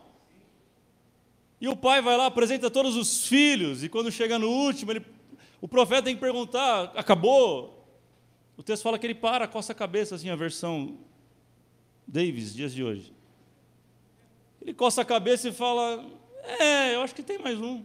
E 1.61 1.67
o 1.67 1.75
pai 1.75 2.01
vai 2.01 2.17
lá, 2.17 2.25
apresenta 2.25 2.69
todos 2.69 2.95
os 2.95 3.27
filhos, 3.27 3.83
e 3.83 3.89
quando 3.89 4.11
chega 4.11 4.39
no 4.39 4.49
último, 4.49 4.91
ele, 4.91 5.05
o 5.61 5.67
profeta 5.67 6.03
tem 6.03 6.15
que 6.15 6.21
perguntar: 6.21 6.91
acabou? 6.95 7.85
O 8.57 8.63
texto 8.63 8.83
fala 8.83 8.99
que 8.99 9.05
ele 9.05 9.15
para, 9.15 9.47
coça 9.47 9.71
a 9.71 9.75
cabeça, 9.75 10.15
assim, 10.15 10.29
a 10.29 10.35
versão 10.35 10.97
Davis, 12.07 12.53
dias 12.53 12.73
de 12.73 12.83
hoje. 12.83 13.13
Ele 14.61 14.73
coça 14.73 15.01
a 15.01 15.05
cabeça 15.05 15.49
e 15.49 15.51
fala: 15.51 16.05
É, 16.59 16.95
eu 16.95 17.01
acho 17.01 17.15
que 17.15 17.23
tem 17.23 17.39
mais 17.39 17.59
um. 17.59 17.83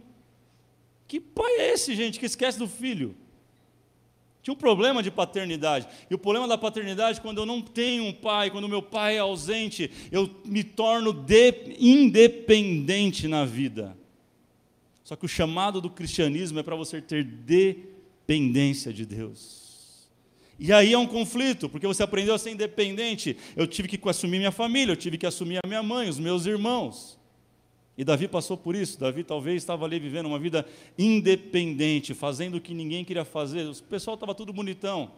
Que 1.07 1.19
pai 1.19 1.51
é 1.59 1.73
esse, 1.73 1.95
gente, 1.95 2.19
que 2.19 2.25
esquece 2.25 2.57
do 2.57 2.67
filho? 2.67 3.15
Tinha 4.41 4.53
um 4.53 4.57
problema 4.57 5.01
de 5.01 5.09
paternidade. 5.09 5.87
E 6.07 6.13
o 6.13 6.19
problema 6.19 6.47
da 6.47 6.55
paternidade, 6.55 7.19
quando 7.19 7.39
eu 7.39 7.47
não 7.47 7.61
tenho 7.61 8.03
um 8.03 8.13
pai, 8.13 8.51
quando 8.51 8.69
meu 8.69 8.81
pai 8.81 9.15
é 9.15 9.19
ausente, 9.19 9.89
eu 10.11 10.29
me 10.45 10.63
torno 10.63 11.25
independente 11.79 13.27
na 13.27 13.43
vida. 13.43 13.97
Só 15.03 15.15
que 15.15 15.25
o 15.25 15.27
chamado 15.27 15.81
do 15.81 15.89
cristianismo 15.89 16.59
é 16.59 16.63
para 16.63 16.75
você 16.75 17.01
ter 17.01 17.23
dependência 17.23 18.93
de 18.93 19.03
Deus. 19.03 19.64
E 20.57 20.71
aí 20.71 20.93
é 20.93 20.97
um 20.97 21.07
conflito, 21.07 21.67
porque 21.67 21.85
você 21.85 22.01
aprendeu 22.01 22.33
a 22.33 22.37
ser 22.37 22.51
independente. 22.51 23.37
Eu 23.55 23.67
tive 23.67 23.89
que 23.89 24.09
assumir 24.09 24.37
minha 24.37 24.51
família, 24.51 24.93
eu 24.93 24.97
tive 24.97 25.17
que 25.17 25.25
assumir 25.25 25.59
a 25.63 25.67
minha 25.67 25.83
mãe, 25.83 26.07
os 26.07 26.17
meus 26.17 26.45
irmãos. 26.45 27.19
E 27.97 28.03
Davi 28.03 28.27
passou 28.27 28.57
por 28.57 28.75
isso. 28.75 28.99
Davi 28.99 29.23
talvez 29.23 29.61
estava 29.61 29.85
ali 29.85 29.99
vivendo 29.99 30.27
uma 30.27 30.39
vida 30.39 30.65
independente, 30.97 32.13
fazendo 32.13 32.55
o 32.55 32.61
que 32.61 32.73
ninguém 32.73 33.03
queria 33.03 33.25
fazer. 33.25 33.67
O 33.67 33.83
pessoal 33.83 34.15
estava 34.15 34.33
tudo 34.33 34.53
bonitão, 34.53 35.11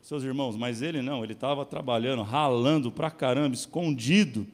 seus 0.00 0.22
irmãos, 0.22 0.56
mas 0.56 0.80
ele 0.80 1.02
não, 1.02 1.22
ele 1.22 1.34
estava 1.34 1.66
trabalhando, 1.66 2.22
ralando 2.22 2.90
pra 2.90 3.10
caramba, 3.10 3.54
escondido. 3.54 4.46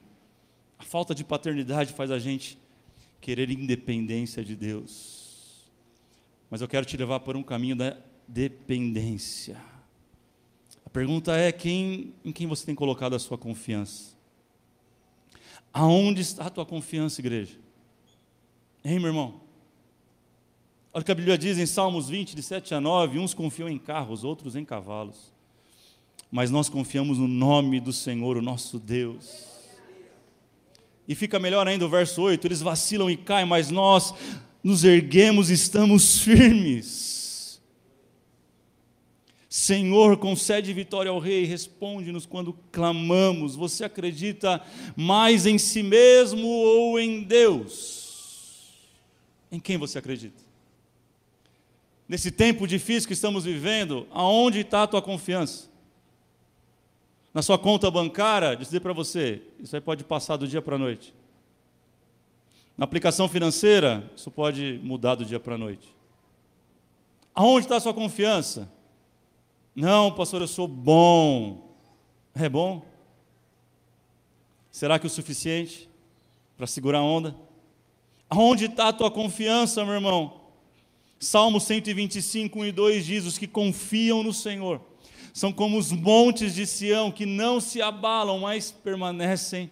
A 0.79 0.83
falta 0.83 1.15
de 1.15 1.23
paternidade 1.23 1.93
faz 1.93 2.11
a 2.11 2.19
gente 2.19 2.59
querer 3.21 3.51
independência 3.51 4.45
de 4.45 4.57
Deus. 4.57 5.71
Mas 6.51 6.61
eu 6.61 6.67
quero 6.67 6.85
te 6.85 6.97
levar 6.97 7.21
por 7.21 7.37
um 7.37 7.43
caminho 7.43 7.77
da 7.77 7.97
dependência 8.27 9.74
pergunta 10.95 11.37
é 11.37 11.51
quem, 11.51 12.15
em 12.25 12.31
quem 12.31 12.47
você 12.47 12.65
tem 12.65 12.75
colocado 12.75 13.17
a 13.17 13.19
sua 13.19 13.37
confiança? 13.37 14.15
Aonde 15.73 16.21
está 16.21 16.47
a 16.47 16.51
tua 16.51 16.65
confiança, 16.65 17.21
igreja? 17.21 17.59
Hein, 18.85 19.01
meu 19.01 19.09
irmão? 19.09 19.41
Olha 20.93 21.03
o 21.03 21.05
que 21.05 21.11
a 21.11 21.15
Bíblia 21.17 21.37
diz 21.37 21.59
em 21.59 21.67
Salmos 21.67 22.09
20, 22.09 22.37
de 22.37 22.43
7 22.45 22.77
a 22.77 22.81
9: 22.81 23.19
uns 23.19 23.35
confiam 23.35 23.69
em 23.69 23.77
carros, 23.77 24.23
outros 24.23 24.55
em 24.55 24.65
cavalos. 24.65 25.35
Mas 26.31 26.53
nós 26.53 26.69
confiamos 26.69 27.19
no 27.19 27.27
nome 27.27 27.81
do 27.81 27.93
Senhor, 27.93 28.37
o 28.37 28.43
nosso 28.43 28.79
Deus. 28.79 29.47
E 31.09 31.15
fica 31.17 31.41
melhor 31.41 31.67
ainda 31.67 31.85
o 31.85 31.89
verso 31.89 32.23
8: 32.23 32.47
eles 32.47 32.63
vacilam 32.63 33.11
e 33.11 33.17
caem, 33.17 33.49
mas 33.49 33.69
nós 33.69 34.15
nos 34.63 34.85
erguemos 34.85 35.51
e 35.51 35.55
estamos 35.55 36.21
firmes. 36.21 37.14
Senhor, 39.57 40.17
concede 40.17 40.73
vitória 40.73 41.13
ao 41.13 41.21
Rei, 41.21 41.45
responde-nos 41.45 42.27
quando 42.27 42.59
clamamos. 42.73 43.55
Você 43.55 43.85
acredita 43.85 44.61
mais 44.97 45.47
em 45.47 45.59
si 45.59 45.81
mesmo 45.81 46.45
ou 46.45 46.99
em 46.99 47.23
Deus? 47.23 48.73
Em 49.53 49.61
quem 49.61 49.79
você 49.79 49.97
acredita? 49.97 50.43
Nesse 52.09 52.33
tempo 52.33 52.67
difícil 52.67 53.07
que 53.07 53.13
estamos 53.13 53.45
vivendo, 53.45 54.09
aonde 54.11 54.59
está 54.59 54.83
a 54.83 54.87
tua 54.89 55.01
confiança? 55.01 55.71
Na 57.33 57.41
sua 57.41 57.57
conta 57.57 57.89
bancária, 57.93 58.57
dizer 58.57 58.81
para 58.81 58.93
você, 58.93 59.41
isso 59.61 59.77
aí 59.77 59.81
pode 59.81 60.03
passar 60.03 60.37
do 60.37 60.49
dia 60.49 60.61
para 60.61 60.75
a 60.75 60.79
noite. 60.81 61.15
Na 62.77 62.87
aplicação 62.87 63.29
financeira, 63.29 64.11
isso 64.17 64.33
pode 64.33 64.81
mudar 64.83 65.15
do 65.15 65.25
dia 65.25 65.39
para 65.39 65.55
a 65.55 65.59
noite. 65.59 65.95
Aonde 67.33 67.67
está 67.67 67.77
a 67.77 67.81
sua 67.81 67.95
confiança? 67.95 68.69
Não, 69.75 70.13
pastor, 70.13 70.41
eu 70.41 70.49
sou 70.49 70.69
bom. 70.69 71.75
É 72.35 72.49
bom? 72.49 72.83
Será 74.71 74.99
que 74.99 75.07
é 75.07 75.09
o 75.09 75.11
suficiente 75.11 75.89
para 76.57 76.67
segurar 76.67 76.99
a 76.99 77.03
onda? 77.03 77.35
Aonde 78.31 78.67
está 78.67 78.89
a 78.89 78.93
tua 78.93 79.11
confiança, 79.11 79.85
meu 79.85 79.95
irmão? 79.95 80.41
Salmo 81.19 81.61
125, 81.61 82.61
1 82.61 82.65
e 82.67 82.73
2 82.73 83.07
diz: 83.07 83.25
Os 83.25 83.39
que 83.39 83.47
confiam 83.47 84.23
no 84.23 84.33
Senhor 84.33 84.81
são 85.33 85.53
como 85.53 85.77
os 85.77 85.91
montes 85.91 86.55
de 86.55 86.67
Sião, 86.67 87.11
que 87.11 87.27
não 87.27 87.61
se 87.61 87.83
abalam, 87.83 88.41
mas 88.41 88.71
permanecem 88.71 89.71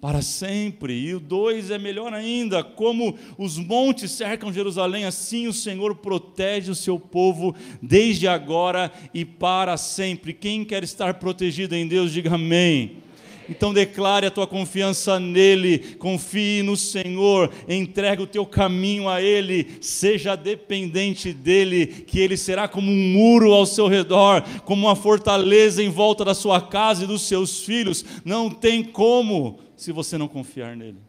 para 0.00 0.22
sempre. 0.22 0.94
E 0.94 1.14
o 1.14 1.20
2 1.20 1.70
é 1.70 1.78
melhor 1.78 2.12
ainda: 2.12 2.62
como 2.62 3.16
os 3.36 3.58
montes 3.58 4.10
cercam 4.12 4.52
Jerusalém, 4.52 5.04
assim 5.04 5.46
o 5.46 5.52
Senhor 5.52 5.96
protege 5.96 6.70
o 6.70 6.74
seu 6.74 6.98
povo 6.98 7.54
desde 7.82 8.28
agora 8.28 8.92
e 9.12 9.24
para 9.24 9.76
sempre. 9.76 10.32
Quem 10.32 10.64
quer 10.64 10.82
estar 10.84 11.14
protegido 11.14 11.74
em 11.74 11.86
Deus, 11.86 12.12
diga 12.12 12.34
amém. 12.34 13.08
Então 13.50 13.72
declare 13.72 14.26
a 14.26 14.30
tua 14.30 14.46
confiança 14.46 15.18
nele, 15.18 15.78
confie 15.98 16.62
no 16.62 16.76
Senhor, 16.76 17.50
entrega 17.66 18.22
o 18.22 18.26
teu 18.26 18.44
caminho 18.44 19.08
a 19.08 19.22
ele, 19.22 19.78
seja 19.80 20.36
dependente 20.36 21.32
dele, 21.32 21.86
que 21.86 22.20
ele 22.20 22.36
será 22.36 22.68
como 22.68 22.90
um 22.92 23.12
muro 23.12 23.54
ao 23.54 23.64
seu 23.64 23.88
redor, 23.88 24.44
como 24.66 24.86
uma 24.86 24.94
fortaleza 24.94 25.82
em 25.82 25.88
volta 25.88 26.26
da 26.26 26.34
sua 26.34 26.60
casa 26.60 27.04
e 27.04 27.06
dos 27.06 27.22
seus 27.22 27.60
filhos. 27.64 28.04
Não 28.22 28.50
tem 28.50 28.84
como 28.84 29.58
se 29.78 29.92
você 29.92 30.18
não 30.18 30.26
confiar 30.26 30.76
nele. 30.76 31.00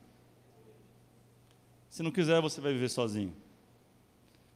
Se 1.89 2.03
não 2.03 2.11
quiser, 2.11 2.39
você 2.39 2.61
vai 2.61 2.71
viver 2.71 2.89
sozinho. 2.89 3.33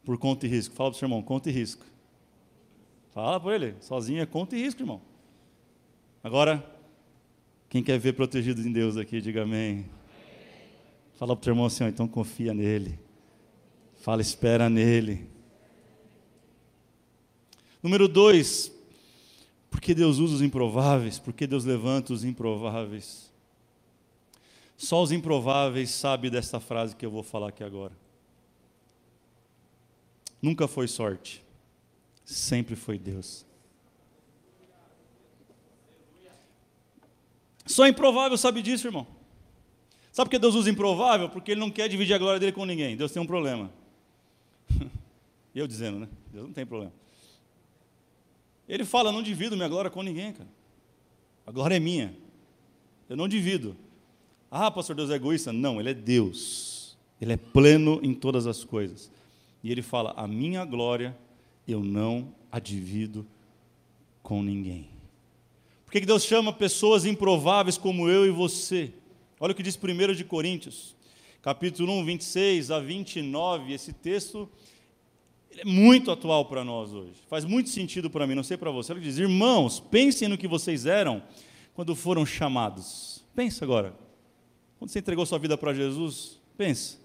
Por 0.06 0.19
conta 0.19 0.45
e 0.45 0.49
risco. 0.49 0.76
Fala 0.76 0.91
para 0.91 0.95
o 0.95 0.99
seu 0.99 1.07
irmão, 1.07 1.23
conta 1.23 1.49
e 1.49 1.52
risco. 1.52 1.84
Fala 3.11 3.40
para 3.40 3.56
ele, 3.56 3.76
sozinho 3.81 4.22
é 4.22 4.26
conta 4.26 4.56
e 4.56 4.61
risco, 4.61 4.84
irmão. 4.84 5.02
Agora, 6.23 6.64
quem 7.68 7.84
quer 7.84 7.98
ver 7.98 8.14
protegido 8.14 8.61
em 8.61 8.72
Deus 8.72 8.98
aqui, 8.98 9.19
diga 9.19 9.41
amém. 9.41 9.90
Fala 11.15 11.35
para 11.35 11.41
o 11.41 11.44
teu 11.44 11.52
irmão 11.52 11.65
assim, 11.65 11.84
ó, 11.84 11.88
então 11.88 12.07
confia 12.07 12.53
nele. 12.53 12.99
Fala, 13.95 14.22
espera 14.22 14.69
nele. 14.69 15.27
Número 17.81 18.07
dois, 18.07 18.72
porque 19.72 19.95
Deus 19.95 20.19
usa 20.19 20.35
os 20.35 20.41
improváveis? 20.44 21.18
Porque 21.18 21.48
Deus 21.48 21.65
levanta 21.65 22.14
os 22.14 22.23
improváveis? 22.23 23.32
Só 24.84 25.01
os 25.01 25.14
improváveis 25.14 25.91
sabem 25.91 26.30
desta 26.30 26.60
frase 26.60 26.93
que 26.93 27.05
eu 27.05 27.10
vou 27.10 27.23
falar 27.23 27.47
aqui 27.47 27.64
agora. 27.64 27.93
Nunca 30.41 30.68
foi 30.68 30.89
sorte, 30.89 31.41
sempre 32.26 32.76
foi 32.76 32.99
Deus. 32.99 33.45
Só 37.65 37.88
improvável 37.88 38.38
sabe 38.38 38.61
disso, 38.61 38.85
irmão. 38.85 39.07
Sabe 40.11 40.27
por 40.27 40.31
que 40.31 40.39
Deus 40.39 40.53
usa 40.53 40.69
improvável? 40.69 41.30
Porque 41.30 41.51
Ele 41.51 41.61
não 41.61 41.72
quer 41.72 41.88
dividir 41.88 42.14
a 42.14 42.18
glória 42.18 42.38
dele 42.38 42.51
com 42.51 42.65
ninguém. 42.65 42.97
Deus 42.97 43.10
tem 43.10 43.22
um 43.22 43.26
problema. 43.26 43.72
Eu 45.55 45.65
dizendo, 45.65 45.97
né? 45.97 46.10
Deus 46.30 46.47
não 46.47 46.53
tem 46.53 46.65
problema. 46.65 46.91
Ele 48.68 48.84
fala: 48.84 49.14
não 49.14 49.23
divido 49.23 49.55
minha 49.55 49.69
glória 49.69 49.89
com 49.89 50.03
ninguém, 50.03 50.34
cara. 50.34 50.49
A 51.47 51.53
glória 51.53 51.77
é 51.77 51.80
minha. 51.80 52.14
Eu 53.07 53.15
não 53.15 53.30
divido. 53.30 53.77
Ah, 54.56 54.70
pastor, 54.70 54.96
Deus 54.96 55.10
é 55.10 55.16
egoísta? 55.16 55.52
Não, 55.52 55.80
Ele 55.80 55.90
é 55.90 55.94
Deus. 55.96 56.96
Ele 57.20 57.34
é 57.34 57.38
pleno 57.38 58.00
em 58.04 58.14
todas 58.14 58.46
as 58.46 58.64
coisas. 58.64 59.12
E 59.64 59.72
Ele 59.72 59.82
fala: 59.82 60.14
a 60.16 60.28
minha 60.28 60.64
glória 60.64 61.18
eu 61.68 61.84
não 61.84 62.32
a 62.52 62.60
divido 62.60 63.26
com 64.22 64.44
ninguém. 64.44 64.88
Por 65.84 65.92
que 65.92 66.02
Deus 66.02 66.24
chama 66.24 66.54
pessoas 66.54 67.04
improváveis 67.04 67.80
como 67.80 68.08
eu 68.08 68.28
e 68.28 68.30
você? 68.30 68.94
Olha 69.40 69.54
o 69.54 69.56
que 69.56 69.64
diz 69.64 69.76
1 69.76 70.14
de 70.14 70.24
Coríntios, 70.24 70.96
capítulo 71.42 71.92
1, 71.92 72.06
26 72.06 72.70
a 72.70 72.80
29. 72.80 73.74
Esse 73.74 73.92
texto 73.92 74.48
é 75.58 75.66
muito 75.66 76.12
atual 76.12 76.46
para 76.46 76.64
nós 76.64 76.94
hoje. 76.94 77.16
Faz 77.28 77.44
muito 77.44 77.70
sentido 77.70 78.08
para 78.08 78.28
mim, 78.28 78.36
não 78.36 78.44
sei 78.44 78.56
para 78.56 78.70
você. 78.70 78.94
Ele 78.94 79.02
diz: 79.02 79.18
Irmãos, 79.18 79.80
pensem 79.80 80.28
no 80.28 80.38
que 80.38 80.48
vocês 80.48 80.86
eram 80.86 81.24
quando 81.74 81.96
foram 81.96 82.24
chamados. 82.24 83.26
Pensa 83.34 83.66
agora. 83.66 84.03
Quando 84.84 84.91
você 84.91 84.99
entregou 84.99 85.26
sua 85.26 85.39
vida 85.39 85.57
para 85.57 85.73
Jesus, 85.73 86.41
pensa. 86.57 86.97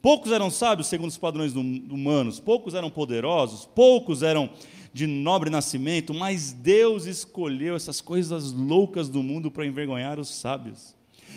Poucos 0.00 0.32
eram 0.32 0.48
sábios 0.48 0.86
segundo 0.86 1.10
os 1.10 1.18
padrões 1.18 1.54
humanos, 1.54 2.40
poucos 2.40 2.72
eram 2.72 2.88
poderosos, 2.88 3.66
poucos 3.66 4.22
eram 4.22 4.48
de 4.94 5.06
nobre 5.06 5.50
nascimento, 5.50 6.14
mas 6.14 6.54
Deus 6.54 7.04
escolheu 7.04 7.76
essas 7.76 8.00
coisas 8.00 8.50
loucas 8.52 9.10
do 9.10 9.22
mundo 9.22 9.50
para 9.50 9.66
envergonhar 9.66 10.18
os 10.18 10.30
sábios. 10.30 10.94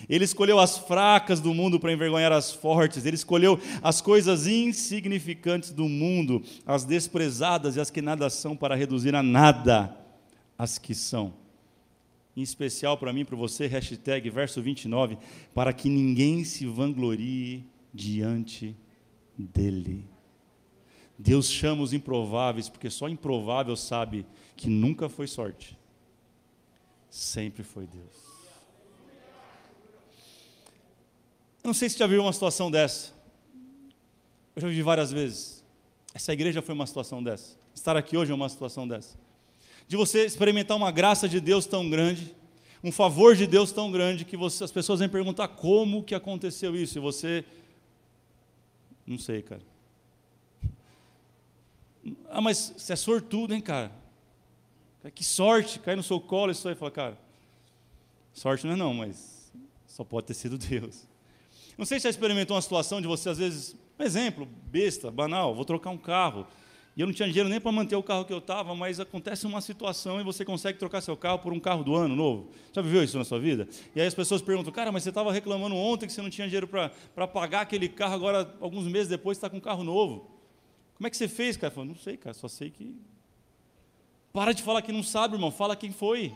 Ele 0.08 0.24
escolheu 0.24 0.60
as 0.60 0.78
fracas 0.78 1.42
do 1.42 1.54
mundo 1.54 1.78
para 1.78 1.92
envergonhar 1.92 2.32
as 2.32 2.54
fortes. 2.54 3.06
Ele 3.06 3.16
escolheu 3.16 3.60
as 3.84 4.00
coisas 4.00 4.48
insignificantes 4.48 5.72
do 5.72 5.90
mundo, 5.90 6.42
as 6.66 6.86
desprezadas 6.86 7.76
e 7.76 7.82
as 7.82 7.90
que 7.90 8.02
nada 8.02 8.30
são, 8.30 8.56
para 8.56 8.76
reduzir 8.76 9.14
a 9.14 9.22
nada 9.22 9.94
as 10.58 10.78
que 10.78 10.96
são. 10.96 11.34
Em 12.36 12.42
especial 12.42 12.98
para 12.98 13.14
mim, 13.14 13.24
para 13.24 13.36
você, 13.36 13.66
hashtag 13.68 14.30
verso 14.30 14.62
29, 14.62 15.18
para 15.54 15.72
que 15.72 15.88
ninguém 15.90 16.44
se 16.44 16.66
vanglorie 16.66 17.66
diante 17.94 18.76
dele. 19.38 20.06
Deus 21.18 21.50
chama 21.50 21.82
os 21.82 21.94
improváveis, 21.94 22.68
porque 22.68 22.90
só 22.90 23.08
improvável 23.08 23.76
sabe 23.76 24.26
que 24.56 24.70
nunca 24.70 25.08
foi 25.08 25.28
sorte, 25.28 25.78
sempre 27.10 27.64
foi 27.64 27.88
Deus. 27.88 28.26
Eu 31.64 31.68
não 31.70 31.74
sei 31.74 31.90
se 31.90 31.98
já 31.98 32.06
viu 32.06 32.22
uma 32.22 32.34
situação 32.34 32.70
dessa. 32.70 33.12
Eu 34.56 34.62
já 34.62 34.68
vivi 34.68 34.84
várias 34.84 35.12
vezes. 35.12 35.64
Essa 36.14 36.32
igreja 36.32 36.62
foi 36.62 36.76
uma 36.76 36.86
situação 36.86 37.24
dessa. 37.24 37.58
Estar 37.74 37.98
aqui 37.98 38.16
hoje 38.16 38.32
é 38.32 38.36
uma 38.36 38.48
situação 38.48 38.88
dessa. 38.88 39.18
De 39.88 39.96
você 39.96 40.26
experimentar 40.26 40.76
uma 40.76 40.92
graça 40.92 41.30
de 41.30 41.40
Deus 41.40 41.66
tão 41.66 41.90
grande, 41.90 42.36
um 42.84 42.92
favor 42.92 43.36
de 43.36 43.48
Deus 43.48 43.72
tão 43.72 43.92
grande, 43.92 44.26
que 44.26 44.38
você, 44.38 44.64
as 44.64 44.72
pessoas 44.72 45.00
vêm 45.00 45.10
perguntar 45.10 45.48
como 45.48 46.04
que 46.04 46.14
aconteceu 46.14 46.76
isso, 46.76 46.98
e 46.98 47.02
você. 47.02 47.44
Não 49.06 49.18
sei, 49.18 49.42
cara. 49.42 49.62
Ah, 52.30 52.42
mas 52.42 52.74
você 52.78 52.94
é 52.94 52.96
sortudo, 52.96 53.54
hein, 53.54 53.62
cara? 53.62 53.92
Que 55.14 55.24
sorte, 55.24 55.80
cai 55.80 55.96
no 55.96 56.04
seu 56.04 56.20
colo 56.20 56.52
isso 56.52 56.68
aí. 56.68 56.76
Fala, 56.76 56.92
cara, 56.92 57.18
sorte 58.34 58.66
não 58.66 58.74
é 58.74 58.76
não, 58.76 58.94
mas 58.94 59.52
só 59.88 60.04
pode 60.04 60.28
ter 60.28 60.34
sido 60.34 60.58
Deus. 60.58 61.08
Não 61.78 61.86
sei 61.86 62.00
se 62.00 62.04
já 62.04 62.10
experimentou 62.10 62.56
uma 62.56 62.62
situação 62.62 63.02
de 63.02 63.08
você, 63.08 63.30
às 63.30 63.38
vezes, 63.38 63.76
um 64.00 64.04
exemplo, 64.04 64.48
besta, 64.68 65.12
banal, 65.12 65.56
vou 65.56 65.66
trocar 65.66 65.90
um 65.90 65.98
carro. 65.98 66.46
E 66.96 67.02
eu 67.02 67.08
não 67.08 67.14
tinha 67.14 67.28
dinheiro 67.28 67.50
nem 67.50 67.60
para 67.60 67.72
manter 67.74 67.96
o 67.98 68.04
carro 68.04 68.24
que 68.24 68.32
eu 68.32 68.38
estava, 68.38 68.74
mas 68.74 69.02
acontece 69.02 69.46
uma 69.46 69.60
situação 69.60 70.22
e 70.22 70.24
você 70.24 70.46
consegue 70.46 70.80
trocar 70.80 71.02
seu 71.02 71.18
carro 71.18 71.40
por 71.40 71.52
um 71.52 71.60
carro 71.60 71.84
do 71.84 71.94
ano 71.94 72.16
novo. 72.16 72.50
Já 72.72 72.82
viveu 72.82 73.04
isso 73.04 73.18
na 73.18 73.26
sua 73.26 73.38
vida? 73.38 73.68
E 73.94 74.00
aí 74.00 74.08
as 74.08 74.14
pessoas 74.14 74.42
perguntam, 74.42 74.72
cara, 74.72 74.94
mas 74.94 75.04
você 75.04 75.10
estava 75.10 75.34
reclamando 75.34 75.76
ontem 75.76 76.08
que 76.08 76.14
você 76.14 76.22
não 76.22 76.30
tinha 76.30 76.48
dinheiro 76.48 76.68
para 76.68 77.28
pagar 77.28 77.62
aquele 77.62 77.90
carro, 77.90 78.14
agora, 78.14 78.56
alguns 78.62 78.88
meses 78.88 79.10
depois, 79.10 79.38
está 79.38 79.50
com 79.50 79.58
um 79.58 79.62
carro 79.62 79.84
novo. 79.84 80.32
Como 80.96 81.06
é 81.06 81.10
que 81.10 81.18
você 81.18 81.28
fez, 81.28 81.58
cara? 81.58 81.70
Eu 81.70 81.76
falei, 81.76 81.90
não 81.90 81.98
sei, 81.98 82.16
cara, 82.16 82.34
só 82.34 82.48
sei 82.48 82.70
que. 82.70 82.96
Para 84.32 84.54
de 84.54 84.64
falar 84.64 84.82
que 84.82 84.94
não 84.94 85.04
sabe, 85.04 85.36
irmão, 85.36 85.52
fala 85.52 85.76
quem 85.76 85.92
foi. 85.92 86.34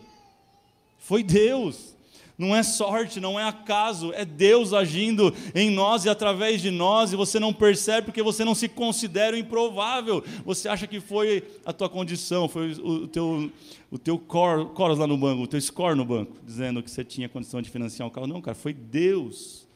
Foi 0.97 1.23
Deus. 1.23 1.95
Não 2.39 2.55
é 2.55 2.63
sorte, 2.63 3.19
não 3.19 3.37
é 3.37 3.43
acaso, 3.43 4.13
é 4.13 4.23
Deus 4.23 4.71
agindo 4.71 5.35
em 5.53 5.69
nós 5.69 6.05
e 6.05 6.09
através 6.09 6.61
de 6.61 6.71
nós, 6.71 7.11
e 7.11 7.17
você 7.17 7.37
não 7.37 7.51
percebe 7.51 8.05
porque 8.05 8.23
você 8.23 8.45
não 8.45 8.55
se 8.55 8.69
considera 8.69 9.37
improvável. 9.37 10.23
Você 10.45 10.69
acha 10.69 10.87
que 10.87 11.01
foi 11.01 11.43
a 11.65 11.73
tua 11.73 11.89
condição, 11.89 12.47
foi 12.47 12.71
o 12.71 13.09
teu, 13.09 13.51
o 13.91 13.97
teu 13.97 14.17
core, 14.17 14.67
core 14.67 14.95
lá 14.95 15.05
no 15.05 15.17
banco, 15.17 15.43
o 15.43 15.47
teu 15.47 15.59
score 15.59 15.97
no 15.97 16.05
banco, 16.05 16.31
dizendo 16.41 16.81
que 16.81 16.89
você 16.89 17.03
tinha 17.03 17.27
condição 17.27 17.61
de 17.61 17.69
financiar 17.69 18.07
um 18.07 18.11
carro. 18.11 18.25
Não, 18.25 18.41
cara, 18.41 18.55
foi 18.55 18.71
Deus. 18.71 19.67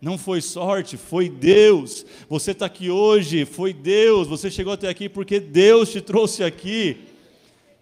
Não 0.00 0.18
foi 0.18 0.40
sorte, 0.40 0.96
foi 0.96 1.28
Deus. 1.28 2.04
Você 2.28 2.50
está 2.50 2.66
aqui 2.66 2.90
hoje, 2.90 3.44
foi 3.44 3.72
Deus. 3.72 4.26
Você 4.26 4.50
chegou 4.50 4.72
até 4.72 4.88
aqui 4.88 5.08
porque 5.08 5.38
Deus 5.38 5.92
te 5.92 6.00
trouxe 6.00 6.42
aqui. 6.42 6.96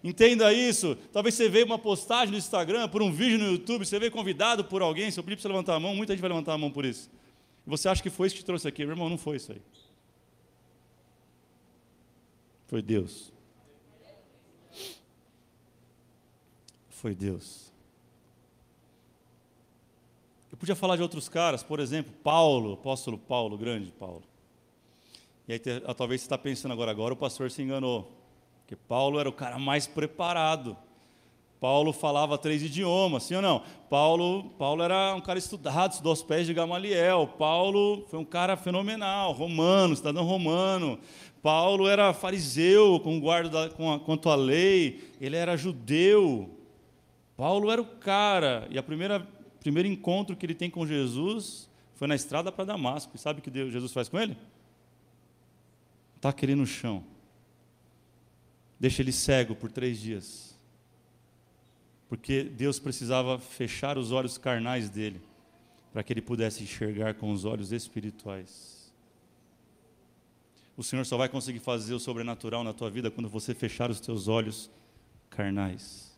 Entenda 0.03 0.53
isso. 0.53 0.95
Talvez 1.11 1.35
você 1.35 1.49
veja 1.49 1.65
uma 1.65 1.77
postagem 1.77 2.31
no 2.31 2.37
Instagram, 2.37 2.87
por 2.87 3.01
um 3.01 3.11
vídeo 3.11 3.37
no 3.37 3.51
YouTube, 3.51 3.85
você 3.85 3.99
veio 3.99 4.11
convidado 4.11 4.63
por 4.63 4.81
alguém, 4.81 5.11
se 5.11 5.19
eu 5.19 5.23
pedir 5.23 5.35
para 5.35 5.41
você 5.43 5.47
levantar 5.49 5.75
a 5.75 5.79
mão, 5.79 5.93
muita 5.95 6.13
gente 6.13 6.21
vai 6.21 6.29
levantar 6.29 6.53
a 6.53 6.57
mão 6.57 6.71
por 6.71 6.85
isso. 6.85 7.09
Você 7.65 7.89
acha 7.89 8.01
que 8.01 8.09
foi 8.09 8.27
isso 8.27 8.35
que 8.35 8.41
te 8.41 8.45
trouxe 8.45 8.67
aqui. 8.67 8.83
Meu 8.83 8.93
irmão, 8.93 9.09
não 9.09 9.17
foi 9.17 9.37
isso 9.37 9.51
aí. 9.51 9.61
Foi 12.67 12.81
Deus. 12.81 13.31
Foi 16.89 17.15
Deus. 17.15 17.71
Eu 20.51 20.57
podia 20.57 20.75
falar 20.75 20.95
de 20.95 21.01
outros 21.01 21.29
caras, 21.29 21.63
por 21.63 21.79
exemplo, 21.79 22.13
Paulo, 22.23 22.73
apóstolo 22.73 23.17
Paulo, 23.17 23.57
grande 23.57 23.91
Paulo. 23.91 24.23
E 25.47 25.53
aí 25.53 25.59
talvez 25.97 26.21
você 26.21 26.25
está 26.25 26.37
pensando 26.37 26.71
agora, 26.71 26.91
agora 26.91 27.13
o 27.13 27.17
pastor 27.17 27.49
se 27.49 27.61
enganou. 27.61 28.18
Porque 28.69 28.83
Paulo 28.87 29.19
era 29.19 29.27
o 29.27 29.33
cara 29.33 29.57
mais 29.57 29.87
preparado. 29.87 30.77
Paulo 31.59 31.91
falava 31.91 32.37
três 32.37 32.61
idiomas, 32.61 33.23
sim 33.23 33.33
ou 33.33 33.41
não? 33.41 33.63
Paulo, 33.89 34.51
Paulo 34.59 34.83
era 34.83 35.15
um 35.15 35.21
cara 35.21 35.39
estudado, 35.39 35.93
estudou 35.93 36.11
aos 36.11 36.21
pés 36.21 36.45
de 36.45 36.53
Gamaliel. 36.53 37.25
Paulo 37.39 38.05
foi 38.11 38.19
um 38.19 38.23
cara 38.23 38.55
fenomenal, 38.55 39.31
romano, 39.31 39.95
cidadão 39.95 40.23
romano. 40.23 40.99
Paulo 41.41 41.87
era 41.87 42.13
fariseu, 42.13 42.99
com 42.99 43.19
guarda 43.19 43.71
com 43.71 43.91
a, 43.91 43.99
quanto 43.99 44.29
à 44.29 44.35
lei. 44.35 45.03
Ele 45.19 45.35
era 45.35 45.57
judeu. 45.57 46.55
Paulo 47.35 47.71
era 47.71 47.81
o 47.81 47.85
cara. 47.85 48.67
E 48.69 48.77
a 48.77 48.83
primeira 48.83 49.27
primeiro 49.59 49.89
encontro 49.89 50.35
que 50.35 50.45
ele 50.45 50.53
tem 50.53 50.69
com 50.69 50.85
Jesus 50.85 51.67
foi 51.95 52.07
na 52.07 52.13
estrada 52.13 52.51
para 52.51 52.65
Damasco. 52.65 53.13
E 53.15 53.17
sabe 53.17 53.39
o 53.39 53.41
que 53.41 53.49
Deus, 53.49 53.73
Jesus 53.73 53.91
faz 53.91 54.07
com 54.07 54.19
ele? 54.19 54.37
Taca 56.21 56.45
ele 56.45 56.53
no 56.53 56.67
chão. 56.67 57.03
Deixa 58.79 59.01
ele 59.01 59.11
cego 59.11 59.55
por 59.55 59.71
três 59.71 59.99
dias 59.99 60.49
porque 62.09 62.43
Deus 62.43 62.79
precisava 62.79 63.37
fechar 63.37 63.95
os 63.95 64.11
olhos 64.11 64.35
carnais 64.35 64.89
dele, 64.89 65.21
para 65.93 66.01
que 66.01 66.11
ele 66.11 66.21
pudesse 66.21 66.63
enxergar 66.63 67.13
com 67.13 67.31
os 67.31 67.45
olhos 67.45 67.71
espirituais. 67.71 68.91
O 70.75 70.83
Senhor 70.83 71.05
só 71.05 71.17
vai 71.17 71.29
conseguir 71.29 71.59
fazer 71.59 71.93
o 71.93 71.99
sobrenatural 71.99 72.63
na 72.63 72.73
tua 72.73 72.89
vida 72.89 73.11
quando 73.11 73.29
você 73.29 73.53
fechar 73.53 73.91
os 73.91 73.99
teus 73.99 74.27
olhos 74.27 74.71
carnais 75.29 76.17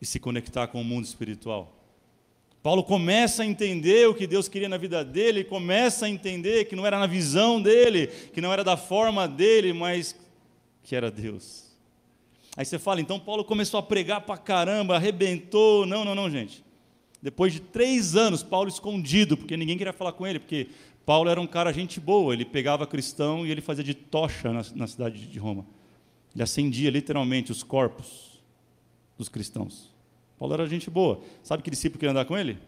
e 0.00 0.06
se 0.06 0.20
conectar 0.20 0.68
com 0.68 0.80
o 0.80 0.84
mundo 0.84 1.04
espiritual. 1.04 1.80
Paulo 2.62 2.84
começa 2.84 3.42
a 3.42 3.46
entender 3.46 4.08
o 4.08 4.14
que 4.14 4.24
Deus 4.24 4.46
queria 4.46 4.68
na 4.68 4.76
vida 4.76 5.04
dele, 5.04 5.42
começa 5.42 6.06
a 6.06 6.08
entender 6.08 6.66
que 6.66 6.76
não 6.76 6.86
era 6.86 6.96
na 6.96 7.08
visão 7.08 7.60
dele, 7.60 8.06
que 8.06 8.40
não 8.40 8.52
era 8.52 8.62
da 8.62 8.76
forma 8.76 9.26
dele, 9.26 9.72
mas 9.72 10.14
que 10.82 10.96
era 10.96 11.10
Deus. 11.10 11.72
Aí 12.56 12.64
você 12.64 12.78
fala, 12.78 13.00
então 13.00 13.18
Paulo 13.18 13.44
começou 13.44 13.78
a 13.78 13.82
pregar 13.82 14.20
para 14.20 14.36
caramba, 14.36 14.96
arrebentou. 14.96 15.86
Não, 15.86 16.04
não, 16.04 16.14
não, 16.14 16.28
gente. 16.28 16.62
Depois 17.22 17.52
de 17.52 17.60
três 17.60 18.16
anos, 18.16 18.42
Paulo 18.42 18.68
escondido, 18.68 19.36
porque 19.36 19.56
ninguém 19.56 19.78
queria 19.78 19.92
falar 19.92 20.12
com 20.12 20.26
ele, 20.26 20.38
porque 20.38 20.68
Paulo 21.06 21.30
era 21.30 21.40
um 21.40 21.46
cara 21.46 21.72
gente 21.72 21.98
boa, 22.00 22.34
ele 22.34 22.44
pegava 22.44 22.86
cristão 22.86 23.46
e 23.46 23.50
ele 23.50 23.60
fazia 23.60 23.84
de 23.84 23.94
tocha 23.94 24.52
na, 24.52 24.62
na 24.74 24.86
cidade 24.86 25.26
de 25.26 25.38
Roma. 25.38 25.64
Ele 26.34 26.42
acendia 26.42 26.90
literalmente 26.90 27.52
os 27.52 27.62
corpos 27.62 28.40
dos 29.16 29.28
cristãos. 29.28 29.92
Paulo 30.38 30.54
era 30.54 30.66
gente 30.66 30.90
boa. 30.90 31.20
Sabe 31.42 31.62
que 31.62 31.70
discípulo 31.70 32.00
queria 32.00 32.10
andar 32.10 32.24
com 32.24 32.36
ele? 32.36 32.58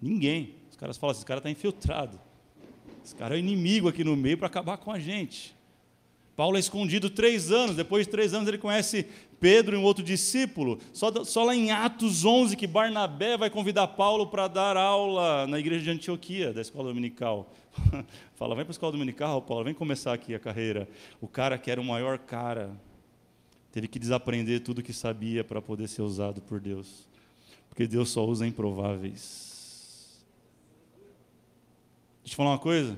Ninguém. 0.00 0.54
Os 0.70 0.76
caras 0.76 0.96
falam, 0.96 1.14
esse 1.14 1.24
cara 1.24 1.38
está 1.38 1.50
infiltrado. 1.50 2.18
Esse 3.04 3.14
cara 3.14 3.36
é 3.36 3.38
inimigo 3.38 3.88
aqui 3.88 4.02
no 4.02 4.16
meio 4.16 4.38
para 4.38 4.46
acabar 4.46 4.78
com 4.78 4.90
a 4.90 4.98
gente. 4.98 5.54
Paulo 6.36 6.56
é 6.56 6.60
escondido 6.60 7.08
três 7.08 7.52
anos, 7.52 7.76
depois 7.76 8.06
de 8.06 8.10
três 8.10 8.34
anos 8.34 8.48
ele 8.48 8.58
conhece 8.58 9.06
Pedro 9.38 9.76
e 9.76 9.78
um 9.78 9.84
outro 9.84 10.02
discípulo. 10.02 10.78
Só, 10.92 11.24
só 11.24 11.44
lá 11.44 11.54
em 11.54 11.70
Atos 11.70 12.24
11 12.24 12.56
que 12.56 12.66
Barnabé 12.66 13.36
vai 13.36 13.50
convidar 13.50 13.86
Paulo 13.88 14.26
para 14.26 14.48
dar 14.48 14.76
aula 14.76 15.46
na 15.46 15.58
igreja 15.60 15.84
de 15.84 15.90
Antioquia, 15.90 16.52
da 16.52 16.60
escola 16.60 16.88
dominical. 16.88 17.52
Fala, 18.34 18.54
vem 18.54 18.64
para 18.64 18.70
a 18.70 18.74
escola 18.74 18.92
dominical, 18.92 19.42
Paulo, 19.42 19.64
vem 19.64 19.74
começar 19.74 20.12
aqui 20.12 20.34
a 20.34 20.40
carreira. 20.40 20.88
O 21.20 21.28
cara 21.28 21.56
que 21.56 21.70
era 21.70 21.80
o 21.80 21.84
maior 21.84 22.18
cara, 22.18 22.70
teve 23.70 23.86
que 23.86 23.98
desaprender 23.98 24.60
tudo 24.60 24.82
que 24.82 24.92
sabia 24.92 25.44
para 25.44 25.62
poder 25.62 25.88
ser 25.88 26.02
usado 26.02 26.40
por 26.40 26.58
Deus. 26.58 27.06
Porque 27.68 27.86
Deus 27.86 28.10
só 28.10 28.24
usa 28.24 28.46
improváveis. 28.46 30.24
Deixa 32.22 32.32
eu 32.32 32.36
falar 32.36 32.50
uma 32.50 32.58
coisa. 32.58 32.96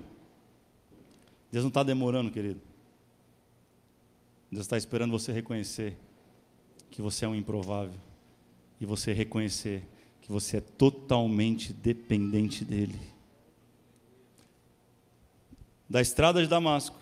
Deus 1.50 1.64
não 1.64 1.68
está 1.68 1.82
demorando, 1.82 2.30
querido. 2.30 2.65
Deus 4.51 4.64
está 4.64 4.77
esperando 4.77 5.10
você 5.10 5.32
reconhecer 5.32 5.97
que 6.90 7.02
você 7.02 7.24
é 7.24 7.28
um 7.28 7.35
improvável 7.35 7.98
e 8.81 8.86
você 8.86 9.12
reconhecer 9.12 9.82
que 10.20 10.31
você 10.31 10.59
é 10.59 10.60
totalmente 10.60 11.73
dependente 11.73 12.64
dEle. 12.64 12.98
Da 15.89 16.01
estrada 16.01 16.43
de 16.43 16.48
Damasco, 16.48 16.97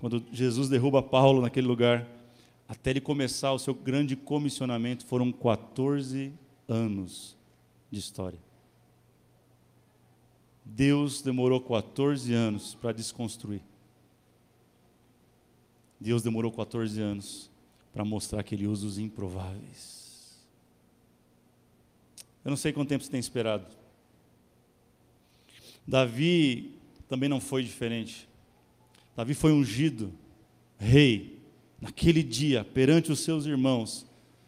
quando 0.00 0.24
Jesus 0.32 0.68
derruba 0.68 1.02
Paulo 1.02 1.42
naquele 1.42 1.66
lugar, 1.66 2.06
até 2.68 2.90
ele 2.90 3.00
começar 3.00 3.52
o 3.52 3.58
seu 3.58 3.74
grande 3.74 4.14
comissionamento, 4.14 5.04
foram 5.06 5.32
14 5.32 6.32
anos 6.68 7.36
de 7.90 7.98
história. 7.98 8.38
Deus 10.64 11.22
demorou 11.22 11.60
14 11.60 12.32
anos 12.32 12.74
para 12.74 12.92
desconstruir. 12.92 13.62
Deus 16.00 16.22
demorou 16.22 16.52
14 16.52 17.00
anos 17.00 17.50
para 17.92 18.04
mostrar 18.04 18.42
que 18.42 18.54
Ele 18.54 18.66
usa 18.66 18.86
os 18.86 18.98
improváveis. 18.98 20.38
Eu 22.44 22.50
não 22.50 22.56
sei 22.56 22.72
quanto 22.72 22.88
tempo 22.88 23.04
você 23.04 23.10
tem 23.10 23.20
esperado. 23.20 23.66
Davi 25.86 26.74
também 27.08 27.28
não 27.28 27.40
foi 27.40 27.62
diferente. 27.62 28.28
Davi 29.16 29.34
foi 29.34 29.52
ungido 29.52 30.12
rei 30.78 31.40
naquele 31.80 32.22
dia 32.22 32.64
perante 32.64 33.10
os 33.10 33.20
seus 33.20 33.46
irmãos. 33.46 34.06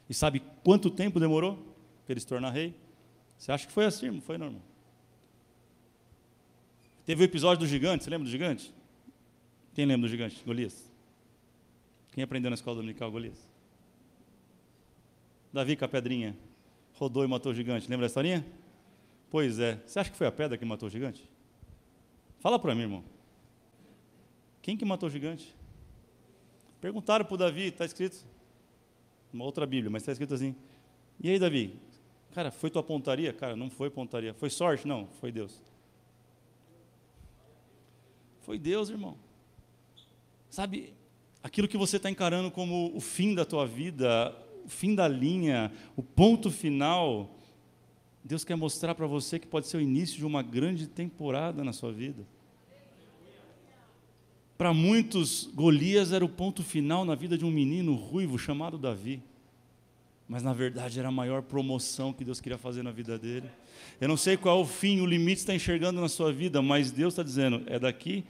E 0.08 0.14
sabe 0.14 0.42
quanto 0.62 0.90
tempo 0.90 1.18
demorou 1.18 1.56
para 2.04 2.12
ele 2.12 2.20
se 2.20 2.26
tornar 2.26 2.50
rei? 2.50 2.74
Você 3.38 3.50
acha 3.50 3.66
que 3.66 3.72
foi 3.72 3.86
assim, 3.86 4.10
não 4.10 4.20
foi 4.20 4.36
normal? 4.36 4.62
Teve 7.06 7.22
o 7.22 7.24
episódio 7.24 7.60
do 7.60 7.66
gigante, 7.66 8.04
você 8.04 8.10
lembra 8.10 8.26
do 8.26 8.30
gigante? 8.30 8.72
Quem 9.74 9.86
lembra 9.86 10.08
do 10.08 10.10
gigante? 10.10 10.42
Golias. 10.44 10.89
Quem 12.12 12.24
aprendeu 12.24 12.50
na 12.50 12.54
escola 12.54 12.76
dominical 12.76 13.10
Golias? 13.10 13.48
Davi 15.52 15.76
com 15.76 15.84
a 15.84 15.88
pedrinha 15.88 16.36
rodou 16.94 17.24
e 17.24 17.26
matou 17.26 17.52
o 17.52 17.54
gigante. 17.54 17.88
Lembra 17.88 18.06
da 18.06 18.10
historinha? 18.10 18.44
Pois 19.30 19.58
é. 19.58 19.76
Você 19.86 19.98
acha 19.98 20.10
que 20.10 20.16
foi 20.16 20.26
a 20.26 20.32
pedra 20.32 20.58
que 20.58 20.64
matou 20.64 20.86
o 20.86 20.90
gigante? 20.90 21.28
Fala 22.40 22.58
para 22.58 22.74
mim, 22.74 22.82
irmão. 22.82 23.04
Quem 24.60 24.76
que 24.76 24.84
matou 24.84 25.08
o 25.08 25.12
gigante? 25.12 25.56
Perguntaram 26.80 27.24
para 27.24 27.34
o 27.34 27.38
Davi, 27.38 27.68
está 27.68 27.84
escrito, 27.84 28.24
uma 29.32 29.44
outra 29.44 29.66
Bíblia, 29.66 29.90
mas 29.90 30.02
está 30.02 30.12
escrito 30.12 30.34
assim. 30.34 30.54
E 31.18 31.30
aí, 31.30 31.38
Davi? 31.38 31.78
Cara, 32.32 32.50
foi 32.50 32.70
tua 32.70 32.82
pontaria? 32.82 33.32
Cara, 33.32 33.56
não 33.56 33.70
foi 33.70 33.90
pontaria. 33.90 34.34
Foi 34.34 34.50
sorte? 34.50 34.86
Não, 34.86 35.06
foi 35.20 35.32
Deus. 35.32 35.60
Foi 38.40 38.58
Deus, 38.58 38.88
irmão. 38.90 39.16
Sabe, 40.48 40.94
aquilo 41.42 41.68
que 41.68 41.76
você 41.76 41.96
está 41.96 42.10
encarando 42.10 42.50
como 42.50 42.94
o 42.94 43.00
fim 43.00 43.34
da 43.34 43.44
tua 43.44 43.66
vida, 43.66 44.34
o 44.64 44.68
fim 44.68 44.94
da 44.94 45.08
linha, 45.08 45.72
o 45.96 46.02
ponto 46.02 46.50
final, 46.50 47.38
Deus 48.22 48.44
quer 48.44 48.56
mostrar 48.56 48.94
para 48.94 49.06
você 49.06 49.38
que 49.38 49.46
pode 49.46 49.66
ser 49.66 49.78
o 49.78 49.80
início 49.80 50.18
de 50.18 50.26
uma 50.26 50.42
grande 50.42 50.86
temporada 50.86 51.64
na 51.64 51.72
sua 51.72 51.92
vida. 51.92 52.26
Para 54.58 54.74
muitos, 54.74 55.48
Golias 55.54 56.12
era 56.12 56.22
o 56.22 56.28
ponto 56.28 56.62
final 56.62 57.02
na 57.02 57.14
vida 57.14 57.38
de 57.38 57.46
um 57.46 57.50
menino 57.50 57.94
ruivo 57.94 58.38
chamado 58.38 58.76
Davi. 58.76 59.22
Mas 60.28 60.42
na 60.42 60.52
verdade 60.52 60.98
era 60.98 61.08
a 61.08 61.10
maior 61.10 61.42
promoção 61.42 62.12
que 62.12 62.24
Deus 62.24 62.40
queria 62.40 62.58
fazer 62.58 62.82
na 62.82 62.92
vida 62.92 63.18
dele. 63.18 63.48
Eu 63.98 64.06
não 64.06 64.18
sei 64.18 64.36
qual 64.36 64.58
é 64.58 64.62
o 64.62 64.66
fim, 64.66 65.00
o 65.00 65.06
limite 65.06 65.38
está 65.38 65.54
enxergando 65.54 66.00
na 66.00 66.08
sua 66.08 66.30
vida, 66.30 66.60
mas 66.60 66.92
Deus 66.92 67.14
está 67.14 67.22
dizendo: 67.22 67.62
é 67.66 67.78
daqui 67.78 68.22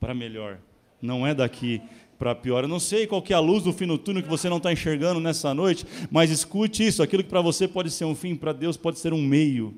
para 0.00 0.12
melhor, 0.12 0.58
não 1.00 1.26
é 1.26 1.32
daqui 1.32 1.80
para 2.18 2.34
pior. 2.34 2.64
Eu 2.64 2.68
não 2.68 2.80
sei 2.80 3.06
qual 3.06 3.22
que 3.22 3.32
é 3.32 3.36
a 3.36 3.40
luz 3.40 3.62
do 3.62 3.72
fim 3.72 3.86
no 3.86 3.96
túnel 3.96 4.22
que 4.22 4.28
você 4.28 4.48
não 4.48 4.56
está 4.56 4.72
enxergando 4.72 5.20
nessa 5.20 5.54
noite, 5.54 5.86
mas 6.10 6.30
escute 6.30 6.86
isso: 6.86 7.02
aquilo 7.02 7.22
que 7.22 7.30
para 7.30 7.40
você 7.40 7.68
pode 7.68 7.90
ser 7.90 8.04
um 8.04 8.14
fim, 8.14 8.34
para 8.34 8.52
Deus 8.52 8.76
pode 8.76 8.98
ser 8.98 9.12
um 9.12 9.22
meio 9.22 9.74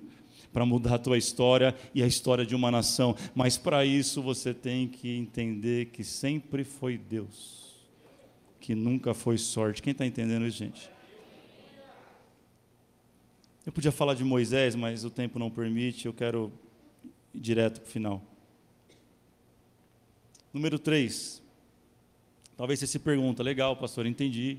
para 0.53 0.67
mudar 0.67 0.97
a 0.97 0.99
tua 0.99 1.17
história 1.17 1.77
e 1.95 2.03
a 2.03 2.07
história 2.07 2.45
de 2.45 2.55
uma 2.55 2.71
nação. 2.71 3.15
Mas 3.35 3.57
para 3.57 3.85
isso 3.85 4.23
você 4.23 4.53
tem 4.53 4.89
que 4.89 5.17
entender 5.17 5.87
que 5.87 6.03
sempre 6.03 6.65
foi 6.65 6.99
Deus, 6.99 7.77
que 8.59 8.75
nunca 8.75 9.15
foi 9.15 9.39
sorte. 9.39 9.83
Quem 9.83 9.93
está 9.93 10.07
entendendo 10.07 10.47
isso, 10.47 10.59
gente? 10.59 10.91
Eu 13.65 13.73
podia 13.73 13.93
falar 13.93 14.15
de 14.15 14.25
Moisés, 14.25 14.75
mas 14.75 15.05
o 15.05 15.11
tempo 15.11 15.39
não 15.39 15.51
permite, 15.51 16.07
eu 16.07 16.15
quero 16.15 16.51
ir 17.35 17.41
direto 17.41 17.81
para 17.81 17.89
o 17.89 17.93
final. 17.93 18.23
Número 20.53 20.79
3. 20.79 21.40
Talvez 22.61 22.79
você 22.79 22.87
se 22.87 22.99
pergunta, 22.99 23.43
legal, 23.43 23.75
pastor, 23.75 24.05
entendi. 24.05 24.59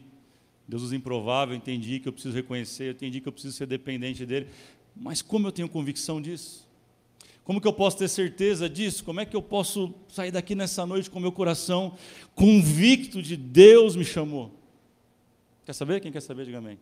Deus 0.67 0.81
usa 0.81 0.95
improvável, 0.95 1.55
entendi 1.55 1.99
que 1.99 2.09
eu 2.09 2.11
preciso 2.11 2.33
reconhecer, 2.33 2.95
entendi 2.95 3.21
que 3.21 3.27
eu 3.27 3.31
preciso 3.31 3.55
ser 3.55 3.67
dependente 3.67 4.25
dele. 4.25 4.47
Mas 4.95 5.21
como 5.21 5.45
eu 5.45 5.51
tenho 5.51 5.69
convicção 5.69 6.19
disso? 6.19 6.67
Como 7.43 7.61
que 7.61 7.67
eu 7.67 7.73
posso 7.73 7.99
ter 7.99 8.07
certeza 8.07 8.67
disso? 8.67 9.03
Como 9.03 9.19
é 9.19 9.25
que 9.27 9.35
eu 9.35 9.41
posso 9.43 9.93
sair 10.07 10.31
daqui 10.31 10.55
nessa 10.55 10.83
noite 10.83 11.11
com 11.11 11.19
meu 11.19 11.31
coração 11.31 11.95
convicto 12.33 13.21
de 13.21 13.37
Deus 13.37 13.95
me 13.95 14.03
chamou? 14.03 14.51
Quer 15.63 15.73
saber? 15.73 16.01
Quem 16.01 16.11
quer 16.11 16.23
saber, 16.23 16.45
diga 16.45 16.57
amém. 16.57 16.79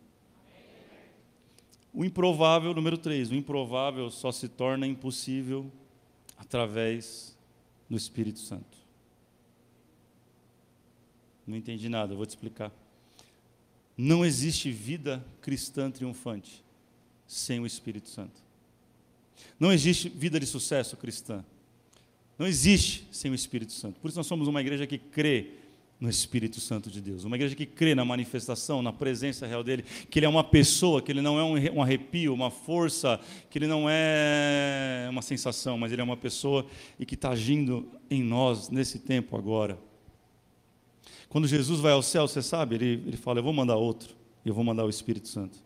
O 1.92 2.02
improvável, 2.02 2.72
número 2.72 2.96
3, 2.96 3.30
o 3.30 3.34
improvável 3.34 4.10
só 4.10 4.32
se 4.32 4.48
torna 4.48 4.86
impossível 4.86 5.70
através 6.38 7.36
do 7.90 7.96
Espírito 7.98 8.38
Santo. 8.38 8.79
Não 11.46 11.56
entendi 11.56 11.88
nada, 11.88 12.14
vou 12.14 12.26
te 12.26 12.30
explicar. 12.30 12.72
Não 13.96 14.24
existe 14.24 14.70
vida 14.70 15.24
cristã 15.42 15.90
triunfante 15.90 16.64
sem 17.26 17.60
o 17.60 17.66
Espírito 17.66 18.08
Santo. 18.08 18.40
Não 19.58 19.72
existe 19.72 20.08
vida 20.08 20.40
de 20.40 20.46
sucesso 20.46 20.96
cristã. 20.96 21.44
Não 22.38 22.46
existe 22.46 23.06
sem 23.12 23.30
o 23.30 23.34
Espírito 23.34 23.72
Santo. 23.72 24.00
Por 24.00 24.08
isso 24.08 24.18
nós 24.18 24.26
somos 24.26 24.48
uma 24.48 24.60
igreja 24.60 24.86
que 24.86 24.96
crê 24.96 25.50
no 26.00 26.08
Espírito 26.08 26.58
Santo 26.58 26.90
de 26.90 27.00
Deus. 27.00 27.24
Uma 27.24 27.36
igreja 27.36 27.54
que 27.54 27.66
crê 27.66 27.94
na 27.94 28.04
manifestação, 28.04 28.80
na 28.80 28.92
presença 28.92 29.46
real 29.46 29.62
dele, 29.62 29.84
que 30.08 30.18
ele 30.18 30.24
é 30.24 30.28
uma 30.28 30.42
pessoa, 30.42 31.02
que 31.02 31.12
ele 31.12 31.20
não 31.20 31.38
é 31.38 31.70
um 31.70 31.82
arrepio, 31.82 32.32
uma 32.32 32.50
força, 32.50 33.20
que 33.50 33.58
ele 33.58 33.66
não 33.66 33.84
é 33.86 35.06
uma 35.10 35.20
sensação, 35.20 35.76
mas 35.76 35.92
ele 35.92 36.00
é 36.00 36.04
uma 36.04 36.16
pessoa 36.16 36.66
e 36.98 37.04
que 37.04 37.14
está 37.14 37.30
agindo 37.30 37.86
em 38.10 38.22
nós 38.22 38.70
nesse 38.70 38.98
tempo 38.98 39.36
agora. 39.36 39.78
Quando 41.30 41.46
Jesus 41.46 41.78
vai 41.78 41.92
ao 41.92 42.02
céu, 42.02 42.26
você 42.26 42.42
sabe, 42.42 42.74
ele, 42.74 43.04
ele 43.06 43.16
fala: 43.16 43.38
Eu 43.38 43.44
vou 43.44 43.52
mandar 43.52 43.76
outro, 43.76 44.16
eu 44.44 44.52
vou 44.52 44.64
mandar 44.64 44.84
o 44.84 44.90
Espírito 44.90 45.28
Santo. 45.28 45.56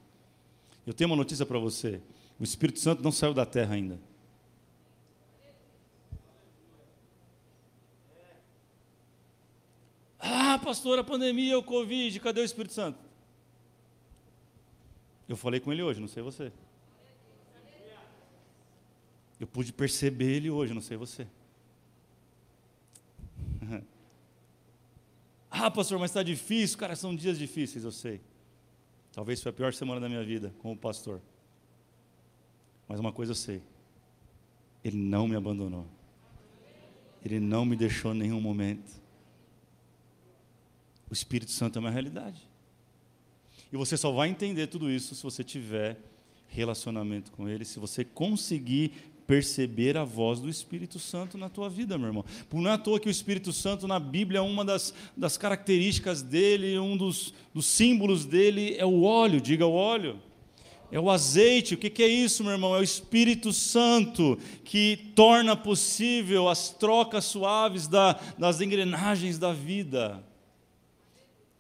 Eu 0.87 0.93
tenho 0.93 1.09
uma 1.09 1.17
notícia 1.17 1.47
para 1.47 1.59
você: 1.59 2.03
o 2.39 2.45
Espírito 2.45 2.79
Santo 2.79 3.03
não 3.03 3.11
saiu 3.11 3.33
da 3.33 3.47
terra 3.47 3.75
ainda. 3.75 3.99
Ah, 10.19 10.59
pastor, 10.59 10.99
a 10.99 11.05
pandemia, 11.05 11.59
o 11.59 11.63
Covid, 11.63 12.21
cadê 12.21 12.43
o 12.43 12.45
Espírito 12.45 12.75
Santo? 12.75 12.99
Eu 15.27 15.37
falei 15.37 15.61
com 15.61 15.73
ele 15.73 15.83
hoje, 15.83 15.99
não 15.99 16.09
sei 16.09 16.23
você. 16.23 16.53
Eu 19.41 19.47
pude 19.47 19.73
perceber 19.73 20.31
ele 20.37 20.51
hoje, 20.51 20.75
não 20.75 20.83
sei 20.83 20.99
você. 20.99 21.27
Ah, 25.57 25.71
pastor, 25.71 26.01
mas 26.01 26.11
está 26.11 26.23
difícil. 26.23 26.77
Cara, 26.77 26.97
são 26.97 27.15
dias 27.15 27.39
difíceis, 27.39 27.85
eu 27.85 27.93
sei. 27.93 28.21
Talvez 29.13 29.41
foi 29.41 29.51
a 29.51 29.53
pior 29.53 29.73
semana 29.73 30.01
da 30.01 30.09
minha 30.09 30.25
vida 30.25 30.53
como 30.59 30.77
pastor. 30.77 31.23
Mas 32.89 32.99
uma 32.99 33.13
coisa 33.13 33.31
eu 33.31 33.37
sei: 33.37 33.63
Ele 34.83 34.97
não 34.97 35.29
me 35.29 35.37
abandonou. 35.37 35.87
Ele 37.25 37.39
não 37.39 37.65
me 37.65 37.77
deixou 37.77 38.13
em 38.13 38.19
nenhum 38.19 38.41
momento. 38.41 39.01
O 41.09 41.13
Espírito 41.15 41.53
Santo 41.53 41.79
é 41.79 41.81
uma 41.81 41.91
realidade. 41.91 42.43
E 43.73 43.77
você 43.77 43.97
só 43.97 44.11
vai 44.11 44.29
entender 44.29 44.67
tudo 44.67 44.91
isso 44.91 45.15
se 45.15 45.23
você 45.23 45.45
tiver 45.45 46.01
relacionamento 46.49 47.31
com 47.31 47.49
Ele, 47.49 47.65
se 47.65 47.79
você 47.79 48.05
conseguir 48.05 49.14
perceber 49.27 49.97
a 49.97 50.05
voz 50.05 50.41
do 50.41 50.49
Espírito 50.49 50.99
Santo 50.99 51.39
na 51.39 51.49
tua 51.49 51.69
vida, 51.69 51.97
meu 51.97 52.09
irmão. 52.09 52.25
Por 52.49 52.61
não 52.61 52.71
é 52.71 52.75
à 52.75 52.79
toa 52.79 53.01
que 53.01 53.09
o 53.09 53.11
Espírito 53.11 53.53
Santo 53.53 53.89
na 53.89 53.99
Bíblia, 53.99 54.43
uma 54.43 54.65
das, 54.65 54.95
das 55.17 55.37
características 55.37 56.23
dele, 56.23 56.79
um 56.79 56.97
dos, 56.97 57.33
dos 57.53 57.67
símbolos 57.67 58.25
dele 58.25 58.77
é 58.79 58.85
o 58.85 59.03
óleo, 59.03 59.41
diga 59.41 59.67
o 59.67 59.73
óleo. 59.73 60.21
É 60.93 61.01
o 61.01 61.11
azeite, 61.11 61.75
o 61.75 61.79
que, 61.79 61.91
que 61.91 62.03
é 62.03 62.09
isso, 62.09 62.45
meu 62.45 62.53
irmão? 62.53 62.77
É 62.77 62.79
o 62.79 62.83
Espírito 62.83 63.53
Santo 63.53 64.39
que 64.65 65.13
torna 65.17 65.57
possível 65.57 66.49
as 66.49 66.69
trocas 66.69 67.25
suaves 67.25 67.89
da, 67.89 68.21
das 68.39 68.61
engrenagens 68.61 69.39
da 69.39 69.53
vida. 69.53 70.23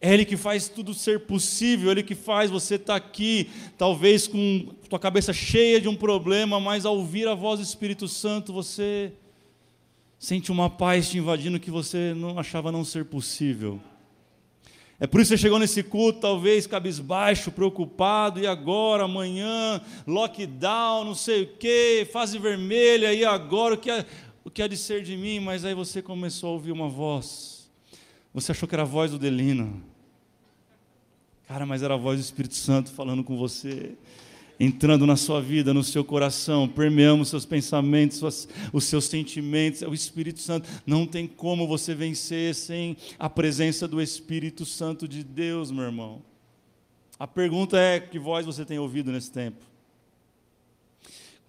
É 0.05 0.13
Ele 0.13 0.27
que 0.27 0.37
faz 0.37 0.69
tudo 0.69 0.93
ser 0.93 1.21
possível, 1.21 1.91
Ele 1.91 2.03
que 2.03 2.15
faz 2.15 2.51
você 2.51 2.75
estar 2.75 2.93
tá 2.93 2.95
aqui, 2.95 3.49
talvez 3.79 4.27
com 4.29 4.69
tua 4.87 4.99
cabeça 4.99 5.33
cheia 5.33 5.81
de 5.81 5.89
um 5.89 5.97
problema, 5.97 6.61
mas 6.61 6.85
ao 6.85 6.95
ouvir 6.95 7.27
a 7.27 7.35
voz 7.35 7.59
do 7.59 7.63
Espírito 7.63 8.07
Santo, 8.07 8.53
você 8.53 9.15
sente 10.19 10.53
uma 10.53 10.69
paz 10.69 11.09
te 11.09 11.17
invadindo 11.17 11.59
que 11.59 11.71
você 11.71 12.13
não 12.15 12.39
achava 12.39 12.71
não 12.71 12.85
ser 12.85 13.07
possível. 13.07 13.81
É 15.01 15.07
por 15.07 15.23
isso 15.23 15.31
que 15.31 15.39
você 15.39 15.43
chegou 15.43 15.59
nesse 15.59 15.83
culto, 15.83 16.21
talvez 16.21 16.67
cabisbaixo, 16.67 17.51
preocupado, 17.51 18.39
e 18.39 18.47
agora, 18.47 19.05
amanhã, 19.05 19.81
lockdown, 20.07 21.07
não 21.07 21.15
sei 21.15 21.45
o 21.45 21.47
quê, 21.57 22.07
fase 22.13 22.39
vermelha, 22.39 23.15
e 23.15 23.25
agora, 23.25 23.75
o 23.75 23.79
que, 23.79 23.91
é, 23.91 24.05
o 24.45 24.51
que 24.51 24.61
há 24.61 24.69
de 24.69 24.77
ser 24.77 25.03
de 25.03 25.17
mim? 25.17 25.41
Mas 25.41 25.65
aí 25.65 25.73
você 25.73 26.03
começou 26.03 26.51
a 26.51 26.53
ouvir 26.53 26.73
uma 26.73 26.91
voz. 26.91 27.55
Você 28.35 28.53
achou 28.53 28.69
que 28.69 28.75
era 28.75 28.83
a 28.83 28.85
voz 28.85 29.11
do 29.11 29.19
Delino. 29.19 29.94
Cara, 31.47 31.67
mas 31.67 31.83
era 31.83 31.95
a 31.95 31.99
voz 31.99 32.19
do 32.19 32.23
Espírito 32.23 32.55
Santo 32.55 32.91
falando 32.91 33.23
com 33.23 33.37
você, 33.37 33.95
entrando 34.59 35.07
na 35.07 35.15
sua 35.15 35.43
vida, 35.43 35.75
no 35.75 35.85
seu 35.85 36.03
coração, 36.03 36.67
permeando 36.67 37.25
seus 37.25 37.45
pensamentos, 37.45 38.49
os 38.73 38.85
seus 38.85 39.05
sentimentos. 39.05 39.83
É 39.83 39.89
o 39.89 39.93
Espírito 39.93 40.41
Santo. 40.41 40.69
Não 40.87 41.07
tem 41.07 41.27
como 41.27 41.67
você 41.67 41.95
vencer 41.95 42.55
sem 42.55 42.97
a 43.19 43.29
presença 43.29 43.87
do 43.87 44.01
Espírito 44.01 44.65
Santo 44.65 45.07
de 45.07 45.23
Deus, 45.23 45.71
meu 45.71 45.85
irmão. 45.85 46.23
A 47.19 47.27
pergunta 47.27 47.79
é: 47.79 48.01
que 48.01 48.19
voz 48.19 48.47
você 48.47 48.65
tem 48.65 48.79
ouvido 48.79 49.13
nesse 49.13 49.31
tempo? 49.31 49.63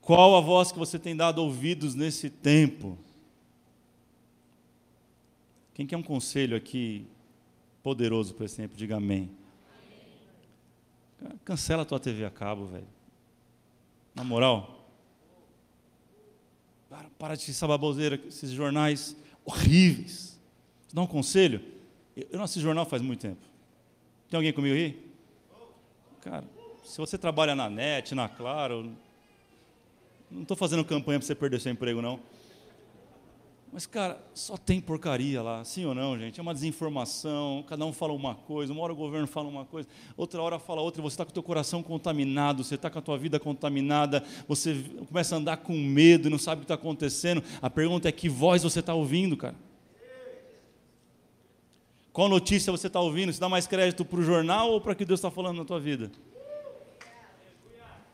Qual 0.02 0.36
a 0.36 0.42
voz 0.42 0.72
que 0.72 0.78
você 0.78 1.00
tem 1.00 1.16
dado 1.16 1.40
ouvidos 1.40 1.96
nesse 1.96 2.30
tempo? 2.30 2.98
Quem 5.74 5.88
quer 5.88 5.98
um 5.98 6.04
conselho 6.04 6.56
aqui 6.56 7.08
poderoso 7.82 8.34
para 8.34 8.46
esse 8.46 8.58
tempo? 8.58 8.76
Diga 8.78 8.98
amém. 8.98 9.30
Cancela 11.44 11.86
tua 11.86 12.00
TV 12.00 12.26
a 12.26 12.30
cabo, 12.30 12.66
velho. 12.66 12.88
Na 14.14 14.24
moral. 14.24 14.90
Para, 16.90 17.10
para 17.18 17.36
de 17.36 17.50
essa 17.50 17.68
baboseira, 17.68 18.20
esses 18.28 18.52
jornais 18.52 19.16
horríveis. 19.44 20.40
Dá 20.94 21.02
um 21.02 21.08
conselho? 21.08 21.62
Eu 22.16 22.38
não 22.38 22.44
assisto 22.46 22.62
jornal 22.62 22.86
faz 22.86 23.02
muito 23.02 23.22
tempo. 23.22 23.42
Tem 24.30 24.38
alguém 24.38 24.54
comigo 24.54 24.76
aí? 24.76 25.14
Cara, 26.22 26.46
se 26.84 26.98
você 26.98 27.18
trabalha 27.18 27.54
na 27.54 27.70
net, 27.70 28.16
na 28.16 28.30
Claro, 28.30 28.92
não 30.32 30.42
estou 30.42 30.56
fazendo 30.56 30.84
campanha 30.84 31.20
para 31.20 31.26
você 31.28 31.36
perder 31.36 31.60
seu 31.60 31.72
emprego, 31.72 32.02
não. 32.02 32.20
Mas, 33.76 33.86
cara, 33.86 34.18
só 34.34 34.56
tem 34.56 34.80
porcaria 34.80 35.42
lá, 35.42 35.62
sim 35.66 35.84
ou 35.84 35.94
não, 35.94 36.18
gente? 36.18 36.40
É 36.40 36.42
uma 36.42 36.54
desinformação, 36.54 37.62
cada 37.68 37.86
um 37.86 37.92
fala 37.92 38.14
uma 38.14 38.34
coisa, 38.34 38.72
uma 38.72 38.82
hora 38.82 38.94
o 38.94 38.96
governo 38.96 39.28
fala 39.28 39.50
uma 39.50 39.66
coisa, 39.66 39.86
outra 40.16 40.42
hora 40.42 40.58
fala 40.58 40.80
outra, 40.80 41.02
você 41.02 41.16
está 41.16 41.26
com 41.26 41.32
o 41.32 41.34
teu 41.34 41.44
coração 41.44 41.84
contaminado, 41.84 42.64
você 42.64 42.76
está 42.76 42.90
com 42.90 43.00
a 43.00 43.02
tua 43.02 43.18
vida 43.18 43.38
contaminada, 43.38 44.24
você 44.48 44.82
começa 45.10 45.36
a 45.36 45.40
andar 45.40 45.58
com 45.58 45.74
medo 45.74 46.30
não 46.30 46.38
sabe 46.38 46.60
o 46.60 46.62
que 46.62 46.64
está 46.64 46.76
acontecendo. 46.76 47.44
A 47.62 47.70
pergunta 47.70 48.08
é 48.08 48.14
que 48.14 48.30
voz 48.30 48.64
você 48.64 48.80
está 48.80 48.94
ouvindo, 48.94 49.36
cara? 49.36 49.56
Qual 52.14 52.30
notícia 52.30 52.72
você 52.72 52.88
está 52.88 53.02
ouvindo? 53.02 53.34
Você 53.34 53.42
dá 53.42 53.50
mais 53.50 53.68
crédito 53.68 54.06
para 54.06 54.20
o 54.20 54.24
jornal 54.24 54.72
ou 54.72 54.80
para 54.80 54.94
o 54.94 54.96
que 54.96 55.04
Deus 55.04 55.20
está 55.20 55.30
falando 55.30 55.58
na 55.58 55.66
tua 55.66 55.82
vida? 55.82 56.10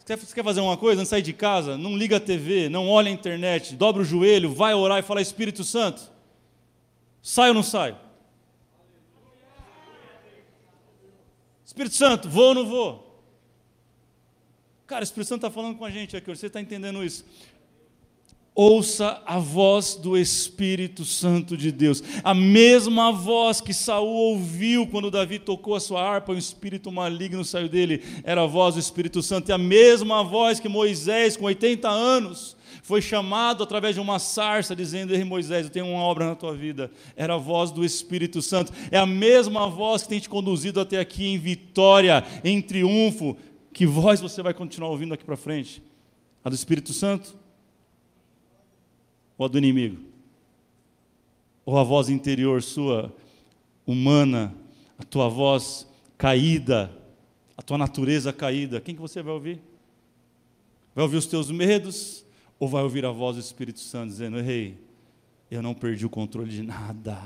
Você 0.06 0.34
quer 0.34 0.44
fazer 0.44 0.62
uma 0.62 0.78
coisa? 0.78 1.02
Não 1.02 1.06
sair 1.06 1.22
de 1.22 1.34
casa? 1.34 1.78
Não 1.78 1.96
liga 1.96 2.18
a 2.18 2.20
TV, 2.20 2.70
não 2.70 2.90
olha 2.90 3.10
a 3.10 3.14
internet, 3.14 3.76
dobra 3.76 4.02
o 4.02 4.06
joelho, 4.06 4.54
vai 4.54 4.74
orar 4.74 5.00
e 5.00 5.04
fala 5.04 5.22
Espírito 5.22 5.64
Santo. 5.64 6.02
Sai 7.22 7.50
ou 7.50 7.56
não 7.56 7.64
sai? 7.64 7.96
Espírito 11.64 11.96
Santo, 11.96 12.28
vou 12.28 12.50
ou 12.50 12.56
não 12.56 12.66
vou? 12.66 13.24
Cara, 14.88 15.04
o 15.04 15.06
Espírito 15.06 15.30
Santo 15.30 15.46
está 15.46 15.52
falando 15.52 15.78
com 15.78 15.86
a 15.86 15.90
gente 15.90 16.18
aqui, 16.18 16.28
você 16.28 16.48
está 16.48 16.60
entendendo 16.60 17.04
isso? 17.04 17.26
Ouça 18.54 19.22
a 19.26 19.40
voz 19.40 19.96
do 19.96 20.18
Espírito 20.18 21.06
Santo 21.06 21.56
de 21.56 21.72
Deus. 21.72 22.04
A 22.22 22.34
mesma 22.34 23.10
voz 23.10 23.62
que 23.62 23.74
Saul 23.74 24.10
ouviu 24.10 24.86
quando 24.86 25.10
Davi 25.10 25.40
tocou 25.40 25.74
a 25.74 25.80
sua 25.80 26.04
harpa, 26.04 26.34
um 26.34 26.38
espírito 26.38 26.92
maligno 26.92 27.46
saiu 27.46 27.70
dele, 27.70 28.04
era 28.26 28.44
a 28.44 28.48
voz 28.48 28.76
do 28.76 28.82
Espírito 28.82 29.22
Santo. 29.24 29.50
E 29.50 29.54
a 29.54 29.58
mesma 29.58 30.22
voz 30.22 30.60
que 30.60 30.68
Moisés, 30.68 31.38
com 31.38 31.46
80 31.46 31.88
anos, 31.88 32.58
foi 32.84 33.02
chamado 33.02 33.64
através 33.64 33.96
de 33.96 34.02
uma 34.02 34.20
sarça, 34.20 34.76
dizendo: 34.76 35.16
Ei, 35.16 35.24
Moisés, 35.24 35.68
eu 35.68 35.72
tenho 35.72 35.88
uma 35.88 36.04
obra 36.04 36.26
na 36.26 36.36
tua 36.36 36.54
vida. 36.54 36.92
Era 37.16 37.36
a 37.36 37.38
voz 37.38 37.72
do 37.72 37.86
Espírito 37.86 38.42
Santo. 38.42 38.74
É 38.92 38.98
a 38.98 39.06
mesma 39.06 39.70
voz 39.70 40.04
que 40.04 40.10
tem 40.10 40.20
te 40.20 40.28
conduzido 40.28 40.82
até 40.82 41.00
aqui 41.00 41.26
em 41.26 41.38
vitória, 41.38 42.22
em 42.44 42.62
triunfo. 42.62 43.38
Que 43.72 43.86
voz 43.86 44.20
você 44.20 44.44
vai 44.44 44.54
continuar 44.54 44.90
ouvindo 44.90 45.14
aqui 45.14 45.24
para 45.24 45.38
frente? 45.38 45.82
A 46.44 46.50
do 46.50 46.56
Espírito 46.56 46.92
Santo? 46.92 47.40
Ou 49.42 49.46
a 49.46 49.48
do 49.48 49.58
inimigo? 49.58 50.00
Ou 51.66 51.76
a 51.80 51.84
voz 51.84 52.10
interior 52.10 52.62
sua, 52.62 53.12
humana, 53.88 54.54
a 55.00 55.04
tua 55.04 55.28
voz 55.30 55.88
caída, 56.16 56.96
a 57.58 57.62
tua 57.64 57.76
natureza 57.76 58.32
caída, 58.32 58.80
quem 58.80 58.94
que 58.94 59.02
você 59.02 59.24
vai 59.24 59.34
ouvir? 59.34 59.60
Vai 60.94 61.02
ouvir 61.02 61.18
os 61.18 61.26
teus 61.26 61.50
medos 61.50 62.24
ou 62.60 62.68
vai 62.68 62.84
ouvir 62.84 63.04
a 63.04 63.10
voz 63.10 63.36
do 63.36 63.40
Espírito 63.40 63.80
Santo 63.80 64.10
dizendo: 64.10 64.38
"Ei, 64.40 64.78
eu 65.50 65.64
não 65.64 65.74
perdi 65.74 66.06
o 66.06 66.10
controle 66.10 66.52
de 66.52 66.62
nada. 66.62 67.20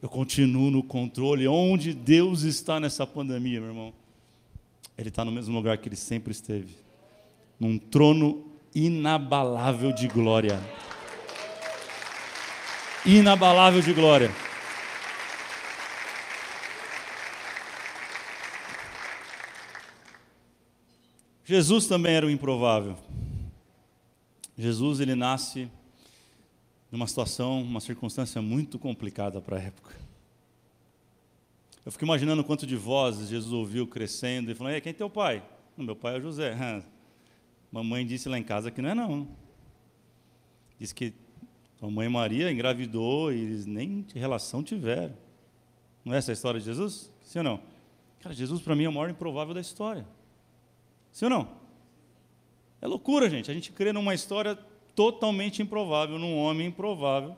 Eu 0.00 0.08
continuo 0.08 0.70
no 0.70 0.82
controle. 0.82 1.46
Onde 1.46 1.92
Deus 1.92 2.40
está 2.42 2.80
nessa 2.80 3.06
pandemia, 3.06 3.60
meu 3.60 3.68
irmão? 3.68 3.92
Ele 4.96 5.10
está 5.10 5.26
no 5.26 5.32
mesmo 5.32 5.54
lugar 5.54 5.76
que 5.76 5.90
ele 5.90 5.96
sempre 5.96 6.32
esteve 6.32 6.74
num 7.60 7.78
trono 7.78 8.55
inabalável 8.76 9.90
de 9.90 10.06
glória. 10.06 10.60
inabalável 13.06 13.80
de 13.80 13.94
glória. 13.94 14.30
Jesus 21.42 21.86
também 21.86 22.16
era 22.16 22.26
o 22.26 22.30
improvável. 22.30 22.98
Jesus 24.58 25.00
ele 25.00 25.14
nasce 25.14 25.70
numa 26.90 27.06
situação, 27.06 27.62
uma 27.62 27.80
circunstância 27.80 28.42
muito 28.42 28.78
complicada 28.78 29.40
para 29.40 29.56
a 29.56 29.60
época. 29.62 29.94
Eu 31.84 31.92
fico 31.92 32.04
imaginando 32.04 32.44
quanto 32.44 32.66
de 32.66 32.76
vozes 32.76 33.28
Jesus 33.30 33.54
ouviu 33.54 33.86
crescendo 33.86 34.50
e 34.50 34.54
falando: 34.54 34.74
"Ei, 34.74 34.82
quem 34.82 34.90
é 34.90 34.92
teu 34.92 35.08
pai?" 35.08 35.42
"Meu 35.78 35.96
pai 35.96 36.16
é 36.16 36.20
José." 36.20 36.54
Mamãe 37.70 38.06
disse 38.06 38.28
lá 38.28 38.38
em 38.38 38.42
casa 38.42 38.70
que 38.70 38.80
não 38.80 38.90
é 38.90 38.94
não. 38.94 39.28
Diz 40.78 40.92
que 40.92 41.12
a 41.80 41.86
mãe 41.88 42.08
Maria 42.08 42.50
engravidou 42.50 43.32
e 43.32 43.40
eles 43.40 43.66
nem 43.66 44.06
relação 44.14 44.62
tiveram. 44.62 45.14
Não 46.04 46.14
é 46.14 46.18
essa 46.18 46.32
a 46.32 46.34
história 46.34 46.60
de 46.60 46.66
Jesus? 46.66 47.10
Sim 47.22 47.38
ou 47.38 47.44
não? 47.44 47.60
Cara, 48.20 48.34
Jesus 48.34 48.62
para 48.62 48.74
mim 48.74 48.84
é 48.84 48.88
o 48.88 48.92
maior 48.92 49.10
improvável 49.10 49.52
da 49.52 49.60
história. 49.60 50.06
Sim 51.12 51.26
ou 51.26 51.30
não? 51.30 51.48
É 52.80 52.86
loucura, 52.86 53.28
gente. 53.28 53.50
A 53.50 53.54
gente 53.54 53.72
crê 53.72 53.92
numa 53.92 54.14
história 54.14 54.56
totalmente 54.94 55.62
improvável, 55.62 56.18
num 56.18 56.36
homem 56.36 56.68
improvável. 56.68 57.36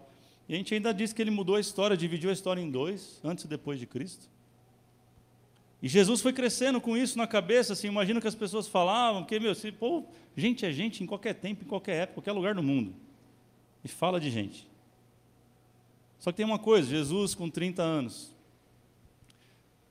E 0.49 0.55
a 0.55 0.57
gente 0.57 0.73
ainda 0.75 0.93
diz 0.95 1.13
que 1.13 1.21
ele 1.21 1.31
mudou 1.31 1.57
a 1.57 1.61
história, 1.61 1.97
dividiu 1.97 2.31
a 2.31 2.33
história 2.33 2.61
em 2.61 2.71
dois, 2.71 3.21
antes 3.23 3.45
e 3.45 3.49
depois 3.49 3.79
de 3.79 3.87
Cristo. 3.87 4.29
E 5.83 5.89
Jesus 5.89 6.21
foi 6.21 6.33
crescendo 6.33 6.81
com 6.81 6.97
isso 6.97 7.17
na 7.17 7.27
cabeça, 7.27 7.73
assim, 7.73 7.87
imagina 7.87 8.21
que 8.21 8.27
as 8.27 8.35
pessoas 8.35 8.67
falavam, 8.67 9.25
que, 9.25 9.39
meu, 9.39 9.53
assim, 9.53 9.71
pô, 9.71 10.05
gente 10.37 10.67
é 10.67 10.73
gente 10.73 11.05
em 11.05 11.07
qualquer 11.07 11.35
tempo, 11.35 11.65
em 11.65 11.69
qualquer 11.69 12.03
época, 12.03 12.15
qualquer 12.15 12.33
lugar 12.33 12.55
do 12.55 12.63
mundo. 12.63 12.95
E 13.85 13.89
fala 13.89 14.19
de 14.19 14.29
gente. 14.29 14.67
Só 16.19 16.33
que 16.33 16.39
tem 16.39 16.47
uma 16.47 16.59
coisa, 16.59 16.89
Jesus 16.89 17.35
com 17.35 17.49
30 17.49 17.81
anos, 17.81 18.35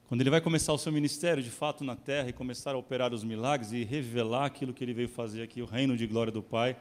quando 0.10 0.22
ele 0.22 0.30
vai 0.30 0.42
começar 0.42 0.74
o 0.74 0.78
seu 0.78 0.92
ministério 0.92 1.42
de 1.42 1.50
fato 1.50 1.84
na 1.84 1.96
terra 1.96 2.30
e 2.30 2.34
começar 2.34 2.76
a 2.76 2.78
operar 2.78 3.14
os 3.14 3.24
milagres 3.24 3.72
e 3.72 3.84
revelar 3.84 4.46
aquilo 4.46 4.74
que 4.74 4.84
ele 4.84 4.94
veio 4.94 5.10
fazer 5.10 5.42
aqui, 5.42 5.62
o 5.62 5.66
reino 5.66 5.96
de 5.96 6.06
glória 6.06 6.32
do 6.32 6.44
Pai, 6.44 6.78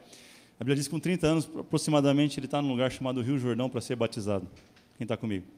a 0.59 0.63
Bíblia 0.63 0.75
diz 0.75 0.87
que 0.87 0.91
com 0.91 0.99
30 0.99 1.27
anos 1.27 1.49
aproximadamente 1.57 2.39
ele 2.39 2.47
está 2.47 2.61
num 2.61 2.69
lugar 2.69 2.91
chamado 2.91 3.21
Rio 3.21 3.37
Jordão 3.37 3.69
para 3.69 3.79
ser 3.79 3.95
batizado. 3.95 4.47
Quem 4.97 5.05
está 5.05 5.15
comigo? 5.15 5.56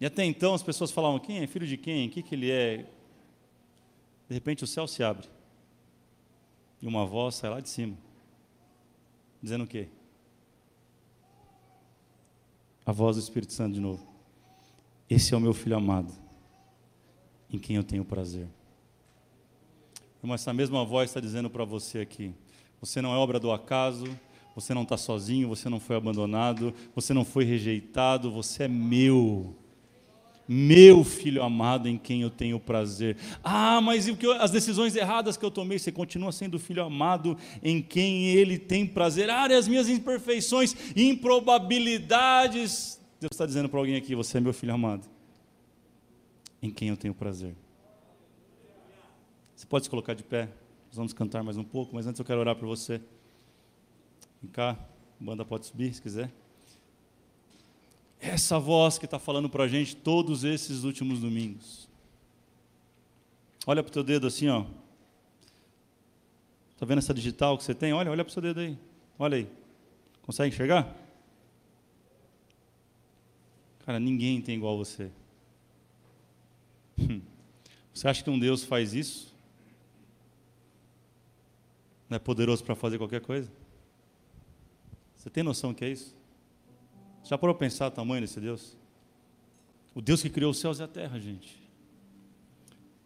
E 0.00 0.06
até 0.06 0.24
então 0.24 0.54
as 0.54 0.62
pessoas 0.62 0.90
falavam: 0.90 1.18
quem 1.18 1.38
é 1.38 1.46
filho 1.46 1.66
de 1.66 1.76
quem? 1.76 2.08
O 2.08 2.10
que, 2.10 2.22
que 2.22 2.34
ele 2.34 2.50
é? 2.50 2.86
De 4.28 4.34
repente 4.34 4.64
o 4.64 4.66
céu 4.66 4.86
se 4.86 5.02
abre 5.02 5.28
e 6.80 6.86
uma 6.86 7.06
voz 7.06 7.36
sai 7.36 7.50
lá 7.50 7.60
de 7.60 7.68
cima, 7.68 7.96
dizendo 9.42 9.64
o 9.64 9.66
quê? 9.66 9.88
A 12.84 12.92
voz 12.92 13.16
do 13.16 13.22
Espírito 13.22 13.52
Santo 13.52 13.74
de 13.74 13.80
novo. 13.80 14.06
Esse 15.08 15.34
é 15.34 15.36
o 15.36 15.40
meu 15.40 15.54
filho 15.54 15.76
amado, 15.76 16.12
em 17.50 17.58
quem 17.58 17.76
eu 17.76 17.84
tenho 17.84 18.04
prazer. 18.04 18.48
Mas 20.22 20.40
essa 20.40 20.52
mesma 20.52 20.84
voz 20.84 21.10
está 21.10 21.20
dizendo 21.20 21.48
para 21.48 21.64
você 21.64 22.00
aqui: 22.00 22.34
você 22.80 23.00
não 23.00 23.14
é 23.14 23.16
obra 23.16 23.38
do 23.38 23.52
acaso, 23.52 24.06
você 24.56 24.74
não 24.74 24.82
está 24.82 24.96
sozinho, 24.96 25.48
você 25.48 25.68
não 25.68 25.78
foi 25.78 25.96
abandonado, 25.96 26.74
você 26.94 27.14
não 27.14 27.24
foi 27.24 27.44
rejeitado, 27.44 28.30
você 28.30 28.64
é 28.64 28.68
meu. 28.68 29.54
Meu 30.48 31.02
filho 31.02 31.42
amado 31.42 31.88
em 31.88 31.98
quem 31.98 32.22
eu 32.22 32.30
tenho 32.30 32.60
prazer. 32.60 33.16
Ah, 33.42 33.80
mas 33.80 34.06
e 34.06 34.16
as 34.38 34.52
decisões 34.52 34.94
erradas 34.94 35.36
que 35.36 35.44
eu 35.44 35.50
tomei? 35.50 35.76
Você 35.78 35.90
continua 35.90 36.30
sendo 36.30 36.56
filho 36.58 36.84
amado 36.84 37.36
em 37.62 37.82
quem 37.82 38.26
ele 38.26 38.58
tem 38.58 38.86
prazer. 38.86 39.28
Ah, 39.28 39.48
e 39.50 39.54
as 39.54 39.66
minhas 39.66 39.88
imperfeições, 39.88 40.76
improbabilidades, 40.94 43.00
Deus 43.20 43.32
está 43.32 43.46
dizendo 43.46 43.68
para 43.68 43.80
alguém 43.80 43.96
aqui: 43.96 44.14
você 44.14 44.38
é 44.38 44.40
meu 44.40 44.52
filho 44.52 44.72
amado, 44.72 45.08
em 46.62 46.70
quem 46.70 46.88
eu 46.88 46.96
tenho 46.96 47.14
prazer. 47.14 47.54
Você 49.54 49.66
pode 49.66 49.86
se 49.86 49.90
colocar 49.90 50.14
de 50.14 50.22
pé, 50.22 50.48
nós 50.88 50.96
vamos 50.96 51.12
cantar 51.12 51.42
mais 51.42 51.56
um 51.56 51.64
pouco, 51.64 51.94
mas 51.94 52.06
antes 52.06 52.18
eu 52.18 52.24
quero 52.24 52.40
orar 52.40 52.54
por 52.54 52.66
você. 52.66 53.00
Vem 54.42 54.50
cá, 54.52 54.78
a 55.20 55.24
banda 55.24 55.44
pode 55.44 55.66
subir 55.66 55.92
se 55.92 56.00
quiser. 56.00 56.30
Essa 58.26 58.58
voz 58.58 58.98
que 58.98 59.04
está 59.04 59.20
falando 59.20 59.48
para 59.48 59.64
a 59.64 59.68
gente 59.68 59.94
todos 59.94 60.42
esses 60.42 60.82
últimos 60.82 61.20
domingos. 61.20 61.88
Olha 63.64 63.84
para 63.84 63.90
o 63.90 63.92
teu 63.92 64.02
dedo 64.02 64.26
assim, 64.26 64.48
ó. 64.48 64.66
Está 66.72 66.84
vendo 66.84 66.98
essa 66.98 67.14
digital 67.14 67.56
que 67.56 67.62
você 67.62 67.74
tem? 67.74 67.92
Olha, 67.92 68.10
olha 68.10 68.24
para 68.24 68.30
o 68.30 68.32
seu 68.32 68.42
dedo 68.42 68.58
aí. 68.58 68.76
Olha 69.16 69.36
aí. 69.36 69.48
Consegue 70.22 70.52
enxergar? 70.52 70.92
Cara, 73.84 74.00
ninguém 74.00 74.40
tem 74.42 74.56
igual 74.56 74.76
você. 74.76 75.08
Hum. 76.98 77.20
Você 77.94 78.08
acha 78.08 78.24
que 78.24 78.28
um 78.28 78.38
Deus 78.38 78.64
faz 78.64 78.92
isso? 78.92 79.32
Não 82.10 82.16
é 82.16 82.18
poderoso 82.18 82.64
para 82.64 82.74
fazer 82.74 82.98
qualquer 82.98 83.20
coisa? 83.20 83.50
Você 85.14 85.30
tem 85.30 85.44
noção 85.44 85.72
que 85.72 85.84
é 85.84 85.90
isso? 85.90 86.16
Já 87.28 87.36
parou 87.36 87.54
para 87.54 87.66
pensar 87.66 87.88
o 87.88 87.90
tamanho 87.90 88.20
desse 88.20 88.38
Deus? 88.40 88.76
O 89.94 90.00
Deus 90.00 90.22
que 90.22 90.30
criou 90.30 90.52
os 90.52 90.58
céus 90.58 90.78
e 90.78 90.82
a 90.82 90.86
terra, 90.86 91.18
gente. 91.18 91.60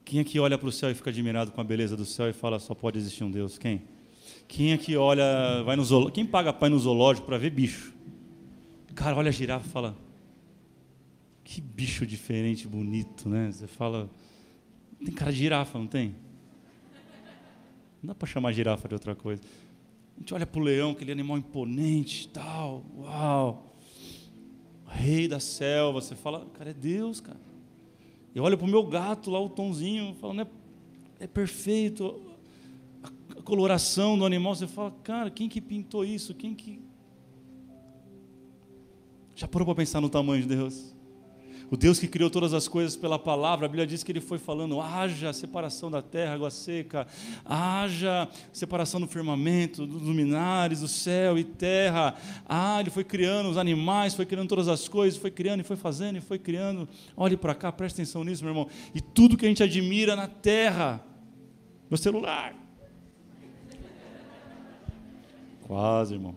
Quem 0.05 0.20
aqui 0.20 0.38
olha 0.38 0.59
para 0.59 0.68
o 0.68 0.72
céu 0.72 0.90
e 0.90 0.94
fica 0.94 1.09
admirado 1.09 1.52
com 1.52 1.60
a 1.60 1.64
beleza 1.64 1.97
do 1.97 2.05
céu 2.05 2.28
e 2.28 2.32
fala 2.32 2.59
só 2.59 2.74
pode 2.74 2.98
existir 2.98 3.24
um 3.24 3.30
Deus? 3.30 3.56
Quem? 3.56 3.82
Quem 4.47 4.72
aqui 4.72 4.97
olha, 4.97 5.62
vai 5.62 5.76
no 5.76 5.84
zoológico, 5.84 6.14
quem 6.14 6.26
paga 6.26 6.52
pai 6.52 6.68
no 6.68 6.78
zoológico 6.78 7.26
para 7.26 7.38
ver 7.38 7.51
bicho? 7.51 7.94
Cara, 8.94 9.16
olha 9.16 9.28
a 9.28 9.32
girafa 9.32 9.66
e 9.66 9.70
fala, 9.70 9.97
que 11.42 11.60
bicho 11.60 12.05
diferente, 12.05 12.66
bonito, 12.68 13.28
né? 13.28 13.51
Você 13.51 13.66
fala, 13.66 14.10
tem 15.02 15.14
cara 15.14 15.32
de 15.32 15.38
girafa, 15.38 15.78
não 15.78 15.86
tem? 15.86 16.14
Não 18.02 18.09
dá 18.09 18.14
para 18.14 18.28
chamar 18.28 18.52
girafa 18.52 18.86
de 18.88 18.94
outra 18.94 19.14
coisa. 19.14 19.42
A 20.16 20.20
gente 20.20 20.34
olha 20.34 20.47
para 20.47 20.60
o 20.60 20.64
leão, 20.64 20.90
aquele 20.90 21.12
animal 21.12 21.38
imponente, 21.38 22.28
tal, 22.28 22.84
uau, 22.98 23.69
rei 24.90 25.28
da 25.28 25.40
selva. 25.40 26.00
Você 26.00 26.14
fala, 26.14 26.46
cara, 26.54 26.70
é 26.70 26.74
Deus, 26.74 27.20
cara. 27.20 27.40
Eu 28.34 28.44
olho 28.44 28.56
para 28.56 28.66
o 28.66 28.70
meu 28.70 28.86
gato 28.86 29.30
lá, 29.30 29.40
o 29.40 29.48
tonzinho, 29.48 30.14
falo, 30.14 30.34
não 30.34 30.42
é, 30.42 30.46
é 31.20 31.26
perfeito. 31.26 32.22
A 33.36 33.42
coloração 33.42 34.18
do 34.18 34.24
animal, 34.24 34.54
você 34.54 34.66
fala, 34.66 34.94
cara, 35.02 35.30
quem 35.30 35.48
que 35.48 35.60
pintou 35.60 36.04
isso? 36.04 36.34
Quem 36.34 36.54
que. 36.54 36.80
Já 39.34 39.48
parou 39.48 39.66
para 39.66 39.74
pensar 39.74 40.00
no 40.00 40.08
tamanho 40.08 40.42
de 40.42 40.48
Deus? 40.48 40.94
O 41.70 41.76
Deus 41.76 42.01
que 42.01 42.09
criou 42.09 42.28
todas 42.28 42.52
as 42.52 42.66
coisas 42.66 42.97
pela 42.97 43.16
palavra, 43.16 43.66
a 43.66 43.68
Bíblia 43.68 43.86
diz 43.86 44.02
que 44.02 44.10
ele 44.10 44.20
foi 44.20 44.38
falando: 44.38 44.80
haja 44.80 45.32
separação 45.32 45.88
da 45.88 46.02
terra, 46.02 46.34
água 46.34 46.51
seca, 46.51 47.06
haja 47.44 48.28
separação 48.52 49.01
do 49.01 49.06
firmamento, 49.06 49.86
dos 49.86 50.02
luminares, 50.02 50.80
do 50.80 50.88
céu 50.88 51.38
e 51.38 51.44
terra. 51.44 52.16
Ah, 52.48 52.80
ele 52.80 52.90
foi 52.90 53.05
criando 53.05 53.48
os 53.48 53.56
animais, 53.56 54.14
foi 54.14 54.26
criando 54.26 54.48
todas 54.48 54.66
as 54.66 54.88
coisas, 54.88 55.20
foi 55.20 55.30
criando 55.30 55.60
e 55.60 55.62
foi 55.62 55.76
fazendo 55.76 56.18
e 56.18 56.20
foi 56.20 56.40
criando. 56.40 56.88
Olhe 57.16 57.36
para 57.36 57.55
cá, 57.55 57.70
preste 57.70 57.97
atenção 57.97 58.24
nisso, 58.24 58.42
meu 58.42 58.51
irmão. 58.51 58.66
E 58.92 59.01
tudo 59.01 59.36
que 59.36 59.47
a 59.47 59.48
gente 59.48 59.62
admira 59.62 60.16
na 60.16 60.26
terra, 60.26 61.01
meu 61.88 61.97
celular. 61.97 62.52
Quase, 65.62 66.14
irmão. 66.14 66.34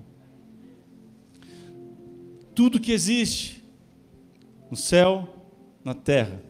Tudo 2.54 2.80
que 2.80 2.92
existe, 2.92 3.63
no 4.74 4.78
céu, 4.78 5.30
na 5.86 5.94
terra, 5.94 6.42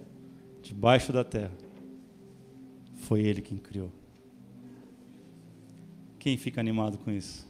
debaixo 0.61 1.11
da 1.11 1.25
terra. 1.25 1.51
Foi 2.95 3.19
Ele 3.19 3.41
quem 3.41 3.57
criou. 3.57 3.91
Quem 6.17 6.37
fica 6.37 6.61
animado 6.61 6.97
com 6.97 7.11
isso? 7.11 7.45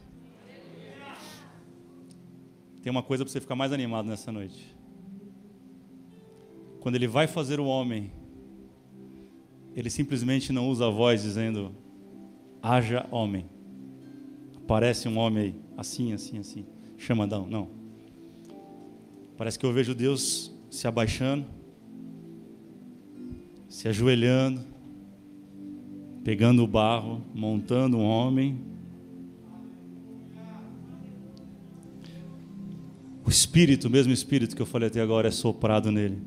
Tem 2.82 2.90
uma 2.90 3.04
coisa 3.04 3.24
para 3.24 3.30
você 3.30 3.40
ficar 3.40 3.54
mais 3.54 3.72
animado 3.72 4.06
nessa 4.06 4.32
noite. 4.32 4.74
Quando 6.80 6.96
Ele 6.96 7.06
vai 7.06 7.28
fazer 7.28 7.60
o 7.60 7.66
homem, 7.66 8.10
Ele 9.76 9.88
simplesmente 9.88 10.52
não 10.52 10.68
usa 10.68 10.88
a 10.88 10.90
voz 10.90 11.22
dizendo: 11.22 11.72
haja 12.60 13.06
homem. 13.12 13.46
Aparece 14.56 15.08
um 15.08 15.18
homem 15.18 15.44
aí, 15.44 15.54
assim, 15.76 16.12
assim, 16.12 16.38
assim. 16.38 16.66
Chama 16.98 17.22
Adão. 17.22 17.46
Não. 17.46 17.68
Parece 19.36 19.56
que 19.56 19.64
eu 19.64 19.72
vejo 19.72 19.94
Deus 19.94 20.53
se 20.74 20.88
abaixando, 20.88 21.46
se 23.68 23.86
ajoelhando, 23.86 24.60
pegando 26.24 26.64
o 26.64 26.66
barro, 26.66 27.24
montando 27.32 27.96
um 27.96 28.04
homem. 28.04 28.58
O 33.24 33.30
Espírito, 33.30 33.86
o 33.86 33.90
mesmo 33.90 34.12
Espírito 34.12 34.56
que 34.56 34.62
eu 34.62 34.66
falei 34.66 34.88
até 34.88 35.00
agora, 35.00 35.28
é 35.28 35.30
soprado 35.30 35.92
nele. 35.92 36.18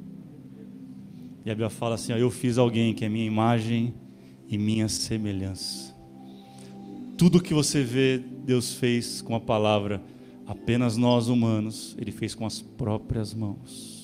E 1.44 1.52
a 1.52 1.53
Bíblia 1.53 1.69
fala 1.69 1.95
assim: 1.95 2.14
ó, 2.14 2.15
Eu 2.15 2.32
fiz 2.32 2.57
alguém 2.57 2.94
que 2.94 3.03
é 3.03 3.10
minha 3.10 3.26
imagem 3.26 3.94
e 4.48 4.57
minha 4.57 4.88
semelhança. 4.88 5.94
Tudo 7.18 7.44
que 7.44 7.53
você 7.53 7.84
vê, 7.84 8.18
Deus 8.18 8.76
fez 8.76 9.22
com 9.22 9.36
a 9.36 9.41
palavra 9.41 10.02
apenas 10.45 10.95
nós 10.95 11.28
humanos, 11.28 11.98
Ele 11.99 12.14
fez 12.14 12.34
com 12.34 12.45
as 12.45 12.61
próprias 12.61 13.34
mãos. 13.34 13.97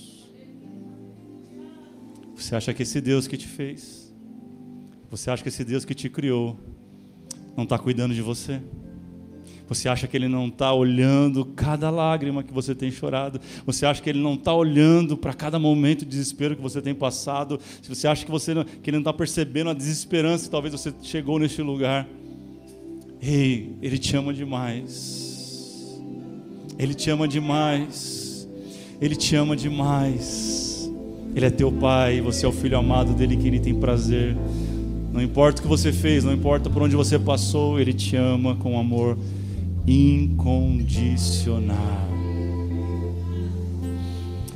Você 2.44 2.58
acha 2.58 2.74
que 2.74 2.84
esse 2.84 3.00
Deus 3.00 3.26
que 3.26 3.38
te 3.38 3.48
fez, 3.48 4.14
você 5.10 5.32
acha 5.32 5.42
que 5.42 5.48
esse 5.48 5.64
Deus 5.64 5.86
que 5.86 5.96
te 5.96 6.10
criou, 6.10 6.60
não 7.56 7.64
está 7.64 7.80
cuidando 7.80 8.14
de 8.14 8.22
você? 8.22 8.62
Você 9.66 9.88
acha 9.88 10.08
que 10.08 10.18
Ele 10.18 10.28
não 10.28 10.50
está 10.50 10.74
olhando 10.74 11.46
cada 11.46 11.90
lágrima 11.90 12.44
que 12.44 12.52
você 12.52 12.76
tem 12.76 12.92
chorado? 12.92 13.40
Você 13.66 13.86
acha 13.86 14.02
que 14.02 14.10
Ele 14.10 14.20
não 14.20 14.34
está 14.34 14.54
olhando 14.54 15.16
para 15.16 15.34
cada 15.34 15.58
momento 15.58 16.00
de 16.00 16.08
desespero 16.08 16.54
que 16.54 16.62
você 16.62 16.82
tem 16.82 16.94
passado? 16.94 17.62
Se 17.82 17.88
você 17.88 18.10
acha 18.10 18.26
que, 18.26 18.32
você 18.32 18.54
não, 18.54 18.66
que 18.66 18.90
Ele 18.90 18.98
não 18.98 19.04
está 19.04 19.14
percebendo 19.14 19.70
a 19.70 19.74
desesperança 19.74 20.44
que 20.44 20.52
talvez 20.52 20.74
você 20.74 20.94
chegou 21.02 21.40
neste 21.40 21.62
lugar? 21.62 22.06
Ei, 23.22 23.74
Ele 23.82 23.98
te 23.98 24.18
ama 24.18 24.34
demais. 24.34 25.98
Ele 26.78 26.94
te 26.94 27.10
ama 27.10 27.26
demais. 27.26 28.46
Ele 29.00 29.16
te 29.16 29.34
ama 29.34 29.56
demais. 29.56 30.73
Ele 31.36 31.46
é 31.46 31.50
teu 31.50 31.72
pai, 31.72 32.22
você 32.22 32.46
é 32.46 32.50
o 32.50 32.52
filho 32.52 32.78
amado 32.78 33.14
dele 33.14 33.36
que 33.36 33.48
ele 33.48 33.60
tem 33.60 33.74
prazer. 33.74 34.36
Não 35.12 35.22
importa 35.22 35.60
o 35.60 35.64
que 35.64 35.68
você 35.68 35.92
fez, 35.92 36.24
não 36.24 36.34
importa 36.34 36.70
por 36.70 36.82
onde 36.82 36.96
você 36.96 37.20
passou, 37.20 37.80
ele 37.80 37.94
te 37.94 38.16
ama 38.16 38.56
com 38.56 38.80
amor 38.80 39.18
incondicional. 39.86 41.78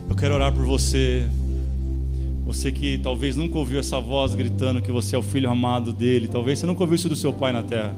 Eu 0.10 0.16
quero 0.16 0.34
orar 0.34 0.54
por 0.54 0.66
você, 0.66 1.28
você 2.45 2.72
que 2.72 2.98
talvez 2.98 3.36
nunca 3.36 3.58
ouviu 3.58 3.80
essa 3.80 3.99
voz 3.99 4.34
gritando 4.34 4.82
que 4.82 4.91
você 4.91 5.16
é 5.16 5.20
o 5.20 5.24
filho 5.24 5.49
amado 5.49 5.91
dele, 5.91 6.28
talvez 6.28 6.60
você 6.60 6.66
nunca 6.66 6.82
ouviu 6.82 6.95
isso 6.95 7.10
do 7.10 7.16
seu 7.16 7.34
pai 7.34 7.52
na 7.52 7.62
terra. 7.62 7.94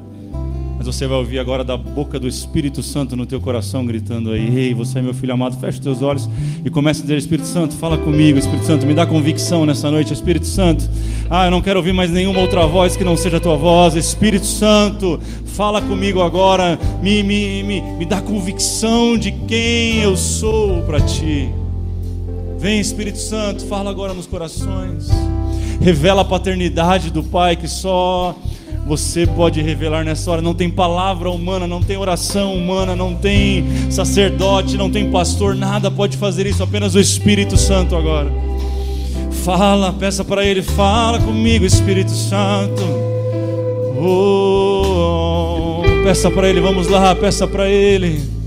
Mas 0.79 0.87
você 0.87 1.05
vai 1.05 1.17
ouvir 1.17 1.39
agora 1.39 1.61
da 1.61 1.75
boca 1.75 2.17
do 2.17 2.25
Espírito 2.25 2.81
Santo 2.81 3.13
no 3.13 3.25
teu 3.25 3.41
coração 3.41 3.85
gritando 3.85 4.31
aí: 4.31 4.57
Ei, 4.57 4.73
você 4.73 4.99
é 4.99 5.01
meu 5.01 5.13
filho 5.13 5.33
amado, 5.33 5.59
fecha 5.59 5.77
os 5.77 5.83
teus 5.83 6.01
olhos 6.01 6.29
e 6.63 6.69
comece 6.69 7.01
a 7.01 7.03
dizer: 7.03 7.17
Espírito 7.17 7.49
Santo, 7.49 7.75
fala 7.75 7.97
comigo, 7.97 8.39
Espírito 8.39 8.65
Santo, 8.65 8.85
me 8.85 8.93
dá 8.93 9.05
convicção 9.05 9.65
nessa 9.65 9.91
noite, 9.91 10.13
Espírito 10.13 10.47
Santo. 10.47 10.89
Ah, 11.29 11.47
eu 11.47 11.51
não 11.51 11.61
quero 11.61 11.79
ouvir 11.79 11.91
mais 11.91 12.09
nenhuma 12.09 12.39
outra 12.39 12.65
voz 12.65 12.95
que 12.95 13.03
não 13.03 13.17
seja 13.17 13.35
a 13.35 13.39
tua 13.41 13.57
voz, 13.57 13.93
Espírito 13.95 14.45
Santo, 14.45 15.19
fala 15.47 15.81
comigo 15.81 16.21
agora, 16.21 16.79
me, 17.03 17.23
me, 17.23 17.61
me, 17.61 17.81
me 17.81 18.05
dá 18.05 18.21
convicção 18.21 19.17
de 19.17 19.33
quem 19.33 19.97
eu 19.97 20.15
sou 20.15 20.81
para 20.83 21.01
ti. 21.01 21.49
Vem, 22.57 22.79
Espírito 22.79 23.17
Santo, 23.17 23.65
fala 23.65 23.89
agora 23.89 24.13
nos 24.13 24.25
corações. 24.25 25.09
Revela 25.79 26.21
a 26.21 26.25
paternidade 26.25 27.09
do 27.09 27.23
Pai 27.23 27.55
que 27.55 27.67
só 27.67 28.35
você 28.85 29.27
pode 29.27 29.61
revelar 29.61 30.03
nessa 30.03 30.31
hora. 30.31 30.41
Não 30.41 30.53
tem 30.53 30.69
palavra 30.69 31.29
humana, 31.29 31.67
não 31.67 31.81
tem 31.81 31.95
oração 31.95 32.55
humana, 32.55 32.95
não 32.95 33.13
tem 33.13 33.63
sacerdote, 33.91 34.75
não 34.75 34.89
tem 34.89 35.11
pastor, 35.11 35.55
nada 35.55 35.91
pode 35.91 36.17
fazer 36.17 36.47
isso, 36.47 36.63
apenas 36.63 36.95
o 36.95 36.99
Espírito 36.99 37.55
Santo 37.55 37.95
agora. 37.95 38.31
Fala, 39.43 39.93
peça 39.93 40.23
para 40.23 40.43
Ele, 40.43 40.61
fala 40.61 41.19
comigo, 41.19 41.65
Espírito 41.65 42.11
Santo. 42.11 42.81
Oh, 44.01 45.81
peça 46.03 46.31
para 46.31 46.49
Ele, 46.49 46.59
vamos 46.59 46.87
lá, 46.87 47.13
peça 47.13 47.47
para 47.47 47.69
Ele. 47.69 48.38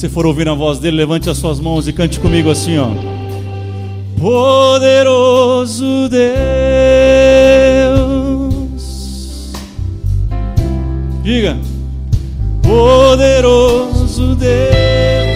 Você 0.00 0.08
for 0.08 0.24
ouvir 0.24 0.48
a 0.48 0.54
voz 0.54 0.78
dele, 0.78 0.96
levante 0.96 1.28
as 1.28 1.36
suas 1.36 1.60
mãos 1.60 1.86
e 1.86 1.92
cante 1.92 2.18
comigo 2.18 2.50
assim, 2.50 2.78
ó. 2.78 2.88
Poderoso 4.18 6.08
Deus. 6.08 6.20
Diga. 11.22 11.58
Poderoso 12.62 14.34
Deus. 14.36 15.29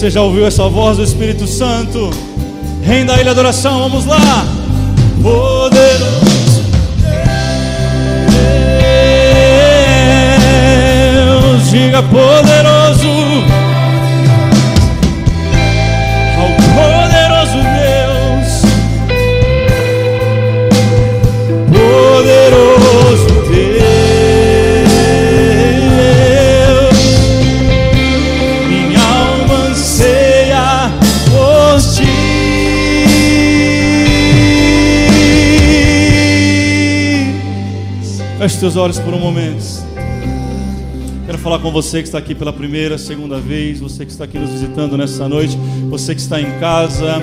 Você 0.00 0.08
já 0.08 0.22
ouviu 0.22 0.46
essa 0.46 0.66
voz 0.66 0.96
do 0.96 1.04
Espírito 1.04 1.46
Santo? 1.46 2.08
Renda 2.82 3.14
a 3.14 3.20
Ele 3.20 3.28
adoração, 3.28 3.80
vamos 3.80 4.06
lá. 4.06 4.46
Poderoso 5.22 6.64
Deus, 11.12 11.70
diga 11.70 12.02
poderoso. 12.04 13.59
Feche 38.40 38.56
seus 38.56 38.74
olhos 38.74 38.98
por 38.98 39.12
um 39.12 39.18
momento. 39.18 39.62
Quero 41.26 41.36
falar 41.36 41.58
com 41.58 41.70
você 41.70 42.00
que 42.00 42.08
está 42.08 42.16
aqui 42.16 42.34
pela 42.34 42.54
primeira, 42.54 42.96
segunda 42.96 43.38
vez, 43.38 43.80
você 43.80 44.06
que 44.06 44.10
está 44.10 44.24
aqui 44.24 44.38
nos 44.38 44.48
visitando 44.48 44.96
nessa 44.96 45.28
noite, 45.28 45.58
você 45.90 46.14
que 46.14 46.22
está 46.22 46.40
em 46.40 46.58
casa. 46.58 47.18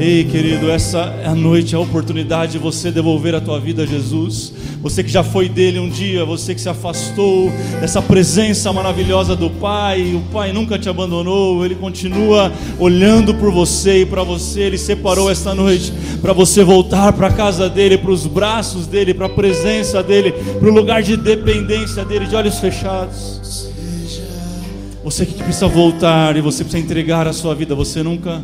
Ei, 0.00 0.22
querido, 0.22 0.70
essa 0.70 1.12
é 1.24 1.26
a 1.26 1.34
noite, 1.34 1.74
a 1.74 1.80
oportunidade 1.80 2.52
de 2.52 2.58
você 2.58 2.88
devolver 2.92 3.34
a 3.34 3.40
tua 3.40 3.58
vida 3.58 3.82
a 3.82 3.86
Jesus. 3.86 4.52
Você 4.80 5.02
que 5.02 5.10
já 5.10 5.24
foi 5.24 5.48
dele 5.48 5.80
um 5.80 5.88
dia, 5.88 6.24
você 6.24 6.54
que 6.54 6.60
se 6.60 6.68
afastou 6.68 7.50
dessa 7.80 8.00
presença 8.00 8.72
maravilhosa 8.72 9.34
do 9.34 9.50
Pai, 9.50 10.14
o 10.14 10.20
Pai 10.32 10.52
nunca 10.52 10.78
te 10.78 10.88
abandonou, 10.88 11.64
ele 11.64 11.74
continua 11.74 12.52
olhando 12.78 13.34
por 13.34 13.50
você 13.50 14.02
e 14.02 14.06
para 14.06 14.22
você, 14.22 14.60
ele 14.60 14.78
separou 14.78 15.28
esta 15.28 15.52
noite 15.52 15.92
para 16.22 16.32
você 16.32 16.62
voltar 16.62 17.12
para 17.12 17.26
a 17.26 17.32
casa 17.32 17.68
dele, 17.68 17.98
para 17.98 18.12
os 18.12 18.24
braços 18.24 18.86
dele, 18.86 19.12
para 19.12 19.26
a 19.26 19.30
presença 19.30 20.00
dele, 20.00 20.30
para 20.30 20.68
o 20.68 20.72
lugar 20.72 21.02
de 21.02 21.16
dependência 21.16 22.04
dele, 22.04 22.26
de 22.26 22.36
olhos 22.36 22.60
fechados. 22.60 23.68
Você 25.02 25.26
que 25.26 25.42
precisa 25.42 25.66
voltar 25.66 26.36
e 26.36 26.40
você 26.40 26.62
precisa 26.62 26.84
entregar 26.84 27.26
a 27.26 27.32
sua 27.32 27.52
vida, 27.52 27.74
você 27.74 28.00
nunca 28.00 28.40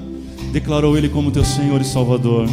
declarou 0.54 0.96
ele 0.96 1.08
como 1.08 1.32
teu 1.32 1.44
Senhor 1.44 1.80
e 1.80 1.84
Salvador. 1.84 2.48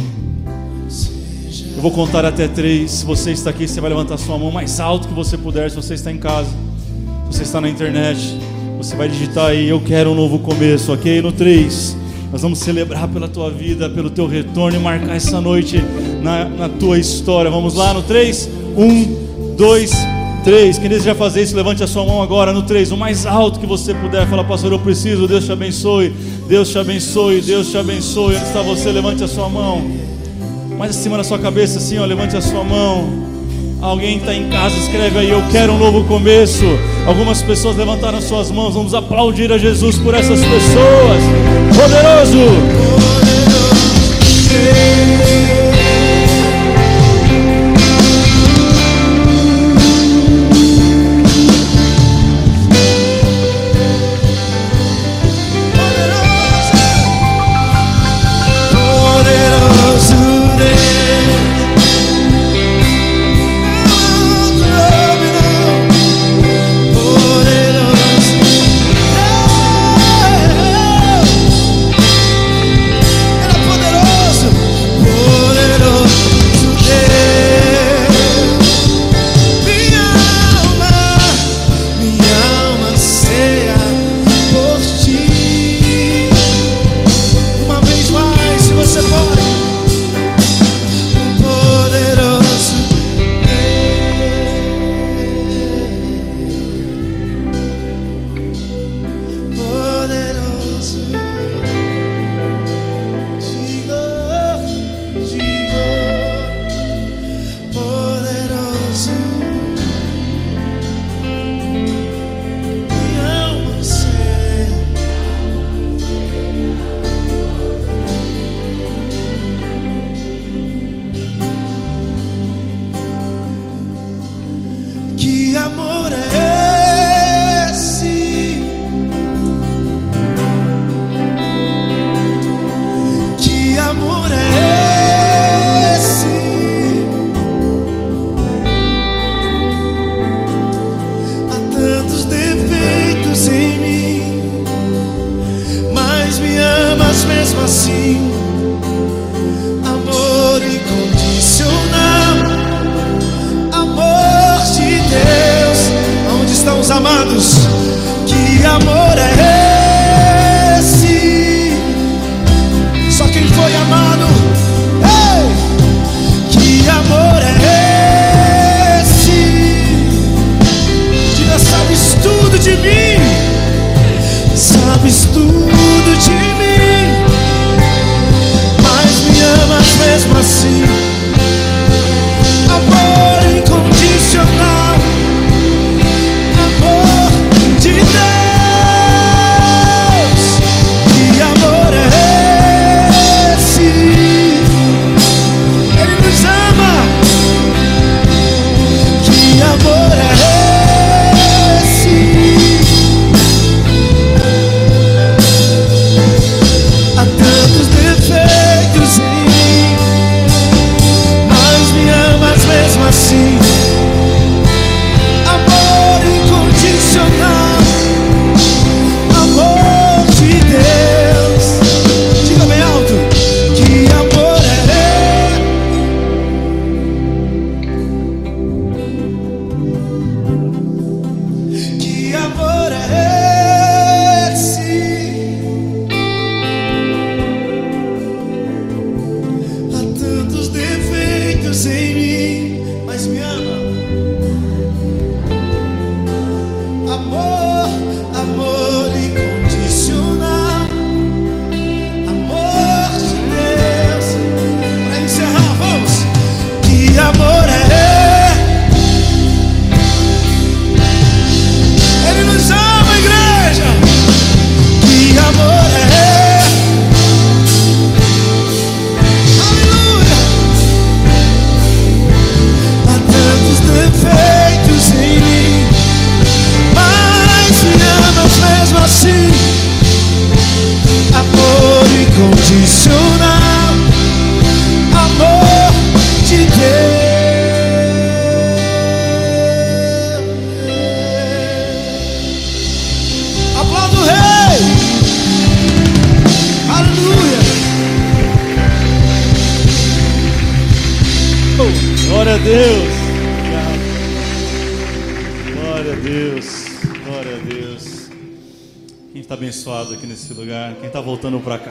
Eu 1.76 1.80
vou 1.80 1.92
contar 1.92 2.24
até 2.24 2.48
três. 2.48 2.90
Se 2.90 3.06
você 3.06 3.30
está 3.30 3.50
aqui, 3.50 3.68
você 3.68 3.80
vai 3.80 3.90
levantar 3.90 4.18
sua 4.18 4.36
mão 4.36 4.50
mais 4.50 4.80
alto 4.80 5.06
que 5.06 5.14
você 5.14 5.38
puder. 5.38 5.70
Se 5.70 5.76
você 5.76 5.94
está 5.94 6.10
em 6.10 6.18
casa, 6.18 6.50
se 7.30 7.38
você 7.38 7.42
está 7.44 7.60
na 7.60 7.68
internet, 7.68 8.36
você 8.76 8.96
vai 8.96 9.08
digitar 9.08 9.50
aí: 9.50 9.68
Eu 9.68 9.80
quero 9.80 10.10
um 10.10 10.14
novo 10.16 10.40
começo, 10.40 10.92
ok? 10.92 11.22
No 11.22 11.30
três. 11.30 11.96
Nós 12.32 12.42
vamos 12.42 12.58
celebrar 12.58 13.06
pela 13.06 13.28
tua 13.28 13.50
vida, 13.50 13.88
pelo 13.88 14.10
teu 14.10 14.26
retorno 14.26 14.76
e 14.76 14.80
marcar 14.80 15.14
essa 15.14 15.40
noite 15.40 15.80
na, 16.20 16.46
na 16.46 16.68
tua 16.68 16.98
história. 16.98 17.50
Vamos 17.50 17.74
lá 17.74 17.94
no 17.94 18.02
3? 18.02 18.48
1, 18.74 19.54
2, 19.54 19.92
3. 20.42 20.78
Quem 20.78 20.88
deseja 20.88 21.14
fazer 21.14 21.42
isso, 21.42 21.54
levante 21.54 21.84
a 21.84 21.86
sua 21.86 22.06
mão 22.06 22.22
agora 22.22 22.52
no 22.52 22.62
3. 22.62 22.90
O 22.90 22.96
mais 22.96 23.26
alto 23.26 23.60
que 23.60 23.66
você 23.66 23.94
puder. 23.94 24.26
Fala, 24.26 24.42
pastor, 24.42 24.72
eu 24.72 24.78
preciso. 24.78 25.28
Deus 25.28 25.44
te 25.44 25.52
abençoe. 25.52 26.12
Deus 26.52 26.68
te 26.68 26.78
abençoe. 26.78 27.40
Deus 27.40 27.70
te 27.70 27.78
abençoe. 27.78 28.36
Onde 28.36 28.44
está 28.44 28.60
você? 28.60 28.92
Levante 28.92 29.24
a 29.24 29.26
sua 29.26 29.48
mão. 29.48 29.90
Mais 30.76 30.90
acima 30.90 31.16
da 31.16 31.24
sua 31.24 31.38
cabeça, 31.38 31.78
assim, 31.78 31.96
ó. 31.98 32.04
Levante 32.04 32.36
a 32.36 32.42
sua 32.42 32.62
mão. 32.62 33.08
Alguém 33.80 34.18
está 34.18 34.34
em 34.34 34.50
casa, 34.50 34.76
escreve 34.76 35.18
aí, 35.18 35.30
eu 35.30 35.42
quero 35.50 35.72
um 35.72 35.78
novo 35.78 36.04
começo. 36.04 36.66
Algumas 37.06 37.40
pessoas 37.40 37.74
levantaram 37.74 38.20
suas 38.20 38.50
mãos, 38.50 38.74
vamos 38.74 38.92
aplaudir 38.92 39.50
a 39.50 39.56
Jesus 39.56 39.96
por 39.96 40.12
essas 40.12 40.40
pessoas. 40.40 41.22
Poderoso! 41.74 42.38
Poderoso. 44.52 45.61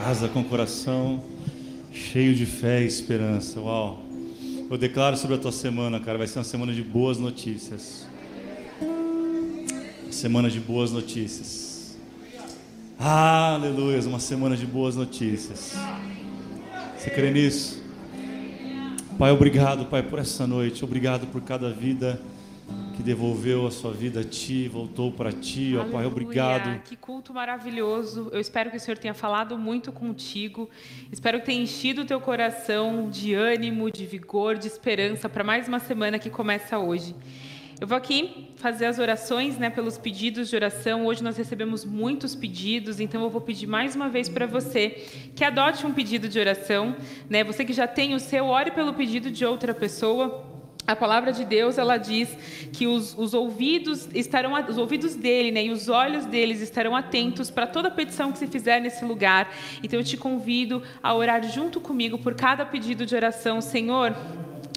Casa 0.04 0.28
com 0.28 0.40
o 0.40 0.44
coração 0.44 1.22
cheio 1.92 2.34
de 2.34 2.44
fé 2.44 2.82
e 2.82 2.86
esperança? 2.86 3.60
Uau. 3.60 4.02
Eu 4.68 4.76
declaro 4.76 5.16
sobre 5.16 5.36
a 5.36 5.38
tua 5.38 5.52
semana, 5.52 6.00
cara, 6.00 6.18
vai 6.18 6.26
ser 6.26 6.40
uma 6.40 6.44
semana 6.44 6.72
de 6.72 6.82
boas 6.82 7.18
notícias. 7.18 8.04
Semana 10.10 10.50
de 10.50 10.58
boas 10.58 10.90
notícias. 10.90 11.96
Aleluia, 12.98 14.00
uma 14.00 14.18
semana 14.18 14.56
de 14.56 14.66
boas 14.66 14.96
notícias. 14.96 15.76
Você 16.98 17.08
crê 17.08 17.30
nisso? 17.30 17.80
Pai, 19.16 19.30
obrigado, 19.30 19.84
Pai, 19.86 20.02
por 20.02 20.18
essa 20.18 20.48
noite. 20.48 20.84
Obrigado 20.84 21.28
por 21.28 21.42
cada 21.42 21.70
vida 21.70 22.20
que 22.92 23.02
devolveu 23.02 23.66
a 23.66 23.70
sua 23.70 23.92
vida 23.92 24.20
a 24.20 24.24
Ti, 24.24 24.68
voltou 24.68 25.10
para 25.10 25.32
Ti. 25.32 25.74
Ó, 25.76 25.84
Pai, 25.84 26.06
obrigado. 26.06 26.82
Que 26.82 26.96
culto 26.96 27.32
maravilhoso. 27.32 28.28
Eu 28.32 28.40
espero 28.40 28.70
que 28.70 28.76
o 28.76 28.80
Senhor 28.80 28.98
tenha 28.98 29.14
falado 29.14 29.58
muito 29.58 29.90
contigo. 29.90 30.68
Espero 31.10 31.40
que 31.40 31.46
tenha 31.46 31.62
enchido 31.62 32.02
o 32.02 32.04
teu 32.04 32.20
coração 32.20 33.08
de 33.10 33.34
ânimo, 33.34 33.90
de 33.90 34.06
vigor, 34.06 34.56
de 34.56 34.66
esperança 34.66 35.28
para 35.28 35.42
mais 35.42 35.66
uma 35.66 35.78
semana 35.78 36.18
que 36.18 36.30
começa 36.30 36.78
hoje. 36.78 37.14
Eu 37.80 37.86
vou 37.88 37.98
aqui 37.98 38.50
fazer 38.58 38.86
as 38.86 39.00
orações, 39.00 39.58
né, 39.58 39.68
pelos 39.68 39.98
pedidos 39.98 40.48
de 40.48 40.54
oração. 40.54 41.04
Hoje 41.04 41.20
nós 41.20 41.36
recebemos 41.36 41.84
muitos 41.84 42.32
pedidos, 42.32 43.00
então 43.00 43.24
eu 43.24 43.28
vou 43.28 43.40
pedir 43.40 43.66
mais 43.66 43.96
uma 43.96 44.08
vez 44.08 44.28
para 44.28 44.46
você 44.46 44.90
que 45.34 45.42
adote 45.42 45.84
um 45.84 45.92
pedido 45.92 46.28
de 46.28 46.38
oração, 46.38 46.94
né? 47.28 47.42
Você 47.42 47.64
que 47.64 47.72
já 47.72 47.88
tem 47.88 48.14
o 48.14 48.20
seu, 48.20 48.46
ore 48.46 48.70
pelo 48.70 48.94
pedido 48.94 49.32
de 49.32 49.44
outra 49.44 49.74
pessoa. 49.74 50.51
A 50.84 50.96
palavra 50.96 51.32
de 51.32 51.44
Deus 51.44 51.78
ela 51.78 51.96
diz 51.96 52.28
que 52.72 52.86
os, 52.86 53.16
os 53.16 53.34
ouvidos 53.34 54.08
estarão 54.12 54.52
os 54.68 54.78
ouvidos 54.78 55.14
dele, 55.14 55.52
né, 55.52 55.64
e 55.64 55.70
os 55.70 55.88
olhos 55.88 56.26
deles 56.26 56.60
estarão 56.60 56.96
atentos 56.96 57.50
para 57.50 57.66
toda 57.66 57.90
petição 57.90 58.32
que 58.32 58.38
se 58.38 58.48
fizer 58.48 58.80
nesse 58.80 59.04
lugar. 59.04 59.52
Então 59.82 60.00
eu 60.00 60.04
te 60.04 60.16
convido 60.16 60.82
a 61.02 61.14
orar 61.14 61.42
junto 61.44 61.80
comigo 61.80 62.18
por 62.18 62.34
cada 62.34 62.66
pedido 62.66 63.06
de 63.06 63.14
oração, 63.14 63.60
Senhor. 63.60 64.14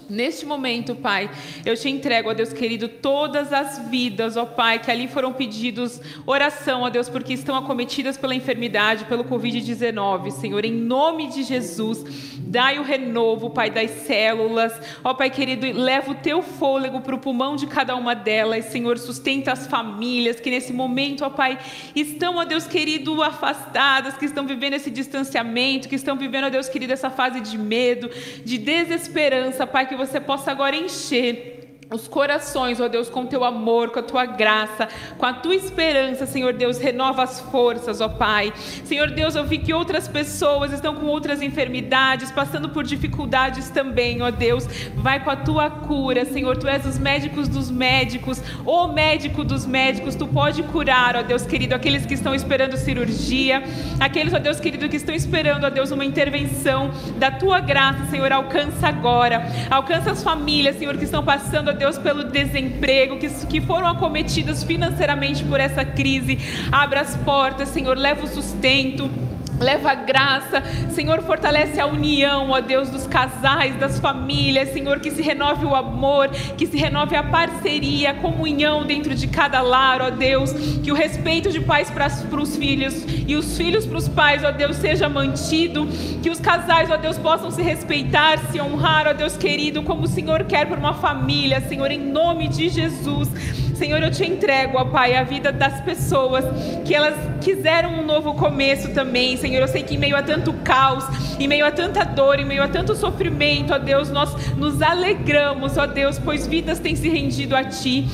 Neste 0.09 0.45
momento, 0.45 0.95
Pai, 0.95 1.29
eu 1.65 1.75
te 1.75 1.89
entrego, 1.89 2.29
ó 2.29 2.33
Deus 2.33 2.53
querido, 2.53 2.87
todas 2.87 3.51
as 3.51 3.79
vidas, 3.89 4.37
ó 4.37 4.45
Pai, 4.45 4.77
que 4.77 4.91
ali 4.91 5.07
foram 5.07 5.33
pedidos 5.33 5.99
oração, 6.27 6.83
ó 6.83 6.89
Deus, 6.89 7.09
porque 7.09 7.33
estão 7.33 7.55
acometidas 7.55 8.15
pela 8.15 8.35
enfermidade, 8.35 9.05
pelo 9.05 9.23
Covid-19. 9.23 10.29
Senhor, 10.31 10.63
em 10.63 10.71
nome 10.71 11.27
de 11.27 11.41
Jesus, 11.41 12.03
dai 12.37 12.77
o 12.77 12.83
renovo, 12.83 13.49
Pai, 13.49 13.71
das 13.71 13.89
células. 13.91 14.79
Ó 15.03 15.13
Pai 15.15 15.31
querido, 15.31 15.65
leva 15.71 16.11
o 16.11 16.15
teu 16.15 16.43
fôlego 16.43 17.01
para 17.01 17.15
o 17.15 17.19
pulmão 17.19 17.55
de 17.55 17.65
cada 17.65 17.95
uma 17.95 18.13
delas. 18.13 18.65
Senhor, 18.65 18.99
sustenta 18.99 19.51
as 19.51 19.65
famílias 19.65 20.39
que 20.39 20.51
nesse 20.51 20.71
momento, 20.71 21.25
ó 21.25 21.31
Pai, 21.31 21.57
estão, 21.95 22.35
ó 22.35 22.45
Deus 22.45 22.67
querido, 22.67 23.23
afastadas, 23.23 24.15
que 24.17 24.25
estão 24.25 24.45
vivendo 24.45 24.73
esse 24.73 24.91
distanciamento, 24.91 25.89
que 25.89 25.95
estão 25.95 26.15
vivendo, 26.15 26.45
ó 26.45 26.49
Deus 26.49 26.69
querido, 26.69 26.93
essa 26.93 27.09
fase 27.09 27.41
de 27.41 27.57
medo, 27.57 28.09
de 28.43 28.59
desesperança, 28.59 29.65
Pai, 29.65 29.87
que 29.87 29.94
você 29.95 30.19
possa 30.19 30.51
agora 30.51 30.75
encher 30.75 31.54
os 31.91 32.07
corações, 32.07 32.81
ó 32.81 32.87
Deus, 32.87 33.09
com 33.09 33.27
teu 33.27 33.43
amor, 33.43 33.91
com 33.91 33.99
a 33.99 34.03
tua 34.03 34.25
graça, 34.25 34.89
com 35.19 35.25
a 35.25 35.33
tua 35.33 35.53
esperança, 35.53 36.25
Senhor 36.25 36.51
Deus, 36.53 36.79
renova 36.79 37.21
as 37.21 37.39
forças, 37.39 38.01
ó 38.01 38.09
Pai. 38.09 38.51
Senhor 38.83 39.11
Deus, 39.11 39.35
eu 39.35 39.43
vi 39.43 39.59
que 39.59 39.71
outras 39.71 40.07
pessoas 40.07 40.73
estão 40.73 40.95
com 40.95 41.05
outras 41.05 41.43
enfermidades, 41.43 42.31
passando 42.31 42.69
por 42.69 42.83
dificuldades 42.83 43.69
também, 43.69 44.21
ó 44.23 44.31
Deus. 44.31 44.67
Vai 44.95 45.23
com 45.23 45.29
a 45.29 45.35
tua 45.35 45.69
cura, 45.69 46.25
Senhor. 46.25 46.57
Tu 46.57 46.67
és 46.67 46.85
os 46.85 46.97
médicos 46.97 47.47
dos 47.47 47.69
médicos, 47.69 48.41
o 48.65 48.87
médico 48.87 49.43
dos 49.43 49.65
médicos. 49.65 50.15
Tu 50.15 50.27
pode 50.27 50.63
curar, 50.63 51.15
ó 51.15 51.21
Deus 51.21 51.45
querido, 51.45 51.75
aqueles 51.75 52.05
que 52.05 52.15
estão 52.15 52.33
esperando 52.33 52.77
cirurgia, 52.77 53.63
aqueles, 53.99 54.33
ó 54.33 54.39
Deus 54.39 54.59
querido, 54.59 54.89
que 54.89 54.97
estão 54.97 55.13
esperando, 55.13 55.65
ó 55.65 55.69
Deus, 55.69 55.91
uma 55.91 56.03
intervenção 56.03 56.89
da 57.17 57.29
tua 57.29 57.59
graça, 57.59 58.05
Senhor. 58.05 58.31
Alcança 58.31 58.87
agora, 58.87 59.45
alcança 59.69 60.11
as 60.11 60.23
famílias, 60.23 60.77
Senhor, 60.77 60.97
que 60.97 61.03
estão 61.03 61.23
passando, 61.23 61.74
Deus, 61.75 61.97
pelo 61.97 62.23
desemprego, 62.25 63.17
que, 63.17 63.29
que 63.47 63.61
foram 63.61 63.87
acometidas 63.87 64.63
financeiramente 64.63 65.43
por 65.43 65.59
essa 65.59 65.85
crise. 65.85 66.39
Abra 66.71 67.01
as 67.01 67.15
portas, 67.17 67.69
Senhor, 67.69 67.97
leva 67.97 68.25
o 68.25 68.27
sustento. 68.27 69.09
Leva 69.59 69.95
graça, 69.95 70.61
Senhor, 70.89 71.21
fortalece 71.21 71.79
a 71.79 71.85
união, 71.85 72.49
ó 72.49 72.59
Deus, 72.59 72.89
dos 72.89 73.07
casais, 73.07 73.75
das 73.77 73.99
famílias, 73.99 74.69
Senhor, 74.69 74.99
que 74.99 75.09
se 75.09 75.21
renove 75.21 75.65
o 75.65 75.73
amor, 75.73 76.29
que 76.57 76.67
se 76.67 76.77
renove 76.77 77.15
a 77.15 77.23
parceria, 77.23 78.11
a 78.11 78.13
comunhão 78.13 78.85
dentro 78.85 79.15
de 79.15 79.27
cada 79.27 79.61
lar, 79.61 80.01
ó 80.01 80.09
Deus, 80.09 80.51
que 80.83 80.91
o 80.91 80.95
respeito 80.95 81.51
de 81.51 81.61
pais 81.61 81.89
para 81.89 82.07
os 82.41 82.57
filhos 82.57 83.05
e 83.27 83.35
os 83.35 83.57
filhos 83.57 83.85
para 83.85 83.97
os 83.97 84.09
pais, 84.09 84.43
ó 84.43 84.51
Deus, 84.51 84.75
seja 84.75 85.07
mantido, 85.07 85.87
que 86.21 86.29
os 86.29 86.39
casais, 86.39 86.91
ó 86.91 86.97
Deus, 86.97 87.17
possam 87.17 87.49
se 87.49 87.61
respeitar, 87.61 88.37
se 88.51 88.59
honrar, 88.59 89.07
ó 89.07 89.13
Deus 89.13 89.37
querido, 89.37 89.83
como 89.83 90.03
o 90.03 90.07
Senhor 90.07 90.43
quer 90.43 90.67
por 90.67 90.77
uma 90.77 90.93
família, 90.93 91.61
Senhor, 91.61 91.89
em 91.91 91.99
nome 91.99 92.49
de 92.49 92.67
Jesus. 92.67 93.29
Senhor, 93.75 94.01
eu 94.01 94.09
te 94.09 94.25
entrego, 94.25 94.77
ó 94.77 94.85
Pai, 94.85 95.15
a 95.15 95.23
vida 95.23 95.51
das 95.51 95.81
pessoas 95.81 96.45
que 96.85 96.93
elas 96.93 97.15
quiseram 97.41 97.99
um 97.99 98.05
novo 98.05 98.33
começo 98.33 98.93
também, 98.93 99.37
Senhor. 99.37 99.61
Eu 99.61 99.67
sei 99.67 99.83
que 99.83 99.95
em 99.95 99.97
meio 99.97 100.15
a 100.15 100.23
tanto 100.23 100.53
caos, 100.63 101.03
em 101.39 101.47
meio 101.47 101.65
a 101.65 101.71
tanta 101.71 102.03
dor, 102.03 102.39
em 102.39 102.45
meio 102.45 102.63
a 102.63 102.67
tanto 102.67 102.95
sofrimento, 102.95 103.73
ó 103.73 103.77
Deus, 103.77 104.09
nós 104.09 104.33
nos 104.55 104.81
alegramos, 104.81 105.77
ó 105.77 105.85
Deus, 105.85 106.17
pois 106.17 106.47
vidas 106.47 106.79
têm 106.79 106.95
se 106.95 107.09
rendido 107.09 107.55
a 107.55 107.63
Ti 107.63 108.07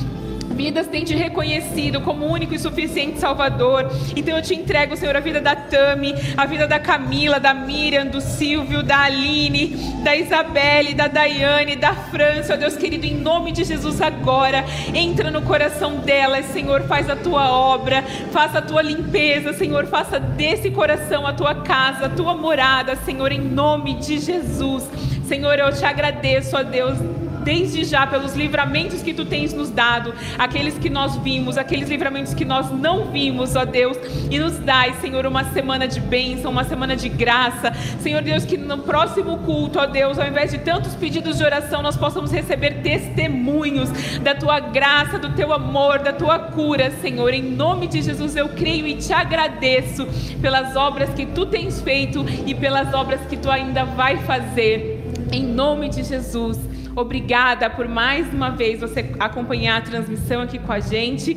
vidas 0.52 0.88
têm 0.88 1.04
te 1.04 1.16
reconhecido 1.16 2.02
como 2.02 2.26
único 2.26 2.54
e 2.54 2.60
suficiente 2.60 3.20
Salvador. 3.20 3.90
Então 4.16 4.36
eu 4.36 4.42
te 4.42 4.54
entrego, 4.54 4.96
Senhor, 4.96 5.16
a 5.16 5.20
vida 5.20 5.42
da 5.42 5.56
Tami, 5.56 6.14
a 6.38 6.46
vida 6.46 6.68
da 6.68 6.80
Camila, 6.80 7.40
da 7.40 7.54
Miriam, 7.54 8.06
do 8.06 8.22
Silvio, 8.22 8.84
da 8.84 9.02
Aline, 9.02 9.68
da 10.04 10.16
Isabelle, 10.16 10.94
da 10.94 11.08
Daiane, 11.08 11.76
da 11.76 11.94
França, 11.94 12.58
Deus 12.58 12.76
querido, 12.76 13.06
em 13.06 13.16
nome 13.16 13.52
de 13.52 13.64
Jesus 13.64 14.02
agora, 14.02 14.66
entra 14.94 15.32
no 15.32 15.42
coração 15.42 15.98
delas, 15.98 16.46
Senhor, 16.48 16.82
faz 16.84 17.10
a 17.10 17.16
tua 17.16 17.52
obra, 17.52 18.04
faça 18.32 18.60
a 18.60 18.62
tua 18.62 18.82
limpeza, 18.82 19.54
Senhor, 19.54 19.86
faça 19.88 20.20
desse 20.20 20.70
coração 20.72 21.26
a 21.26 21.34
tua 21.34 21.56
casa, 21.56 22.06
a 22.06 22.10
tua 22.10 22.36
morada, 22.36 22.96
Senhor, 22.98 23.32
em 23.32 23.42
nome 23.42 23.96
de 23.96 24.20
Jesus. 24.20 24.90
Senhor, 25.26 25.58
eu 25.58 25.72
te 25.72 25.86
agradeço, 25.86 26.58
ó 26.58 26.64
Deus 26.64 26.98
desde 27.44 27.84
já 27.84 28.06
pelos 28.08 28.34
livramentos 28.36 29.02
que 29.02 29.14
tu 29.14 29.26
tens 29.26 29.54
nos 29.54 29.70
dado, 29.70 30.14
aqueles 30.38 30.78
que 30.78 30.90
nós 30.90 31.16
vimos, 31.18 31.58
aqueles 31.58 31.90
livramentos 31.90 32.34
que 32.34 32.46
nós 32.46 32.72
não 32.72 33.06
vimos, 33.06 33.56
ó 33.56 33.66
Deus, 33.66 33.98
e 34.30 34.40
nos 34.40 34.58
dai, 34.60 34.94
Senhor, 35.02 35.26
uma 35.26 35.44
semana 35.46 35.88
de 35.88 36.00
bênção, 36.00 36.52
uma 36.52 36.64
semana 36.64 36.96
de 36.96 37.10
graça, 37.10 37.74
Senhor 38.00 38.22
Deus, 38.22 38.46
que 38.46 38.58
no 38.58 38.80
próximo 38.80 39.38
culto, 39.40 39.80
ó 39.80 39.86
Deus, 39.86 40.20
ao 40.20 40.28
invés 40.28 40.52
de 40.52 40.60
tantos 40.60 40.96
pedidos 40.96 41.38
de 41.38 41.44
oração, 41.44 41.82
nós 41.82 41.98
possamos 41.98 42.32
receber 42.32 42.82
testemunhos 42.82 43.90
da 44.20 44.36
tua 44.36 44.60
graça, 44.60 45.18
do 45.18 45.30
teu 45.34 45.54
amor, 45.54 46.00
da 46.00 46.14
tua 46.14 46.40
cura, 46.40 46.92
Senhor, 47.02 47.34
em 47.34 47.44
nome 47.44 47.88
de 47.88 48.02
Jesus 48.02 48.36
eu 48.36 48.50
creio 48.50 48.88
e 48.88 48.96
te 48.96 49.14
agradeço 49.14 50.08
pelas 50.42 50.76
obras 50.76 51.10
que 51.12 51.26
tu 51.26 51.46
tens 51.46 51.82
feito 51.82 52.26
e 52.46 52.54
pelas 52.54 52.94
obras 52.94 53.22
que 53.22 53.38
tu 53.38 53.50
ainda 53.50 53.84
vai 53.84 54.18
fazer, 54.18 55.04
em 55.32 55.44
nome 55.44 55.90
de 55.90 56.04
Jesus. 56.04 56.71
Obrigada 56.96 57.70
por 57.70 57.88
mais 57.88 58.32
uma 58.34 58.50
vez 58.50 58.80
você 58.80 59.14
acompanhar 59.20 59.78
a 59.78 59.82
transmissão 59.82 60.42
aqui 60.42 60.60
com 60.60 60.72
a 60.72 60.80
gente. 60.80 61.32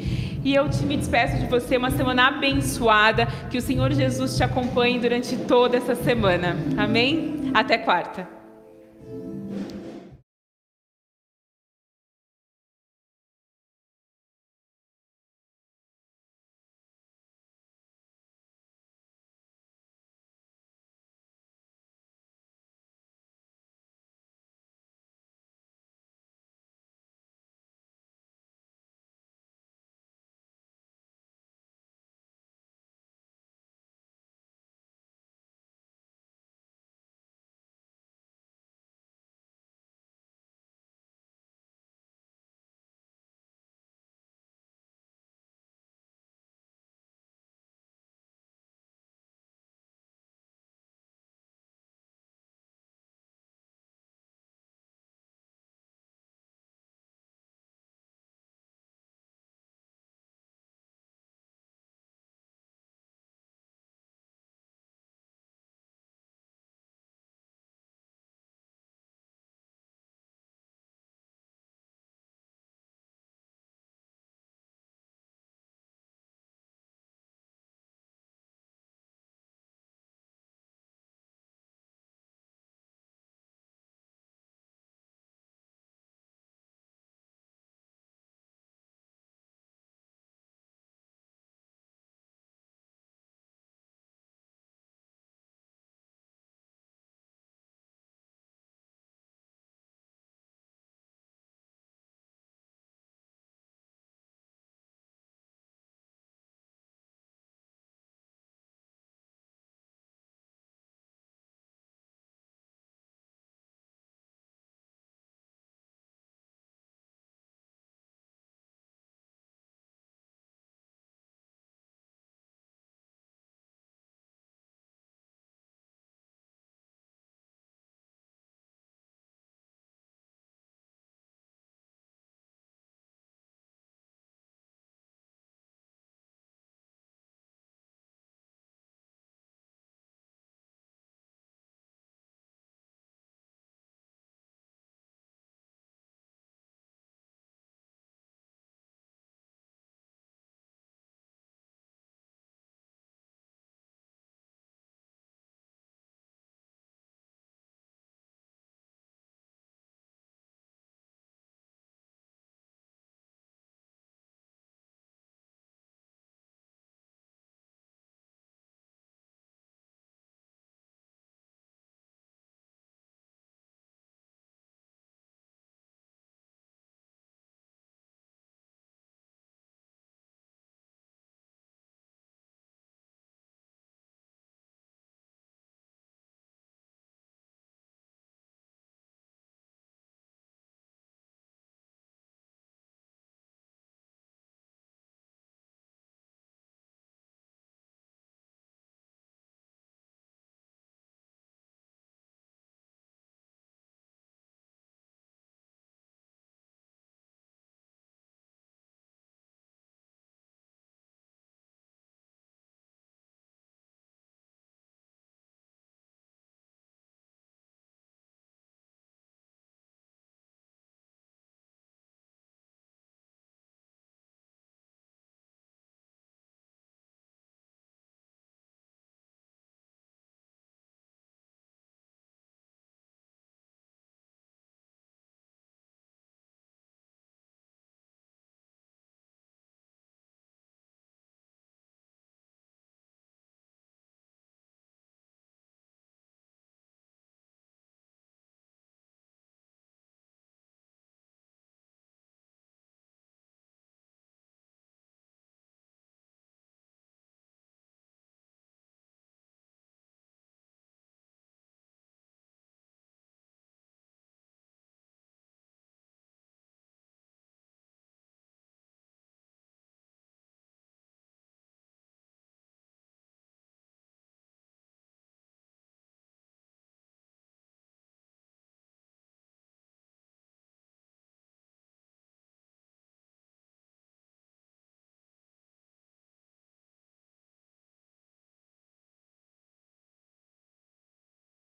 E 0.44 0.54
eu 0.54 0.68
te 0.68 0.84
me 0.84 0.96
despeço 0.96 1.38
de 1.38 1.46
você 1.46 1.76
uma 1.76 1.90
semana 1.90 2.28
abençoada. 2.28 3.26
Que 3.50 3.58
o 3.58 3.62
Senhor 3.62 3.92
Jesus 3.92 4.36
te 4.36 4.42
acompanhe 4.42 4.98
durante 4.98 5.36
toda 5.36 5.76
essa 5.76 5.94
semana. 5.94 6.56
Amém? 6.76 7.50
Até 7.54 7.78
quarta. 7.78 8.43